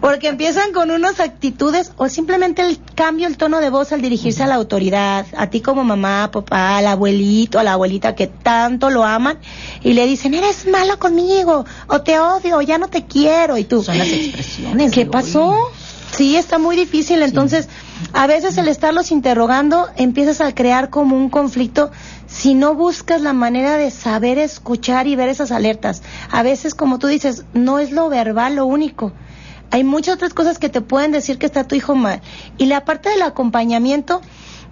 Porque 0.00 0.28
empiezan 0.28 0.72
con 0.72 0.90
unas 0.90 1.20
actitudes 1.20 1.92
o 1.96 2.08
simplemente 2.08 2.62
el 2.62 2.78
cambio, 2.94 3.26
el 3.26 3.36
tono 3.36 3.60
de 3.60 3.70
voz 3.70 3.92
al 3.92 4.00
dirigirse 4.00 4.42
a 4.42 4.46
la 4.46 4.54
autoridad, 4.54 5.26
a 5.36 5.48
ti 5.48 5.60
como 5.60 5.84
mamá, 5.84 6.30
papá, 6.30 6.78
al 6.78 6.86
abuelito, 6.86 7.58
a 7.58 7.64
la 7.64 7.72
abuelita 7.72 8.14
que 8.14 8.26
tanto 8.26 8.90
lo 8.90 9.04
aman, 9.04 9.38
y 9.82 9.92
le 9.92 10.06
dicen, 10.06 10.34
eres 10.34 10.66
malo 10.66 10.98
conmigo, 10.98 11.64
o 11.88 12.00
te 12.02 12.18
odio, 12.20 12.58
o 12.58 12.62
ya 12.62 12.78
no 12.78 12.88
te 12.88 13.04
quiero, 13.06 13.58
y 13.58 13.64
tú. 13.64 13.82
Son 13.82 13.98
las 13.98 14.08
expresiones. 14.08 14.92
¿Qué 14.92 15.06
pasó? 15.06 15.70
Sí, 16.16 16.36
está 16.36 16.58
muy 16.58 16.76
difícil. 16.76 17.22
Entonces, 17.22 17.68
a 18.12 18.26
veces 18.26 18.58
el 18.58 18.68
estarlos 18.68 19.10
interrogando 19.10 19.88
empiezas 19.96 20.40
a 20.40 20.54
crear 20.54 20.90
como 20.90 21.16
un 21.16 21.30
conflicto 21.30 21.90
si 22.26 22.54
no 22.54 22.74
buscas 22.74 23.20
la 23.20 23.32
manera 23.32 23.76
de 23.76 23.90
saber 23.90 24.38
escuchar 24.38 25.06
y 25.06 25.16
ver 25.16 25.28
esas 25.28 25.52
alertas. 25.52 26.02
A 26.30 26.42
veces, 26.42 26.74
como 26.74 26.98
tú 26.98 27.06
dices, 27.06 27.44
no 27.54 27.78
es 27.78 27.92
lo 27.92 28.08
verbal 28.08 28.56
lo 28.56 28.66
único. 28.66 29.12
Hay 29.70 29.84
muchas 29.84 30.16
otras 30.16 30.34
cosas 30.34 30.58
que 30.58 30.68
te 30.68 30.80
pueden 30.80 31.12
decir 31.12 31.38
que 31.38 31.46
está 31.46 31.64
tu 31.64 31.76
hijo 31.76 31.94
mal. 31.94 32.20
Y 32.58 32.66
la 32.66 32.84
parte 32.84 33.10
del 33.10 33.22
acompañamiento, 33.22 34.20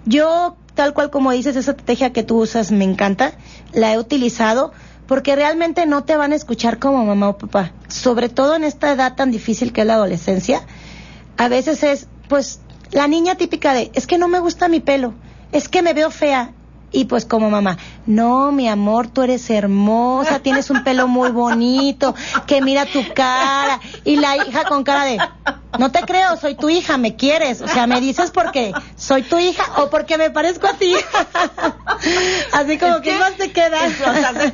yo, 0.05 0.57
tal 0.75 0.93
cual 0.93 1.09
como 1.09 1.31
dices, 1.31 1.55
esa 1.55 1.71
estrategia 1.71 2.11
que 2.11 2.23
tú 2.23 2.41
usas 2.41 2.71
me 2.71 2.83
encanta, 2.83 3.33
la 3.73 3.93
he 3.93 3.99
utilizado 3.99 4.73
porque 5.07 5.35
realmente 5.35 5.85
no 5.85 6.03
te 6.03 6.17
van 6.17 6.33
a 6.33 6.35
escuchar 6.35 6.77
como 6.77 7.03
mamá 7.03 7.29
o 7.29 7.37
papá, 7.37 7.71
sobre 7.87 8.29
todo 8.29 8.55
en 8.55 8.63
esta 8.63 8.91
edad 8.91 9.15
tan 9.15 9.31
difícil 9.31 9.73
que 9.73 9.81
es 9.81 9.87
la 9.87 9.95
adolescencia 9.95 10.61
a 11.39 11.47
veces 11.47 11.83
es, 11.83 12.07
pues, 12.27 12.59
la 12.91 13.07
niña 13.07 13.35
típica 13.35 13.73
de, 13.73 13.91
es 13.93 14.07
que 14.07 14.17
no 14.17 14.27
me 14.27 14.39
gusta 14.39 14.67
mi 14.67 14.79
pelo, 14.79 15.13
es 15.51 15.69
que 15.69 15.81
me 15.81 15.93
veo 15.93 16.11
fea. 16.11 16.53
Y 16.91 17.05
pues 17.05 17.25
como 17.25 17.49
mamá, 17.49 17.77
no, 18.05 18.51
mi 18.51 18.67
amor, 18.67 19.07
tú 19.07 19.21
eres 19.21 19.49
hermosa, 19.49 20.39
tienes 20.39 20.69
un 20.69 20.83
pelo 20.83 21.07
muy 21.07 21.29
bonito, 21.31 22.15
que 22.47 22.61
mira 22.61 22.85
tu 22.85 23.03
cara. 23.13 23.79
Y 24.03 24.17
la 24.17 24.37
hija 24.37 24.63
con 24.65 24.83
cara 24.83 25.05
de, 25.05 25.19
no 25.77 25.91
te 25.91 26.01
creo, 26.01 26.35
soy 26.37 26.55
tu 26.55 26.69
hija, 26.69 26.97
me 26.97 27.15
quieres. 27.15 27.61
O 27.61 27.67
sea, 27.67 27.85
me 27.85 28.01
dices 28.01 28.31
porque 28.31 28.73
soy 28.95 29.21
tu 29.21 29.37
hija 29.37 29.63
o 29.77 29.89
porque 29.89 30.17
me 30.17 30.31
parezco 30.31 30.67
a 30.67 30.73
ti. 30.73 30.93
Así 32.53 32.77
como 32.77 33.01
que, 33.01 33.17
más 33.17 33.35
te 33.35 33.51
queda. 33.51 33.77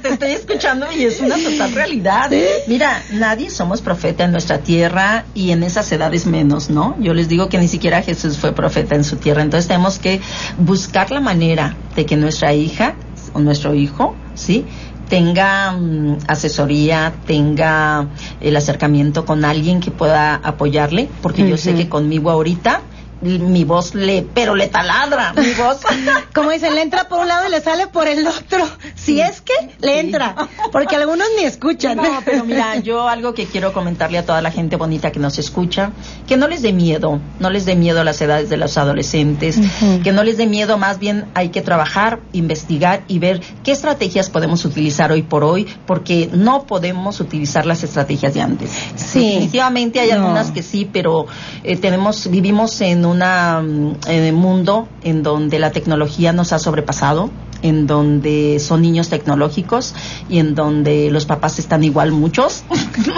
te 0.02 0.10
estoy 0.10 0.32
escuchando 0.32 0.88
y 0.92 1.06
es 1.06 1.22
una 1.22 1.38
total 1.38 1.72
realidad. 1.74 2.32
Mira, 2.68 3.02
nadie 3.12 3.50
somos 3.50 3.82
profeta 3.82 4.26
en 4.26 4.32
nuestra 4.32 4.60
tierra 4.60 5.26
y 5.34 5.52
en 5.52 5.64
esas 5.64 5.90
edades 5.92 6.26
menos, 6.26 6.70
¿no? 6.70 6.96
Yo 7.00 7.14
les 7.14 7.30
digo 7.30 7.48
que 7.48 7.58
ni 7.60 7.70
siquiera 7.70 8.02
Jesús 8.02 8.38
fue 8.38 8.54
profeta 8.54 8.96
en 8.96 9.04
su 9.04 9.16
tierra. 9.16 9.42
Entonces 9.42 9.68
tenemos 9.68 10.00
que 10.00 10.20
buscar 10.58 11.12
la 11.12 11.22
manera 11.22 11.76
de 11.96 12.06
que 12.06 12.18
nuestra 12.26 12.56
hija 12.56 12.96
o 13.34 13.40
nuestro 13.40 13.76
hijo, 13.76 14.16
¿sí? 14.34 14.66
tenga 15.08 15.72
mm, 15.72 16.18
asesoría, 16.28 17.14
tenga 17.28 18.08
el 18.42 18.56
acercamiento 18.56 19.24
con 19.24 19.46
alguien 19.46 19.80
que 19.80 19.92
pueda 19.92 20.36
apoyarle, 20.36 21.08
porque 21.22 21.48
yo 21.48 21.58
sé 21.58 21.76
que 21.76 21.88
conmigo 21.88 22.32
ahorita 22.32 22.82
mi 23.26 23.64
voz 23.64 23.96
le, 23.96 24.26
pero 24.34 24.56
le 24.56 24.68
taladra, 24.68 25.34
mi 25.34 25.54
voz. 25.54 25.80
Como 26.34 26.52
dicen, 26.52 26.76
le 26.76 26.82
entra 26.82 27.08
por 27.08 27.20
un 27.20 27.28
lado 27.28 27.48
y 27.48 27.52
le 27.52 27.62
sale 27.62 27.88
por 27.88 28.08
el 28.08 28.26
otro. 28.28 28.68
Si 28.96 29.20
es 29.20 29.42
que 29.42 29.54
le 29.80 30.00
entra, 30.00 30.36
porque 30.72 30.96
algunos 30.96 31.28
ni 31.38 31.46
escuchan. 31.46 31.98
No, 31.98 32.22
pero 32.24 32.46
mira, 32.46 32.78
yo 32.78 33.08
algo 33.08 33.34
que 33.34 33.46
quiero 33.46 33.74
comentarle 33.74 34.18
a 34.18 34.26
toda 34.26 34.42
la 34.42 34.52
gente 34.52 34.76
bonita 34.76 35.12
que 35.12 35.20
nos 35.20 35.38
escucha, 35.38 35.92
que 36.28 36.38
no 36.38 36.48
les 36.48 36.62
dé 36.62 36.74
miedo, 36.74 37.20
no 37.40 37.50
les 37.50 37.66
dé 37.66 37.76
miedo 37.76 38.02
a 38.02 38.04
las 38.04 38.22
edades 38.22 38.50
de 38.50 38.58
los 38.58 38.78
adolescentes, 38.78 39.60
que 40.04 40.12
no 40.12 40.24
les 40.24 40.38
dé 40.38 40.48
miedo, 40.48 40.78
más 40.78 41.00
bien 41.00 41.26
hay 41.34 41.50
que 41.50 41.62
trabajar, 41.62 42.20
investigar 42.34 43.04
y 43.08 43.20
ver 43.20 43.42
qué 43.64 43.72
estrategias 43.72 44.30
podemos 44.30 44.66
utilizar 44.66 45.12
hoy 45.12 45.24
por 45.24 45.44
hoy, 45.44 45.68
porque 45.86 46.30
no 46.32 46.66
podemos 46.66 47.20
utilizar 47.20 47.66
las 47.66 47.84
estrategias 47.84 48.34
de 48.34 48.42
antes. 48.42 48.72
Sí. 48.96 49.26
Definitivamente 49.26 50.00
hay 50.00 50.12
algunas 50.12 50.52
que 50.52 50.62
sí, 50.62 50.90
pero 50.92 51.26
eh, 51.64 51.78
tenemos, 51.78 52.30
vivimos 52.30 52.80
en 52.82 53.06
un 53.06 53.15
mm, 53.18 54.34
mundo 54.34 54.88
en 55.04 55.24
donde 55.24 55.60
la 55.60 55.72
tecnología 55.72 56.34
nos 56.34 56.54
ha 56.54 56.60
sobrepasado 56.60 57.30
en 57.66 57.88
donde 57.88 58.60
son 58.60 58.84
niños 58.84 59.10
tecnológicos 59.10 59.96
y 60.30 60.38
en 60.38 60.54
donde 60.54 61.10
los 61.10 61.26
papás 61.26 61.58
están 61.58 61.84
igual 61.84 62.12
muchos. 62.12 62.64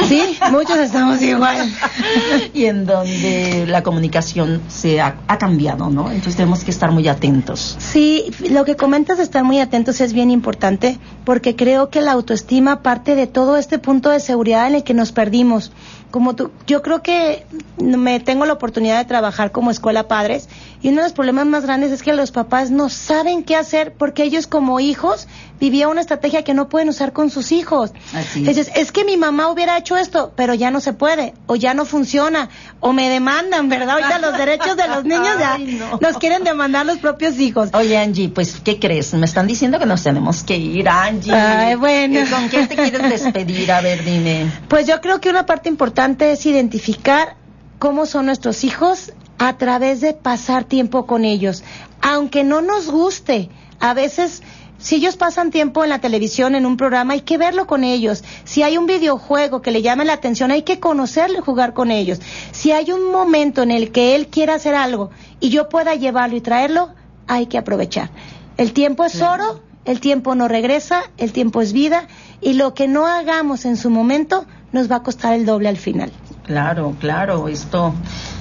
Sí, 0.08 0.38
muchos 0.52 0.78
estamos 0.78 1.22
igual. 1.22 1.70
y 2.54 2.66
en 2.66 2.86
donde 2.86 3.66
la 3.68 3.84
comunicación 3.84 4.62
se 4.70 5.02
ha, 5.02 5.18
ha, 5.28 5.38
cambiado, 5.38 5.90
¿no? 5.90 6.10
Entonces 6.10 6.38
tenemos 6.38 6.64
que 6.64 6.72
estar 6.72 6.92
muy 6.92 7.08
atentos. 7.10 7.76
Sí, 7.78 8.26
lo 8.50 8.64
que 8.64 8.76
comentas 8.76 9.18
de 9.18 9.24
estar 9.24 9.44
muy 9.44 9.60
atentos 9.60 10.00
es 10.00 10.14
bien 10.14 10.32
importante 10.32 10.98
porque 11.26 11.56
creo 11.56 11.90
que 11.90 12.02
la 12.02 12.14
autoestima 12.14 12.82
parte 12.82 13.16
de 13.16 13.28
todo 13.28 13.58
este 13.58 13.80
punto 13.80 14.10
de 14.10 14.22
seguridad 14.22 14.68
en 14.68 14.76
el 14.76 14.84
que 14.84 14.94
nos 14.94 15.12
perdimos 15.12 15.72
como 16.12 16.36
tú, 16.36 16.52
yo 16.66 16.82
creo 16.82 17.02
que 17.02 17.46
me 17.78 18.20
tengo 18.20 18.46
la 18.46 18.54
oportunidad 18.54 18.98
de 18.98 19.06
trabajar 19.06 19.52
como 19.52 19.72
escuela 19.72 20.08
padres 20.08 20.48
y 20.82 20.90
uno 20.90 20.98
de 20.98 21.04
los 21.04 21.14
problemas 21.14 21.46
más 21.48 21.64
grandes 21.64 21.92
es 21.92 22.04
que 22.04 22.14
los 22.14 22.32
papás 22.32 22.72
no 22.72 22.90
saben 22.90 23.44
qué 23.44 23.56
hacer 23.56 23.94
porque 23.94 24.24
ellos 24.24 24.48
como 24.48 24.80
hijos 24.80 25.28
vivían 25.60 25.90
una 25.90 26.02
estrategia 26.02 26.44
que 26.44 26.54
no 26.54 26.70
pueden 26.70 26.90
usar 26.90 27.14
con 27.14 27.30
sus 27.30 27.52
hijos. 27.52 27.92
Así 28.14 28.48
es. 28.48 28.72
es 28.76 28.92
que 28.92 29.04
mi 29.04 29.18
mamá 29.18 29.50
hubiera 29.50 29.78
hecho 29.78 29.98
esto, 29.98 30.32
pero 30.36 30.54
ya 30.54 30.72
no 30.72 30.80
se 30.80 30.94
puede 30.94 31.34
o 31.48 31.56
ya 31.56 31.74
no 31.74 31.86
funciona 31.86 32.50
o 32.80 32.94
me 32.94 33.10
demandan, 33.10 33.70
¿verdad? 33.70 33.92
Ahorita 33.92 34.20
los 34.20 34.38
derechos 34.38 34.78
de 34.78 34.88
los 34.88 35.04
niños 35.04 35.38
ya 35.40 35.58
nos 36.00 36.18
quieren 36.18 36.44
demandar 36.44 36.86
los 36.86 36.98
propios 36.98 37.40
hijos. 37.40 37.70
Oye, 37.74 37.98
Angie, 37.98 38.30
pues 38.30 38.60
¿qué 38.64 38.80
crees? 38.80 39.14
Me 39.14 39.26
están 39.26 39.48
diciendo 39.48 39.80
que 39.80 39.86
nos 39.86 40.04
tenemos 40.04 40.44
que 40.44 40.58
ir, 40.58 40.88
Angie. 40.90 41.34
Ay, 41.34 41.76
bueno. 41.76 42.20
¿Con 42.30 42.50
qué 42.50 42.68
te 42.68 42.76
quieres 42.76 43.10
despedir? 43.24 43.72
A 43.72 43.82
ver, 43.82 44.04
dime. 44.04 44.52
Pues 44.68 44.88
yo 44.88 45.02
creo 45.02 45.20
que 45.22 45.30
una 45.30 45.46
parte 45.46 45.70
importante 45.70 46.32
es 46.32 46.46
identificar 46.46 47.36
cómo 47.80 48.06
son 48.06 48.26
nuestros 48.26 48.64
hijos 48.64 49.14
a 49.38 49.58
través 49.58 50.02
de 50.02 50.14
pasar 50.14 50.64
tiempo 50.64 51.06
con 51.06 51.26
ellos. 51.26 51.64
Aunque 52.02 52.44
no 52.44 52.62
nos 52.62 52.88
guste, 52.88 53.50
a 53.80 53.94
veces 53.94 54.42
si 54.78 54.96
ellos 54.96 55.18
pasan 55.18 55.52
tiempo 55.52 55.84
en 55.84 55.90
la 55.90 56.00
televisión, 56.00 56.56
en 56.56 56.66
un 56.66 56.78
programa, 56.78 57.14
hay 57.14 57.22
que 57.22 57.38
verlo 57.38 57.66
con 57.66 57.84
ellos. 57.84 58.24
Si 58.44 58.64
hay 58.64 58.78
un 58.78 58.86
videojuego 58.86 59.62
que 59.62 59.72
le 59.72 59.82
llame 59.82 60.06
la 60.06 60.14
atención, 60.14 60.52
hay 60.52 60.62
que 60.62 60.80
conocerlo 60.80 61.40
y 61.40 61.42
jugar 61.42 61.74
con 61.74 61.92
ellos. 61.92 62.20
Si 62.52 62.72
hay 62.72 62.92
un 62.92 63.12
momento 63.12 63.64
en 63.64 63.72
el 63.72 63.92
que 63.92 64.16
él 64.16 64.28
quiera 64.28 64.56
hacer 64.56 64.76
algo 64.76 65.10
y 65.40 65.50
yo 65.50 65.70
pueda 65.70 65.96
llevarlo 65.96 66.38
y 66.38 66.42
traerlo, 66.42 66.90
hay 67.28 67.48
que 67.48 67.58
aprovechar. 67.58 68.10
El 68.58 68.74
tiempo 68.74 69.04
es 69.04 69.22
oro, 69.22 69.62
el 69.86 70.00
tiempo 70.00 70.36
no 70.36 70.48
regresa, 70.48 71.04
el 71.18 71.32
tiempo 71.32 71.62
es 71.62 71.74
vida 71.74 72.08
y 72.42 72.54
lo 72.54 72.74
que 72.74 72.88
no 72.88 73.08
hagamos 73.08 73.66
en 73.66 73.78
su 73.78 73.90
momento 73.90 74.46
nos 74.72 74.92
va 74.92 74.98
a 74.98 75.04
costar 75.04 75.34
el 75.34 75.46
doble 75.46 75.70
al 75.70 75.78
final. 75.78 76.12
Claro, 76.44 76.96
claro, 77.00 77.48
esto 77.48 77.94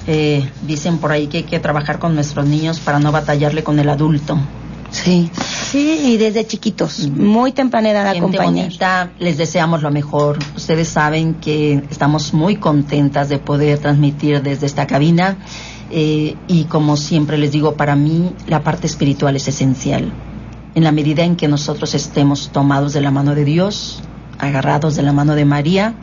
eh, 0.07 0.49
dicen 0.63 0.97
por 0.99 1.11
ahí 1.11 1.27
que 1.27 1.37
hay 1.37 1.43
que 1.43 1.59
trabajar 1.59 1.99
con 1.99 2.15
nuestros 2.15 2.45
niños 2.45 2.79
para 2.79 2.99
no 2.99 3.11
batallarle 3.11 3.63
con 3.63 3.79
el 3.79 3.89
adulto. 3.89 4.37
Sí, 4.89 5.29
sí, 5.35 5.99
y 6.05 6.17
desde 6.17 6.47
chiquitos, 6.47 7.09
muy 7.09 7.51
temprana 7.51 7.91
edad 7.91 8.13
Gente 8.13 8.39
bonita, 8.39 9.11
les 9.19 9.37
deseamos 9.37 9.81
lo 9.81 9.91
mejor. 9.91 10.39
Ustedes 10.55 10.87
saben 10.87 11.35
que 11.35 11.83
estamos 11.89 12.33
muy 12.33 12.55
contentas 12.55 13.29
de 13.29 13.37
poder 13.37 13.79
transmitir 13.79 14.41
desde 14.41 14.65
esta 14.65 14.87
cabina 14.87 15.37
eh, 15.91 16.35
y 16.47 16.65
como 16.65 16.97
siempre 16.97 17.37
les 17.37 17.51
digo, 17.51 17.75
para 17.75 17.95
mí 17.95 18.33
la 18.47 18.63
parte 18.63 18.87
espiritual 18.87 19.35
es 19.35 19.47
esencial. 19.47 20.11
En 20.75 20.83
la 20.83 20.91
medida 20.91 21.23
en 21.23 21.35
que 21.35 21.47
nosotros 21.47 21.93
estemos 21.95 22.49
tomados 22.51 22.93
de 22.93 23.01
la 23.01 23.11
mano 23.11 23.35
de 23.35 23.45
Dios, 23.45 24.01
agarrados 24.39 24.95
de 24.95 25.03
la 25.03 25.11
mano 25.11 25.35
de 25.35 25.45
María, 25.45 25.95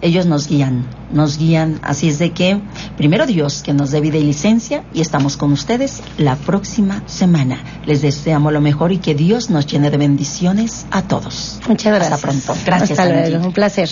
ellos 0.00 0.26
nos 0.26 0.48
guían, 0.48 0.86
nos 1.12 1.38
guían. 1.38 1.78
Así 1.82 2.08
es 2.08 2.18
de 2.18 2.32
que, 2.32 2.60
primero 2.96 3.26
Dios, 3.26 3.62
que 3.62 3.72
nos 3.72 3.90
dé 3.90 4.00
vida 4.00 4.18
y 4.18 4.24
licencia, 4.24 4.84
y 4.92 5.00
estamos 5.00 5.36
con 5.36 5.52
ustedes 5.52 6.02
la 6.18 6.36
próxima 6.36 7.02
semana. 7.06 7.58
Les 7.84 8.02
deseamos 8.02 8.52
lo 8.52 8.60
mejor 8.60 8.92
y 8.92 8.98
que 8.98 9.14
Dios 9.14 9.50
nos 9.50 9.66
llene 9.66 9.90
de 9.90 9.96
bendiciones 9.96 10.86
a 10.90 11.02
todos. 11.02 11.60
Muchas 11.68 11.94
gracias. 11.94 12.12
Hasta 12.12 12.26
pronto. 12.26 12.54
Gracias. 12.64 12.98
Hasta 12.98 13.12
luego. 13.12 13.46
Un 13.46 13.52
placer. 13.52 13.88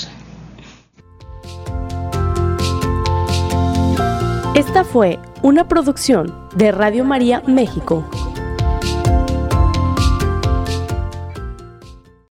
Esta 4.54 4.84
fue 4.84 5.18
una 5.42 5.66
producción 5.66 6.32
de 6.54 6.70
Radio 6.70 7.04
María 7.04 7.42
México. 7.46 8.08